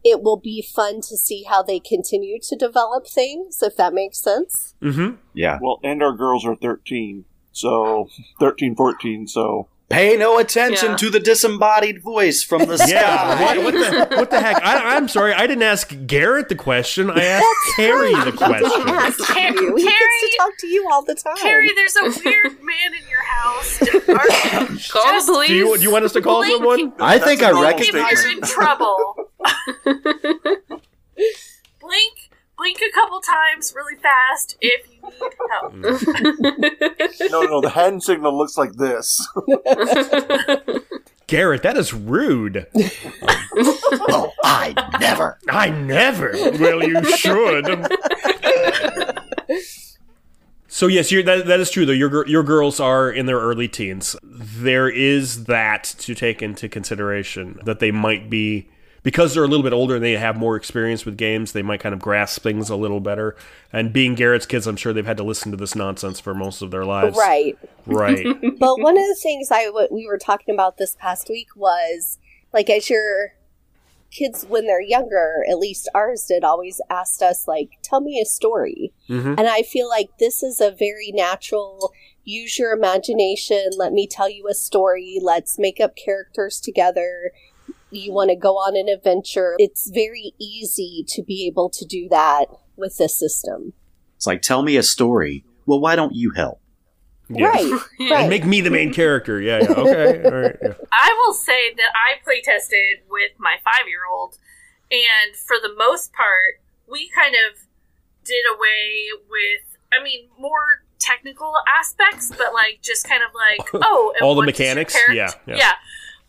it 0.06 0.22
will 0.22 0.36
be 0.36 0.62
fun 0.62 1.00
to 1.00 1.16
see 1.16 1.42
how 1.42 1.62
they 1.62 1.80
continue 1.80 2.38
to 2.40 2.56
develop 2.56 3.08
things, 3.08 3.60
if 3.60 3.76
that 3.76 3.92
makes 3.92 4.22
sense. 4.22 4.74
Mm-hmm. 4.80 5.16
Yeah. 5.34 5.58
Well, 5.60 5.80
and 5.82 6.00
our 6.00 6.12
girls 6.12 6.46
are 6.46 6.54
13. 6.54 7.24
So, 7.50 8.08
13, 8.38 8.76
14. 8.76 9.26
So, 9.26 9.68
Pay 9.88 10.16
no 10.16 10.38
attention 10.38 10.90
Yeah. 10.90 10.96
to 10.96 11.10
the 11.10 11.20
disembodied 11.20 12.02
voice 12.02 12.42
from 12.42 12.62
the 12.66 12.74
Yeah. 12.88 13.36
sky. 13.36 13.56
what, 13.58 13.64
what 13.64 13.74
the 13.74 14.16
what 14.16 14.30
the 14.30 14.40
heck? 14.40 14.60
I, 14.62 14.96
I'm 14.96 15.06
sorry. 15.06 15.32
I 15.32 15.46
didn't 15.46 15.62
ask 15.62 15.94
Garrett 16.06 16.48
the 16.48 16.56
question. 16.56 17.08
I 17.08 17.22
asked 17.24 17.46
Carri 17.78 18.24
the 18.24 18.32
question. 18.32 18.88
Ask 18.88 19.18
Car- 19.20 19.40
you. 19.54 19.76
He 19.76 19.84
gets 19.84 19.94
Carri- 19.94 20.20
to 20.30 20.36
talk 20.38 20.52
to 20.58 20.66
you 20.66 20.88
all 20.90 21.04
the 21.04 21.14
time. 21.14 21.36
Carri, 21.36 21.68
there's 21.76 21.94
a 21.96 22.02
weird 22.24 22.60
man 22.64 22.94
in 23.00 23.08
your 23.08 23.22
house. 23.22 23.80
Are- 24.08 24.66
Call 24.90 25.12
Just- 25.12 25.28
police. 25.28 25.48
Do 25.50 25.54
you, 25.54 25.76
do 25.76 25.82
you 25.84 25.92
want 25.92 26.04
us 26.04 26.12
to 26.14 26.20
call 26.20 26.42
Blink. 26.42 26.56
someone? 26.56 26.92
I 26.98 27.18
think 27.20 27.42
I 27.44 27.52
That's 27.52 27.52
a 27.52 27.52
normal 27.52 27.68
if 27.70 27.78
recognize. 27.78 28.22
you're 28.24 28.32
in 28.32 28.40
trouble, 28.42 29.14
blink, 31.80 32.25
blink 32.56 32.78
a 32.80 32.90
couple 32.92 33.20
times 33.20 33.74
really 33.74 33.96
fast 33.96 34.56
if 34.60 34.86
you 34.90 35.02
need 35.02 35.32
help. 35.50 35.72
Mm. 35.74 37.30
no, 37.30 37.42
no, 37.42 37.60
the 37.60 37.70
hand 37.70 38.02
signal 38.02 38.36
looks 38.36 38.56
like 38.56 38.72
this. 38.74 39.26
Garrett, 41.26 41.62
that 41.62 41.76
is 41.76 41.92
rude. 41.92 42.66
Oh, 43.54 44.32
I 44.44 44.74
never. 45.00 45.38
I 45.48 45.70
never. 45.70 46.30
Well, 46.32 46.84
you 46.84 47.02
should. 47.16 47.66
so 50.68 50.86
yes, 50.86 51.10
you're, 51.10 51.24
that 51.24 51.46
that 51.46 51.58
is 51.58 51.70
true 51.70 51.84
though. 51.84 51.92
Your 51.92 52.26
your 52.28 52.44
girls 52.44 52.78
are 52.78 53.10
in 53.10 53.26
their 53.26 53.40
early 53.40 53.66
teens. 53.66 54.14
There 54.22 54.88
is 54.88 55.46
that 55.46 55.82
to 55.98 56.14
take 56.14 56.42
into 56.42 56.68
consideration 56.68 57.58
that 57.64 57.80
they 57.80 57.90
might 57.90 58.30
be 58.30 58.68
because 59.06 59.34
they're 59.34 59.44
a 59.44 59.46
little 59.46 59.62
bit 59.62 59.72
older 59.72 59.94
and 59.94 60.04
they 60.04 60.16
have 60.16 60.36
more 60.36 60.56
experience 60.56 61.04
with 61.04 61.16
games. 61.16 61.52
They 61.52 61.62
might 61.62 61.78
kind 61.78 61.92
of 61.92 62.00
grasp 62.00 62.42
things 62.42 62.68
a 62.70 62.74
little 62.74 62.98
better. 62.98 63.36
And 63.72 63.92
being 63.92 64.16
Garrett's 64.16 64.46
kids, 64.46 64.66
I'm 64.66 64.74
sure 64.74 64.92
they've 64.92 65.06
had 65.06 65.18
to 65.18 65.22
listen 65.22 65.52
to 65.52 65.56
this 65.56 65.76
nonsense 65.76 66.18
for 66.18 66.34
most 66.34 66.60
of 66.60 66.72
their 66.72 66.84
lives. 66.84 67.16
Right. 67.16 67.56
Right. 67.86 68.24
but 68.58 68.80
one 68.80 68.98
of 68.98 69.04
the 69.06 69.18
things 69.22 69.52
I 69.52 69.66
w- 69.66 69.86
we 69.92 70.08
were 70.08 70.18
talking 70.18 70.52
about 70.52 70.78
this 70.78 70.96
past 70.98 71.28
week 71.28 71.54
was 71.54 72.18
like 72.52 72.68
as 72.68 72.90
your 72.90 73.34
kids 74.10 74.44
when 74.48 74.66
they're 74.66 74.80
younger, 74.80 75.44
at 75.48 75.58
least 75.58 75.88
ours 75.94 76.24
did 76.26 76.42
always 76.42 76.80
asked 76.90 77.22
us 77.22 77.46
like, 77.46 77.78
"Tell 77.84 78.00
me 78.00 78.18
a 78.20 78.24
story," 78.24 78.92
hmm 79.06 79.34
and 79.38 79.46
I 79.46 79.62
feel 79.62 79.88
like 79.88 80.18
this 80.18 80.42
is 80.42 80.60
a 80.60 80.72
very 80.72 81.12
natural. 81.12 81.92
Use 82.24 82.58
your 82.58 82.72
imagination. 82.72 83.70
Let 83.76 83.92
me 83.92 84.08
tell 84.08 84.28
you 84.28 84.48
a 84.48 84.54
story. 84.54 85.20
Let's 85.22 85.60
make 85.60 85.80
up 85.80 85.94
characters 85.94 86.60
together. 86.60 87.30
You 87.90 88.12
want 88.12 88.30
to 88.30 88.36
go 88.36 88.54
on 88.54 88.76
an 88.76 88.88
adventure. 88.88 89.54
It's 89.58 89.90
very 89.90 90.32
easy 90.40 91.04
to 91.08 91.22
be 91.22 91.46
able 91.46 91.70
to 91.70 91.84
do 91.84 92.08
that 92.10 92.46
with 92.76 92.96
this 92.98 93.18
system. 93.18 93.72
It's 94.16 94.26
like, 94.26 94.42
tell 94.42 94.62
me 94.62 94.76
a 94.76 94.82
story. 94.82 95.44
Well, 95.66 95.80
why 95.80 95.96
don't 95.96 96.14
you 96.14 96.32
help? 96.32 96.60
Yeah. 97.28 97.46
Right. 97.48 97.80
And 98.00 98.30
make 98.30 98.44
me 98.46 98.60
the 98.60 98.70
main 98.70 98.92
character. 98.92 99.40
Yeah. 99.40 99.58
yeah. 99.62 99.70
Okay. 99.70 100.24
All 100.24 100.30
right. 100.42 100.56
Yeah. 100.62 100.72
I 100.92 101.16
will 101.24 101.32
say 101.34 101.74
that 101.74 101.92
I 101.94 102.22
play 102.22 102.40
tested 102.40 103.00
with 103.10 103.32
my 103.38 103.56
five 103.64 103.88
year 103.88 104.00
old, 104.10 104.38
and 104.90 105.34
for 105.36 105.56
the 105.60 105.74
most 105.76 106.12
part, 106.12 106.60
we 106.88 107.10
kind 107.10 107.34
of 107.34 107.58
did 108.24 108.44
away 108.54 109.08
with, 109.28 109.76
I 109.98 110.02
mean, 110.02 110.28
more 110.38 110.84
technical 111.00 111.52
aspects, 111.78 112.30
but 112.30 112.52
like 112.54 112.80
just 112.82 113.08
kind 113.08 113.22
of 113.22 113.30
like, 113.34 113.68
oh, 113.84 114.14
All 114.22 114.34
the 114.34 114.40
what 114.42 114.46
does 114.46 114.58
your 114.58 114.66
mechanics? 114.68 114.92
character- 114.94 115.14
Yeah, 115.14 115.30
yeah. 115.56 115.72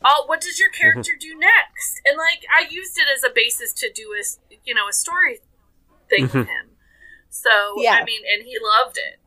Yeah. 0.02 0.10
Oh, 0.10 0.24
what 0.28 0.42
does 0.42 0.60
your 0.60 0.70
character 0.70 1.12
do 1.20 1.38
next? 1.38 2.02
And 2.06 2.18
like, 2.18 2.44
I 2.56 2.68
used 2.70 2.98
it 2.98 3.06
as 3.16 3.24
a 3.24 3.34
basis 3.34 3.74
to 3.74 3.92
do 3.92 4.14
a, 4.16 4.20
s- 4.20 4.40
you 4.64 4.74
know, 4.76 4.88
a 4.90 4.94
story 4.94 5.40
thing 6.10 6.24
with 6.24 6.34
him. 6.48 6.70
So 7.30 7.50
Yeah. 7.78 7.94
I 8.02 8.04
mean, 8.06 8.22
and 8.34 8.44
he 8.46 8.58
loved 8.62 8.98
it. 8.98 9.20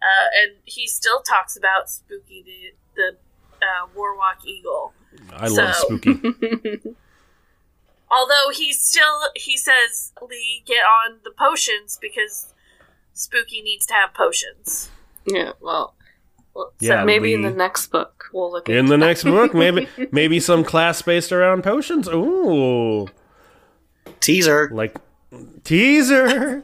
Uh, 0.00 0.28
and 0.42 0.56
he 0.64 0.86
still 0.86 1.22
talks 1.22 1.56
about 1.56 1.90
Spooky 1.90 2.42
the 2.44 2.72
the 2.94 3.16
uh, 3.60 3.86
Warwalk 3.96 4.44
Eagle. 4.44 4.92
I 5.32 5.48
love 5.48 5.74
spooky. 5.74 6.12
Although 8.10 8.50
he 8.54 8.72
still 8.72 9.20
he 9.34 9.56
says 9.56 10.12
Lee 10.22 10.62
get 10.66 10.82
on 10.84 11.18
the 11.24 11.30
potions 11.30 11.98
because 12.00 12.54
Spooky 13.12 13.60
needs 13.60 13.84
to 13.86 13.94
have 13.94 14.14
potions. 14.14 14.88
yeah, 15.26 15.52
well, 15.60 15.94
well 16.58 16.72
so 16.78 16.86
Yeah, 16.86 17.04
maybe 17.04 17.32
in 17.32 17.42
the 17.42 17.50
next 17.50 17.86
book 17.86 18.24
we'll 18.32 18.52
look 18.52 18.68
at. 18.68 18.74
In 18.76 18.86
the 18.86 18.96
that. 18.98 19.06
next 19.06 19.24
book, 19.24 19.54
maybe 19.54 19.88
maybe 20.12 20.40
some 20.40 20.64
class 20.64 21.00
based 21.00 21.32
around 21.32 21.62
potions. 21.64 22.08
Ooh, 22.08 23.08
Teaser. 24.20 24.68
like 24.72 24.96
teaser. 25.64 26.62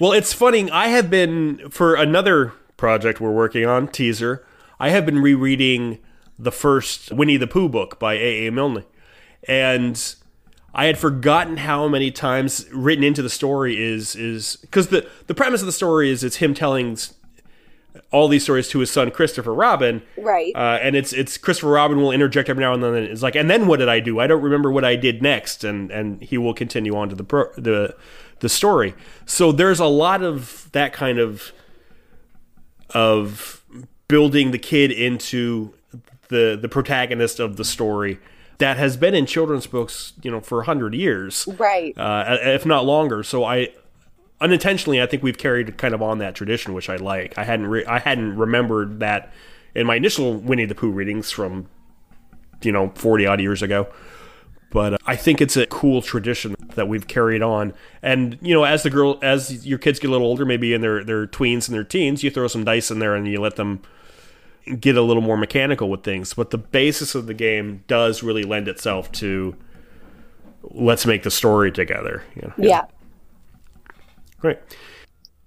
Well, 0.00 0.12
it's 0.12 0.32
funny. 0.32 0.70
I 0.70 0.88
have 0.88 1.08
been 1.10 1.70
for 1.70 1.94
another 1.94 2.52
project 2.76 3.20
we're 3.20 3.32
working 3.32 3.64
on, 3.64 3.88
teaser. 3.88 4.44
I 4.78 4.90
have 4.90 5.06
been 5.06 5.20
rereading 5.20 5.98
the 6.38 6.52
first 6.52 7.12
Winnie 7.12 7.36
the 7.38 7.46
Pooh 7.46 7.68
book 7.68 7.98
by 7.98 8.14
A. 8.14 8.46
A. 8.46 8.52
Milne, 8.52 8.84
and 9.48 10.14
I 10.74 10.84
had 10.86 10.98
forgotten 10.98 11.56
how 11.58 11.88
many 11.88 12.10
times 12.10 12.66
written 12.72 13.02
into 13.04 13.22
the 13.22 13.30
story 13.30 13.82
is 13.82 14.14
is 14.16 14.56
because 14.60 14.88
the 14.88 15.08
the 15.28 15.34
premise 15.34 15.60
of 15.62 15.66
the 15.66 15.72
story 15.72 16.10
is 16.10 16.22
it's 16.22 16.36
him 16.36 16.52
telling 16.52 16.92
s- 16.92 17.14
all 18.10 18.28
these 18.28 18.42
stories 18.44 18.68
to 18.68 18.78
his 18.80 18.90
son 18.90 19.10
Christopher 19.10 19.54
Robin, 19.54 20.02
Right. 20.16 20.52
uh, 20.54 20.78
and 20.82 20.94
it's 20.96 21.12
it's 21.12 21.36
Christopher 21.38 21.70
Robin 21.70 21.98
will 21.98 22.12
interject 22.12 22.48
every 22.48 22.62
now 22.62 22.72
and 22.74 22.82
then. 22.82 22.94
And 22.94 23.06
it's 23.06 23.22
like, 23.22 23.34
and 23.36 23.48
then 23.50 23.66
what 23.66 23.78
did 23.78 23.88
I 23.88 24.00
do? 24.00 24.18
I 24.20 24.26
don't 24.26 24.42
remember 24.42 24.70
what 24.70 24.84
I 24.84 24.96
did 24.96 25.22
next, 25.22 25.64
and 25.64 25.90
and 25.90 26.22
he 26.22 26.38
will 26.38 26.54
continue 26.54 26.96
on 26.96 27.08
to 27.08 27.14
the 27.14 27.24
pro, 27.24 27.52
the 27.56 27.94
the 28.40 28.48
story. 28.48 28.94
So 29.24 29.52
there's 29.52 29.80
a 29.80 29.86
lot 29.86 30.22
of 30.22 30.68
that 30.72 30.92
kind 30.92 31.18
of 31.18 31.52
of 32.90 33.62
building 34.08 34.50
the 34.50 34.58
kid 34.58 34.90
into 34.92 35.74
the 36.28 36.58
the 36.60 36.68
protagonist 36.68 37.40
of 37.40 37.56
the 37.56 37.64
story 37.64 38.18
that 38.58 38.76
has 38.78 38.96
been 38.96 39.14
in 39.14 39.26
children's 39.26 39.66
books, 39.66 40.14
you 40.22 40.30
know, 40.30 40.40
for 40.40 40.60
a 40.62 40.64
hundred 40.64 40.94
years, 40.94 41.46
right. 41.58 41.96
uh, 41.98 42.38
if 42.40 42.64
not 42.64 42.86
longer. 42.86 43.22
So 43.22 43.44
I 43.44 43.68
unintentionally, 44.40 45.00
I 45.00 45.06
think 45.06 45.22
we've 45.22 45.38
carried 45.38 45.78
kind 45.78 45.94
of 45.94 46.02
on 46.02 46.18
that 46.18 46.34
tradition, 46.34 46.74
which 46.74 46.88
I 46.88 46.96
like. 46.96 47.36
I 47.38 47.44
hadn't 47.44 47.66
re- 47.66 47.84
I 47.86 47.98
hadn't 47.98 48.36
remembered 48.36 49.00
that 49.00 49.32
in 49.74 49.86
my 49.86 49.96
initial 49.96 50.34
Winnie 50.34 50.66
the 50.66 50.74
Pooh 50.74 50.90
readings 50.90 51.30
from 51.30 51.68
you 52.62 52.72
know 52.72 52.92
forty 52.94 53.26
odd 53.26 53.40
years 53.40 53.62
ago. 53.62 53.88
But 54.70 54.94
uh, 54.94 54.98
I 55.06 55.16
think 55.16 55.40
it's 55.40 55.56
a 55.56 55.66
cool 55.66 56.02
tradition 56.02 56.54
that 56.74 56.88
we've 56.88 57.06
carried 57.06 57.42
on. 57.42 57.72
And 58.02 58.38
you 58.42 58.52
know, 58.52 58.64
as 58.64 58.82
the 58.82 58.90
girl, 58.90 59.18
as 59.22 59.66
your 59.66 59.78
kids 59.78 59.98
get 59.98 60.08
a 60.08 60.10
little 60.10 60.26
older, 60.26 60.44
maybe 60.44 60.74
in 60.74 60.80
their 60.80 61.04
their 61.04 61.26
tweens 61.26 61.68
and 61.68 61.74
their 61.74 61.84
teens, 61.84 62.22
you 62.22 62.30
throw 62.30 62.48
some 62.48 62.64
dice 62.64 62.90
in 62.90 62.98
there 62.98 63.14
and 63.14 63.26
you 63.26 63.40
let 63.40 63.56
them 63.56 63.80
get 64.80 64.96
a 64.96 65.02
little 65.02 65.22
more 65.22 65.36
mechanical 65.36 65.88
with 65.88 66.02
things. 66.02 66.34
But 66.34 66.50
the 66.50 66.58
basis 66.58 67.14
of 67.14 67.26
the 67.26 67.34
game 67.34 67.84
does 67.86 68.22
really 68.22 68.42
lend 68.42 68.68
itself 68.68 69.10
to 69.12 69.56
let's 70.62 71.06
make 71.06 71.22
the 71.22 71.30
story 71.30 71.70
together. 71.70 72.24
You 72.34 72.42
know? 72.42 72.54
yeah. 72.58 72.84
Great. 74.38 74.58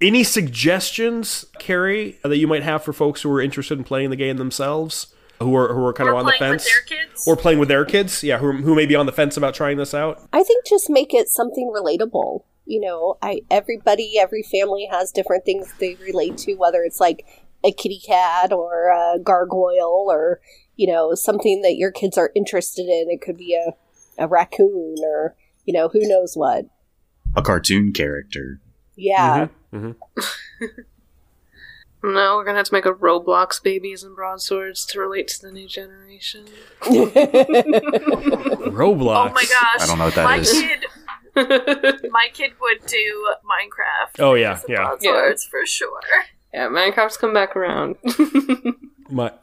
Any 0.02 0.24
suggestions, 0.24 1.46
Carri, 1.60 2.22
that 2.22 2.38
you 2.38 2.48
might 2.48 2.64
have 2.64 2.84
for 2.84 2.94
folks 2.94 3.22
who 3.22 3.32
are 3.32 3.42
interested 3.42 3.78
in 3.78 3.84
playing 3.84 4.10
the 4.12 4.16
game 4.16 4.38
themselves, 4.38 5.14
who 5.40 5.56
are 5.56 5.74
who 5.74 5.84
are 5.86 5.94
kind 5.94 6.10
Or 6.10 6.14
of 6.14 6.20
on 6.20 6.26
the 6.26 6.32
playing 6.38 6.54
with 6.54 6.64
fence, 6.64 6.74
their 6.88 6.98
kids? 7.00 7.28
or 7.28 7.36
playing 7.36 7.60
with 7.60 7.68
their 7.68 7.86
kids? 7.86 8.24
Yeah, 8.24 8.38
who, 8.38 8.54
who 8.54 8.76
may 8.76 8.86
be 8.86 8.96
on 8.96 9.06
the 9.06 9.12
fence 9.12 9.36
about 9.36 9.54
trying 9.54 9.78
this 9.78 9.94
out. 9.94 10.22
I 10.32 10.44
think 10.44 10.66
just 10.66 10.90
make 10.90 11.14
it 11.14 11.28
something 11.28 11.72
relatable. 11.76 12.44
You 12.66 12.80
know, 12.82 13.18
I 13.22 13.42
everybody, 13.52 14.14
every 14.18 14.44
family 14.44 14.88
has 14.92 15.12
different 15.12 15.44
things 15.44 15.74
they 15.80 15.96
relate 15.96 16.38
to, 16.40 16.56
whether 16.56 16.84
it's 16.84 17.00
like 17.00 17.26
a 17.66 17.72
kitty 17.74 18.00
cat 18.06 18.54
or 18.54 18.90
a 18.90 19.20
gargoyle 19.20 20.06
or 20.10 20.40
you 20.78 20.88
know 20.88 21.14
something 21.14 21.62
that 21.64 21.76
your 21.76 21.92
kids 21.92 22.18
are 22.18 22.32
interested 22.36 22.86
in. 22.86 23.10
It 23.10 23.22
could 23.22 23.38
be 23.38 23.54
a 23.54 23.74
a 24.22 24.28
raccoon 24.28 24.96
or 25.04 25.36
you 25.66 25.74
know 25.74 25.90
who 25.90 26.08
knows 26.08 26.36
what. 26.36 26.66
A 27.36 27.42
cartoon 27.42 27.92
character. 27.92 28.62
Yeah, 29.00 29.48
Mm-hmm. 29.74 30.66
No, 32.02 32.38
we're 32.38 32.46
gonna 32.46 32.60
have 32.60 32.68
to 32.68 32.74
make 32.74 32.86
a 32.86 32.94
Roblox 32.94 33.62
babies 33.62 34.04
and 34.04 34.16
broadswords 34.16 34.86
to 34.86 35.02
relate 35.02 35.28
to 35.30 35.42
the 35.42 35.52
new 35.52 35.68
generation. 35.68 36.46
Roblox. 36.82 37.10
Oh 39.30 39.34
my 39.34 39.44
gosh! 39.44 39.82
I 39.82 39.86
don't 39.86 39.98
know 39.98 40.06
what 40.06 40.16
that 40.16 40.24
my 40.24 40.38
is. 40.38 40.50
kid, 40.50 40.86
My 42.10 42.30
kid 42.32 42.54
would 42.62 42.86
do 42.88 43.28
Minecraft. 43.44 44.16
Oh, 44.20 44.36
yeah, 44.36 44.54
As 44.54 44.64
a 44.64 44.98
yeah. 45.02 45.34
For 45.50 45.66
sure. 45.66 46.00
Yeah, 46.54 46.70
Minecraft's 46.70 47.18
come 47.18 47.34
back 47.34 47.58
around. 47.58 47.98
My 49.10 49.34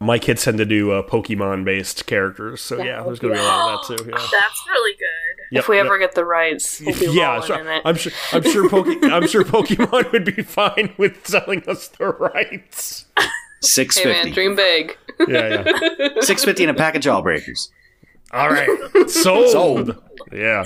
my 0.00 0.18
kids 0.18 0.42
tend 0.42 0.56
to 0.58 0.64
do 0.64 0.92
uh, 0.92 1.02
Pokemon 1.02 1.64
based 1.64 2.06
characters, 2.06 2.62
so 2.62 2.82
yeah, 2.82 3.02
there's 3.02 3.18
gonna 3.18 3.34
be 3.34 3.40
a 3.40 3.42
lot 3.42 3.74
of 3.74 3.88
that 3.88 3.98
too. 3.98 4.10
Yeah. 4.10 4.16
That's 4.16 4.66
really 4.66 4.96
good. 4.96 5.44
Yep, 5.52 5.62
if 5.62 5.68
we 5.68 5.76
yep. 5.76 5.86
ever 5.86 5.98
get 5.98 6.14
the 6.14 6.24
rights, 6.24 6.80
we'll 6.80 6.98
be 6.98 7.06
yeah, 7.10 7.32
rolling 7.32 7.46
so 7.46 7.58
in 7.60 7.66
it. 7.66 7.82
I'm 7.84 7.96
sure. 7.96 8.12
I'm 8.32 8.42
sure. 8.42 8.68
Poke, 8.70 8.86
I'm 9.02 9.28
sure 9.28 9.44
Pokemon 9.44 10.10
would 10.12 10.24
be 10.24 10.42
fine 10.42 10.94
with 10.96 11.26
selling 11.26 11.62
us 11.68 11.88
the 11.88 12.08
rights. 12.08 13.04
Six 13.60 13.98
hey 13.98 14.06
man, 14.06 14.32
dream 14.32 14.56
big. 14.56 14.96
Yeah, 15.28 15.64
yeah. 15.66 16.08
Six 16.20 16.44
fifty 16.44 16.64
and 16.64 16.70
a 16.70 16.74
pack 16.74 16.94
of 16.94 17.02
jawbreakers. 17.02 17.68
All 18.32 18.48
right, 18.48 18.68
sold. 19.10 19.50
Sold. 19.50 20.02
Yeah, 20.32 20.64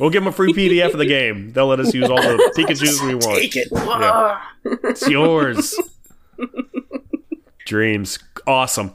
we'll 0.00 0.10
give 0.10 0.24
them 0.24 0.28
a 0.28 0.32
free 0.32 0.52
PDF 0.52 0.92
of 0.92 0.98
the 0.98 1.06
game. 1.06 1.52
They'll 1.52 1.68
let 1.68 1.78
us 1.78 1.94
use 1.94 2.10
all 2.10 2.16
the 2.16 2.52
Pikachu's 2.56 3.00
we 3.02 3.14
want. 3.14 3.38
Take 3.38 3.54
it. 3.54 3.68
Yeah. 3.72 4.40
It's 4.64 5.08
yours. 5.08 5.78
Dreams, 7.66 8.18
awesome. 8.46 8.94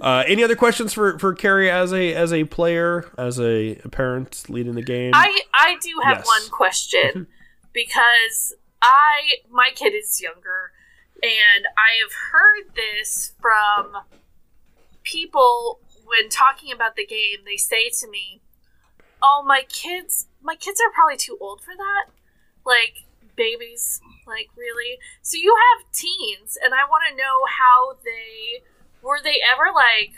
Uh, 0.00 0.24
any 0.26 0.42
other 0.42 0.56
questions 0.56 0.92
for 0.92 1.18
for 1.20 1.34
Carri 1.36 1.70
as 1.70 1.92
a 1.92 2.12
as 2.14 2.32
a 2.32 2.44
player, 2.44 3.08
as 3.16 3.38
a, 3.38 3.76
parent 3.92 4.44
leading 4.48 4.74
the 4.74 4.82
game? 4.82 5.12
I 5.14 5.42
I 5.54 5.76
do 5.80 5.90
have 6.02 6.18
Yes. 6.18 6.26
one 6.26 6.50
question 6.50 7.26
because 7.72 8.54
I 8.82 9.36
my 9.50 9.70
kid 9.74 9.90
is 9.94 10.20
younger 10.20 10.72
and 11.22 11.66
I 11.78 12.00
have 12.02 12.12
heard 12.32 12.74
this 12.74 13.32
from 13.40 13.98
people 15.04 15.80
when 16.06 16.28
talking 16.28 16.72
about 16.72 16.96
the 16.96 17.06
game. 17.06 17.38
They 17.44 17.56
say 17.56 17.88
to 18.00 18.10
me, 18.10 18.40
"Oh, 19.22 19.44
my 19.46 19.62
kids, 19.68 20.26
my 20.42 20.56
kids 20.56 20.80
are 20.80 20.90
probably 20.92 21.16
too 21.16 21.38
old 21.40 21.60
for 21.60 21.74
that." 21.76 22.06
Like 22.66 23.03
babies, 23.36 24.00
like 24.26 24.48
really. 24.56 24.98
So 25.22 25.36
you 25.36 25.54
have 25.54 25.92
teens, 25.92 26.58
and 26.62 26.74
I 26.74 26.88
want 26.88 27.04
to 27.10 27.16
know 27.16 27.44
how 27.48 27.96
they 28.04 28.62
were. 29.02 29.18
They 29.22 29.38
ever 29.42 29.72
like, 29.74 30.14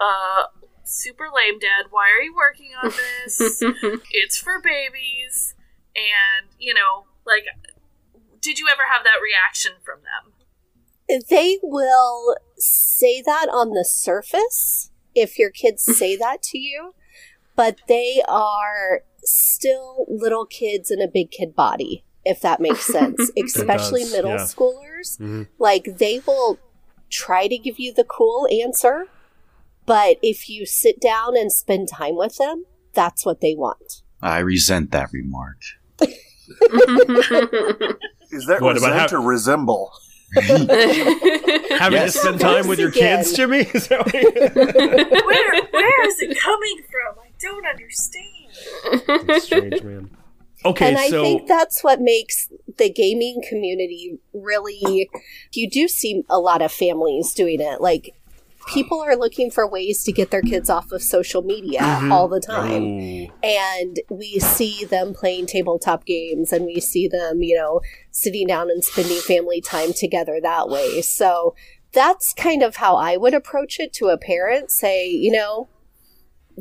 uh, 0.00 0.44
super 0.84 1.26
lame, 1.34 1.58
Dad. 1.58 1.86
Why 1.90 2.10
are 2.10 2.22
you 2.22 2.34
working 2.34 2.72
on 2.82 2.90
this? 2.90 3.62
it's 4.10 4.38
for 4.38 4.60
babies 4.60 5.54
and 5.94 6.48
you 6.58 6.74
know 6.74 7.04
like 7.26 7.44
did 8.40 8.58
you 8.58 8.66
ever 8.72 8.82
have 8.92 9.04
that 9.04 9.20
reaction 9.22 9.72
from 9.84 10.00
them 10.00 11.22
They 11.28 11.58
will 11.62 12.36
say 12.56 13.22
that 13.22 13.48
on 13.52 13.70
the 13.70 13.84
surface 13.84 14.90
if 15.14 15.38
your 15.38 15.50
kids 15.50 15.82
say 15.82 16.16
that 16.16 16.42
to 16.44 16.58
you, 16.58 16.94
but 17.54 17.76
they 17.86 18.22
are 18.26 19.02
still 19.24 20.04
little 20.08 20.46
kids 20.46 20.90
in 20.90 21.00
a 21.00 21.08
big 21.08 21.30
kid 21.30 21.54
body, 21.54 22.04
if 22.24 22.40
that 22.40 22.60
makes 22.60 22.86
sense. 22.92 23.30
Especially 23.36 24.02
does, 24.02 24.12
middle 24.12 24.30
yeah. 24.30 24.36
schoolers. 24.44 25.18
Mhm. 25.18 25.48
Like 25.58 25.96
they 25.98 26.20
will 26.26 26.58
try 27.10 27.46
to 27.48 27.58
give 27.58 27.78
you 27.78 27.92
the 27.92 28.04
cool 28.04 28.48
answer, 28.50 29.06
but 29.86 30.16
if 30.22 30.48
you 30.48 30.64
sit 30.66 31.00
down 31.00 31.36
and 31.36 31.52
spend 31.52 31.88
time 31.88 32.16
with 32.16 32.36
them, 32.38 32.64
that's 32.94 33.24
what 33.26 33.40
they 33.40 33.54
want. 33.54 34.02
I 34.22 34.38
resent 34.38 34.90
that 34.92 35.12
remark. 35.12 35.58
Is 38.30 38.46
that 38.46 38.58
What, 38.60 38.76
about 38.76 38.90
resent 38.92 39.10
how- 39.10 39.16
or 39.18 39.22
resemble? 39.22 39.92
Having 40.34 40.68
Yes. 40.68 42.12
to 42.14 42.18
spend 42.18 42.40
time 42.40 42.66
with 42.66 42.78
your 42.78 42.88
Again. 42.88 43.18
kids, 43.18 43.34
Jimmy. 43.34 43.58
Is 43.74 43.88
that 43.88 44.06
what 44.06 44.14
where 45.26 45.62
where 45.70 46.08
is 46.08 46.20
it 46.20 46.38
coming 46.40 46.82
from 46.90 47.18
i 47.22 47.28
don't 47.38 47.66
understand 47.66 48.24
That's 48.41 48.41
strange, 49.40 49.82
man. 49.84 50.10
Okay, 50.64 50.88
and 50.88 50.98
I 50.98 51.08
so 51.08 51.22
think 51.22 51.48
that's 51.48 51.82
what 51.82 52.00
makes 52.00 52.48
the 52.78 52.88
gaming 52.88 53.42
community 53.48 54.18
really. 54.32 55.08
You 55.52 55.68
do 55.70 55.88
see 55.88 56.22
a 56.30 56.38
lot 56.38 56.62
of 56.62 56.70
families 56.70 57.34
doing 57.34 57.60
it. 57.60 57.80
Like, 57.80 58.14
people 58.68 59.00
are 59.02 59.16
looking 59.16 59.50
for 59.50 59.68
ways 59.68 60.04
to 60.04 60.12
get 60.12 60.30
their 60.30 60.40
kids 60.40 60.70
off 60.70 60.92
of 60.92 61.02
social 61.02 61.42
media 61.42 61.80
Mm-hmm. 61.80 62.12
all 62.12 62.28
the 62.28 62.38
time. 62.40 62.82
Ooh. 62.84 63.28
And 63.42 63.98
we 64.08 64.38
see 64.38 64.84
them 64.84 65.14
playing 65.14 65.46
tabletop 65.46 66.04
games 66.04 66.52
and 66.52 66.64
we 66.64 66.78
see 66.80 67.08
them, 67.08 67.42
you 67.42 67.56
know, 67.56 67.80
sitting 68.12 68.46
down 68.46 68.70
and 68.70 68.84
spending 68.84 69.18
family 69.18 69.60
time 69.60 69.92
together 69.92 70.38
that 70.40 70.68
way. 70.68 71.02
So 71.02 71.56
that's 71.92 72.32
kind 72.34 72.62
of 72.62 72.76
how 72.76 72.94
I 72.94 73.16
would 73.16 73.34
approach 73.34 73.80
it 73.80 73.92
to 73.94 74.06
a 74.06 74.16
parent. 74.18 74.70
Say, 74.70 75.08
you 75.08 75.32
know, 75.32 75.68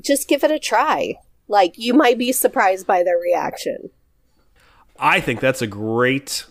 just 0.04 0.28
give 0.28 0.44
it 0.44 0.50
a 0.52 0.60
try. 0.60 1.16
Like, 1.52 1.78
you 1.78 1.94
might 1.94 2.18
be 2.18 2.32
surprised 2.32 2.88
by 2.88 3.04
their 3.04 3.18
reaction. 3.18 3.90
I 4.98 5.20
think 5.20 5.42
that's 5.42 5.62
a 5.62 5.68
great 5.68 6.46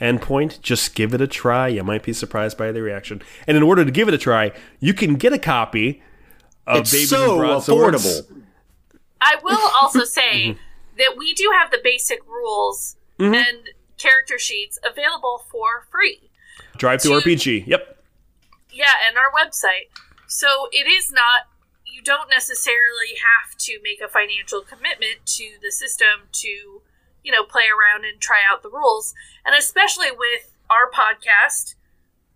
endpoint. 0.00 0.60
Just 0.62 0.94
give 0.94 1.12
it 1.12 1.20
a 1.20 1.26
try. 1.26 1.68
You 1.68 1.84
might 1.84 2.02
be 2.02 2.12
surprised 2.12 2.56
by 2.56 2.72
the 2.72 2.80
reaction. 2.80 3.22
And 3.46 3.56
in 3.56 3.62
order 3.62 3.84
to 3.84 3.90
give 3.90 4.08
it 4.08 4.14
a 4.14 4.18
try, 4.18 4.52
you 4.80 4.94
can 4.94 5.16
get 5.16 5.32
a 5.32 5.38
copy 5.38 6.02
of 6.66 6.80
It's 6.80 6.92
Babies 6.92 7.10
so 7.10 7.32
and 7.32 7.40
Broadswords. 7.40 8.22
affordable. 8.22 8.42
i 9.20 9.36
will 9.42 9.70
also 9.82 10.04
say 10.04 10.48
mm-hmm. 10.48 10.58
that 10.98 11.14
we 11.18 11.34
do 11.34 11.50
have 11.58 11.70
the 11.70 11.80
basic 11.82 12.26
rules 12.26 12.96
mm-hmm. 13.18 13.34
and 13.34 13.68
character 13.98 14.38
sheets 14.38 14.78
available 14.84 15.44
for 15.50 15.86
free 15.90 16.30
Drive 16.76 17.02
through 17.02 17.20
To- 17.20 17.28
RPG. 17.28 17.66
Yep. 17.66 18.02
yeah 18.72 18.84
and 19.08 19.16
our 19.16 19.30
website 19.32 19.92
so 20.26 20.46
it 20.72 20.86
is 20.86 21.12
not 21.12 21.42
you 21.53 21.53
don't 22.04 22.30
necessarily 22.30 23.16
have 23.18 23.56
to 23.58 23.78
make 23.82 24.00
a 24.00 24.08
financial 24.08 24.60
commitment 24.60 25.24
to 25.26 25.56
the 25.62 25.72
system 25.72 26.28
to 26.32 26.82
you 27.22 27.32
know 27.32 27.44
play 27.44 27.64
around 27.64 28.04
and 28.04 28.20
try 28.20 28.40
out 28.50 28.62
the 28.62 28.70
rules. 28.70 29.14
And 29.44 29.54
especially 29.56 30.10
with 30.10 30.52
our 30.70 30.90
podcast 30.90 31.74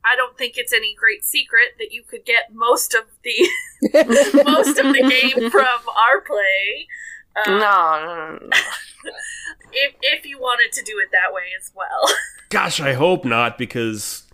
i 0.05 0.15
don't 0.15 0.37
think 0.37 0.57
it's 0.57 0.73
any 0.73 0.95
great 0.95 1.25
secret 1.25 1.75
that 1.79 1.93
you 1.93 2.03
could 2.03 2.25
get 2.25 2.53
most 2.53 2.95
of 2.95 3.05
the 3.25 3.49
most 4.45 4.79
of 4.79 4.87
the 4.93 5.05
game 5.09 5.51
from 5.51 5.79
our 5.89 6.21
play. 6.21 6.87
Um, 7.47 7.59
no, 7.59 8.05
no, 8.05 8.17
no, 8.17 8.39
no. 8.43 8.49
if, 9.73 9.95
if 10.03 10.27
you 10.27 10.39
wanted 10.39 10.73
to 10.73 10.83
do 10.83 10.99
it 10.99 11.11
that 11.13 11.33
way 11.33 11.45
as 11.61 11.71
well. 11.75 12.13
Gosh, 12.49 12.81
I 12.81 12.95
hope 12.95 13.25
not 13.25 13.59
because 13.59 14.25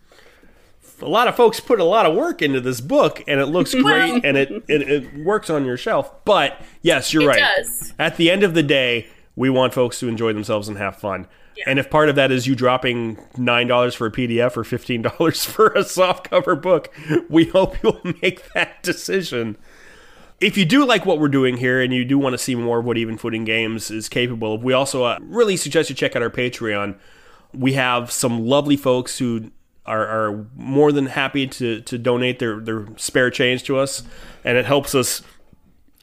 a 1.04 1.08
lot 1.08 1.28
of 1.28 1.36
folks 1.36 1.60
put 1.60 1.78
a 1.78 1.84
lot 1.84 2.06
of 2.06 2.14
work 2.16 2.42
into 2.42 2.60
this 2.60 2.80
book 2.80 3.22
and 3.28 3.38
it 3.40 3.46
looks 3.46 3.74
great 3.74 4.24
and 4.24 4.36
it, 4.36 4.50
it, 4.68 4.82
it 4.82 5.24
works 5.24 5.50
on 5.50 5.64
your 5.64 5.76
shelf. 5.76 6.24
But 6.24 6.60
yes, 6.82 7.12
you're 7.12 7.22
It 7.24 7.26
right. 7.26 7.56
does. 7.56 7.92
At 7.98 8.16
the 8.16 8.30
end 8.30 8.42
of 8.42 8.54
the 8.54 8.62
day, 8.62 9.06
we 9.36 9.50
want 9.50 9.74
folks 9.74 10.00
to 10.00 10.08
enjoy 10.08 10.32
themselves 10.32 10.66
and 10.68 10.78
have 10.78 10.96
fun. 10.96 11.26
And 11.66 11.78
if 11.78 11.88
part 11.88 12.08
of 12.08 12.16
that 12.16 12.32
is 12.32 12.46
you 12.48 12.56
dropping 12.56 13.16
$9 13.36 13.94
for 13.94 14.06
a 14.08 14.10
PDF 14.10 14.56
or 14.56 14.64
$15 14.64 15.46
for 15.52 15.66
a 15.68 15.80
softcover 15.84 16.60
book, 16.60 16.92
we 17.28 17.44
hope 17.44 17.80
you'll 17.82 18.00
make 18.22 18.52
that 18.54 18.82
decision. 18.82 19.56
If 20.40 20.58
you 20.58 20.64
do 20.64 20.84
like 20.84 21.06
what 21.06 21.20
we're 21.20 21.28
doing 21.28 21.56
here 21.58 21.80
and 21.80 21.92
you 21.92 22.04
do 22.04 22.18
want 22.18 22.32
to 22.34 22.38
see 22.38 22.54
more 22.56 22.80
of 22.80 22.84
what 22.84 22.98
Even 22.98 23.16
Footing 23.16 23.44
Games 23.44 23.90
is 23.90 24.08
capable 24.08 24.54
of, 24.54 24.64
we 24.64 24.72
also 24.72 25.04
uh, 25.04 25.18
really 25.22 25.56
suggest 25.56 25.90
you 25.90 25.94
check 25.96 26.16
out 26.16 26.22
our 26.22 26.30
Patreon. 26.30 26.96
We 27.52 27.74
have 27.74 28.10
some 28.10 28.44
lovely 28.44 28.76
folks 28.76 29.18
who 29.18 29.52
are, 29.86 30.06
are 30.06 30.46
more 30.56 30.92
than 30.92 31.06
happy 31.06 31.46
to, 31.46 31.80
to 31.82 31.98
donate 31.98 32.38
their, 32.38 32.60
their 32.60 32.86
spare 32.96 33.30
change 33.30 33.64
to 33.64 33.78
us, 33.78 34.02
and 34.44 34.56
it 34.56 34.64
helps 34.64 34.94
us 34.94 35.22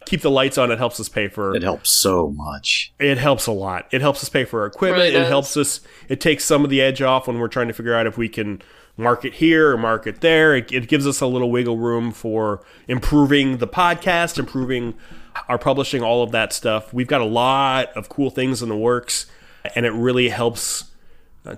keep 0.06 0.22
the 0.22 0.32
lights 0.32 0.58
on. 0.58 0.72
It 0.72 0.78
helps 0.78 1.00
us 1.00 1.10
pay 1.10 1.28
for 1.28 1.56
It 1.56 1.64
helps 1.64 1.90
so 1.90 2.30
much. 2.32 2.94
it 3.00 3.18
helps 3.18 3.48
a 3.48 3.52
lot. 3.52 3.88
It 3.92 4.02
helps 4.02 4.24
us 4.24 4.30
pay 4.30 4.46
for 4.46 4.62
our 4.62 4.68
equipment. 4.68 5.14
Really 5.14 5.16
it 5.16 5.28
helps 5.28 5.56
us. 5.58 5.82
It 6.10 6.22
takes 6.22 6.44
some 6.44 6.64
of 6.64 6.70
the 6.70 6.82
edge 6.82 7.02
off 7.02 7.28
when 7.28 7.40
we're 7.40 7.48
trying 7.48 7.68
to 7.68 7.74
figure 7.74 7.96
out 7.96 8.08
if 8.08 8.18
we 8.18 8.30
can 8.30 8.62
market 8.98 9.36
here 9.36 9.72
or 9.72 9.78
market 9.78 10.22
there. 10.22 10.56
It, 10.56 10.72
it 10.72 10.88
gives 10.88 11.08
us 11.08 11.22
a 11.22 11.28
little 11.28 11.50
wiggle 11.52 11.78
room 11.78 12.12
for 12.12 12.64
improving 12.88 13.58
the 13.58 13.68
podcast, 13.68 14.38
improving 14.38 14.96
our 15.48 15.58
publishing, 15.58 16.04
all 16.04 16.24
of 16.24 16.32
that 16.32 16.54
stuff. 16.54 16.94
We've 16.94 17.08
got 17.08 17.22
a 17.22 17.26
lot 17.26 17.90
of 17.96 18.10
cool 18.10 18.30
things 18.30 18.62
in 18.62 18.70
the 18.70 18.78
works, 18.78 19.28
and 19.76 19.86
it 19.86 19.92
really 19.92 20.30
helps 20.30 20.91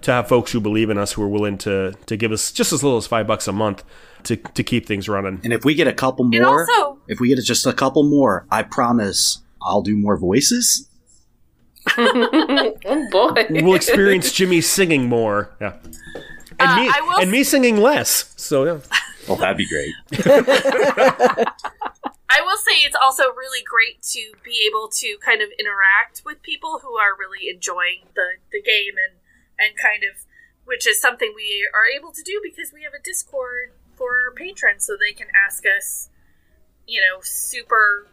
to 0.02 0.12
have 0.12 0.28
folks 0.28 0.52
who 0.52 0.60
believe 0.62 0.90
in 0.90 0.98
us 0.98 1.14
who 1.14 1.22
are 1.24 1.28
willing 1.28 1.58
to 1.60 1.94
to 2.06 2.16
give 2.18 2.32
us 2.32 2.52
just 2.52 2.72
as 2.74 2.84
little 2.84 2.98
as 2.98 3.06
five 3.08 3.28
bucks 3.28 3.48
a 3.48 3.52
month 3.52 3.84
to 4.24 4.36
to 4.38 4.64
keep 4.64 4.86
things 4.86 5.10
running. 5.10 5.42
And 5.44 5.52
if 5.54 5.66
we 5.66 5.76
get 5.76 5.88
a 5.88 5.94
couple 5.94 6.26
more, 6.26 6.62
also- 6.62 7.00
if 7.08 7.20
we 7.20 7.28
get 7.30 7.44
just 7.44 7.66
a 7.68 7.74
couple 7.74 8.04
more, 8.04 8.46
I 8.50 8.64
promise 8.64 9.40
I'll 9.62 9.82
do 9.82 9.98
more 9.98 10.18
voices. 10.18 10.88
oh 11.98 13.08
boy. 13.12 13.46
We'll 13.50 13.76
experience 13.76 14.32
Jimmy 14.32 14.62
singing 14.62 15.10
more. 15.10 15.50
Yeah. 15.60 15.74
And 16.60 16.70
Uh, 16.70 16.76
me 16.78 16.88
I 16.94 17.02
will 17.02 17.20
and 17.22 17.30
me 17.32 17.44
singing 17.44 17.78
less. 17.78 18.34
So 18.38 18.64
yeah. 18.66 18.80
Well, 19.28 19.38
that'd 19.42 19.58
be 19.58 19.68
great. 19.68 19.94
I 22.36 22.42
will 22.42 22.58
say 22.58 22.78
it's 22.86 22.96
also 23.00 23.24
really 23.38 23.62
great 23.64 24.02
to 24.14 24.20
be 24.44 24.66
able 24.70 24.88
to 24.90 25.18
kind 25.24 25.42
of 25.42 25.50
interact 25.60 26.24
with 26.26 26.42
people 26.42 26.80
who 26.82 26.96
are 26.98 27.16
really 27.20 27.50
enjoying 27.54 28.08
the, 28.16 28.26
the 28.52 28.62
game 28.62 28.94
and, 28.98 29.20
and 29.60 29.78
kind 29.78 30.04
of 30.04 30.26
which 30.66 30.88
is 30.88 31.00
something 31.02 31.34
we 31.36 31.68
are 31.74 31.86
able 31.86 32.12
to 32.14 32.24
do 32.24 32.40
because 32.42 32.72
we 32.74 32.84
have 32.84 32.94
a 32.94 33.04
Discord 33.04 33.72
for 33.96 34.12
our 34.26 34.32
patrons 34.34 34.86
so 34.86 34.94
they 34.98 35.14
can 35.14 35.28
ask 35.46 35.64
us, 35.66 36.10
you 36.88 37.02
know, 37.02 37.20
super 37.22 38.08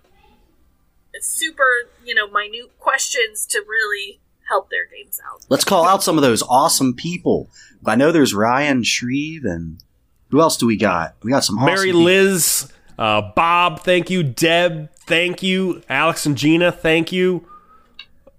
super, 1.18 1.64
you 2.04 2.14
know, 2.14 2.28
minute 2.30 2.78
questions 2.78 3.46
to 3.46 3.62
really 3.68 4.20
help 4.48 4.70
their 4.70 4.86
games 4.86 5.20
out. 5.28 5.44
Let's 5.48 5.64
call 5.64 5.86
out 5.86 6.02
some 6.02 6.16
of 6.16 6.22
those 6.22 6.42
awesome 6.42 6.94
people. 6.94 7.48
I 7.84 7.96
know 7.96 8.12
there's 8.12 8.34
Ryan 8.34 8.82
Shreve 8.82 9.44
and 9.44 9.82
who 10.30 10.40
else 10.40 10.56
do 10.56 10.66
we 10.66 10.76
got? 10.76 11.16
We 11.22 11.30
got 11.30 11.44
some 11.44 11.58
awesome 11.58 11.74
Mary 11.74 11.88
people. 11.88 12.02
Liz, 12.02 12.72
uh, 12.98 13.32
Bob, 13.34 13.80
thank 13.80 14.10
you. 14.10 14.22
Deb, 14.22 14.90
thank 15.00 15.42
you. 15.42 15.82
Alex 15.88 16.26
and 16.26 16.36
Gina, 16.36 16.70
thank 16.70 17.10
you. 17.10 17.46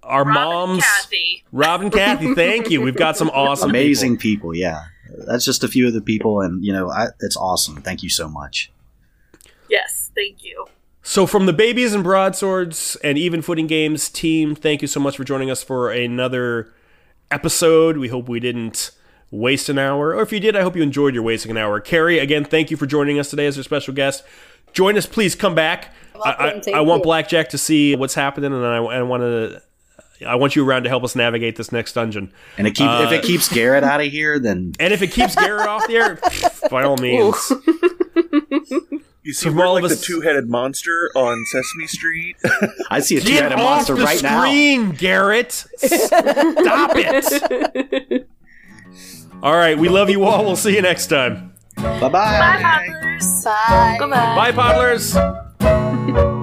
Our 0.02 0.24
Rob 0.24 0.34
moms, 0.34 0.72
and 0.74 0.82
Kathy. 0.82 1.44
Rob 1.52 1.80
and 1.80 1.92
Kathy, 1.92 2.34
thank 2.34 2.70
you. 2.70 2.80
We've 2.80 2.96
got 2.96 3.16
some 3.16 3.30
awesome, 3.34 3.70
amazing 3.70 4.16
people. 4.18 4.50
people. 4.50 4.56
Yeah, 4.56 4.84
that's 5.26 5.44
just 5.44 5.62
a 5.62 5.68
few 5.68 5.86
of 5.86 5.92
the 5.92 6.00
people, 6.00 6.40
and 6.40 6.64
you 6.64 6.72
know, 6.72 6.90
I, 6.90 7.08
it's 7.20 7.36
awesome. 7.36 7.82
Thank 7.82 8.02
you 8.02 8.10
so 8.10 8.28
much. 8.28 8.72
Yes, 9.68 10.10
thank 10.14 10.44
you. 10.44 10.66
So, 11.02 11.26
from 11.26 11.46
the 11.46 11.52
Babies 11.52 11.94
and 11.94 12.04
Broadswords 12.04 12.96
and 13.02 13.18
Even 13.18 13.42
Footing 13.42 13.66
Games 13.66 14.08
team, 14.08 14.54
thank 14.54 14.82
you 14.82 14.88
so 14.88 15.00
much 15.00 15.16
for 15.16 15.24
joining 15.24 15.50
us 15.50 15.62
for 15.62 15.90
another 15.90 16.72
episode. 17.30 17.96
We 17.96 18.08
hope 18.08 18.28
we 18.28 18.38
didn't 18.38 18.92
waste 19.30 19.68
an 19.68 19.78
hour, 19.78 20.14
or 20.14 20.22
if 20.22 20.32
you 20.32 20.38
did, 20.38 20.54
I 20.54 20.62
hope 20.62 20.76
you 20.76 20.82
enjoyed 20.82 21.14
your 21.14 21.22
wasting 21.24 21.50
an 21.50 21.56
hour. 21.56 21.80
Carri, 21.80 22.20
again, 22.20 22.44
thank 22.44 22.70
you 22.70 22.76
for 22.76 22.86
joining 22.86 23.18
us 23.18 23.30
today 23.30 23.46
as 23.46 23.56
our 23.56 23.64
special 23.64 23.94
guest. 23.94 24.22
Join 24.72 24.96
us, 24.96 25.06
please. 25.06 25.34
Come 25.34 25.54
back. 25.54 25.92
Welcome, 26.14 26.62
I, 26.68 26.70
I, 26.70 26.78
I 26.78 26.80
want. 26.82 27.02
Blackjack 27.02 27.48
to 27.50 27.58
see 27.58 27.96
what's 27.96 28.14
happening, 28.14 28.52
and 28.52 28.64
I, 28.64 28.76
I 28.76 29.02
want 29.02 29.22
to. 29.22 29.62
I 30.24 30.34
want 30.36 30.54
you 30.56 30.64
around 30.66 30.82
to 30.84 30.88
help 30.88 31.04
us 31.04 31.14
navigate 31.16 31.56
this 31.56 31.72
next 31.72 31.92
dungeon. 31.94 32.32
And 32.58 32.66
it 32.66 32.72
keep, 32.74 32.88
if 32.88 33.10
Uh, 33.10 33.14
it 33.14 33.22
keeps 33.22 33.48
Garrett 33.52 33.84
out 33.84 34.00
of 34.00 34.06
here, 34.10 34.38
then 34.38 34.72
And 34.80 34.92
if 34.92 35.02
it 35.02 35.08
keeps 35.12 35.34
Garrett 35.34 35.66
off 35.68 35.86
the 35.86 35.96
air, 35.96 36.18
by 36.70 36.82
all 36.84 36.96
means. 36.96 37.52
You 39.24 39.32
see, 39.32 39.50
From 39.50 39.58
we're 39.58 39.66
all 39.66 39.74
like 39.74 39.84
of 39.84 39.90
the 39.90 39.94
two-headed 39.96 40.48
monster 40.48 41.08
on 41.14 41.44
Sesame 41.52 41.86
Street. 41.86 42.34
I 42.90 42.98
see 42.98 43.18
a 43.18 43.20
Get 43.20 43.28
two-headed 43.28 43.52
off 43.52 43.58
monster 43.60 43.94
the 43.94 44.02
right 44.02 44.20
now. 44.20 44.40
screen, 44.40 44.90
Garrett. 44.90 45.52
Stop 45.52 46.90
it. 46.96 48.28
All 49.40 49.54
right, 49.54 49.78
we 49.78 49.88
love 49.88 50.10
you 50.10 50.24
all. 50.24 50.44
We'll 50.44 50.56
see 50.56 50.74
you 50.74 50.82
next 50.82 51.06
time. 51.06 51.52
Bye 51.76 52.00
bye. 52.00 52.08
Bye, 52.10 52.58
toddlers. 52.62 53.44
Bye. 53.44 53.96
Goodbye. 54.00 54.50
Bye, 54.50 54.52
Podlers. 55.60 56.41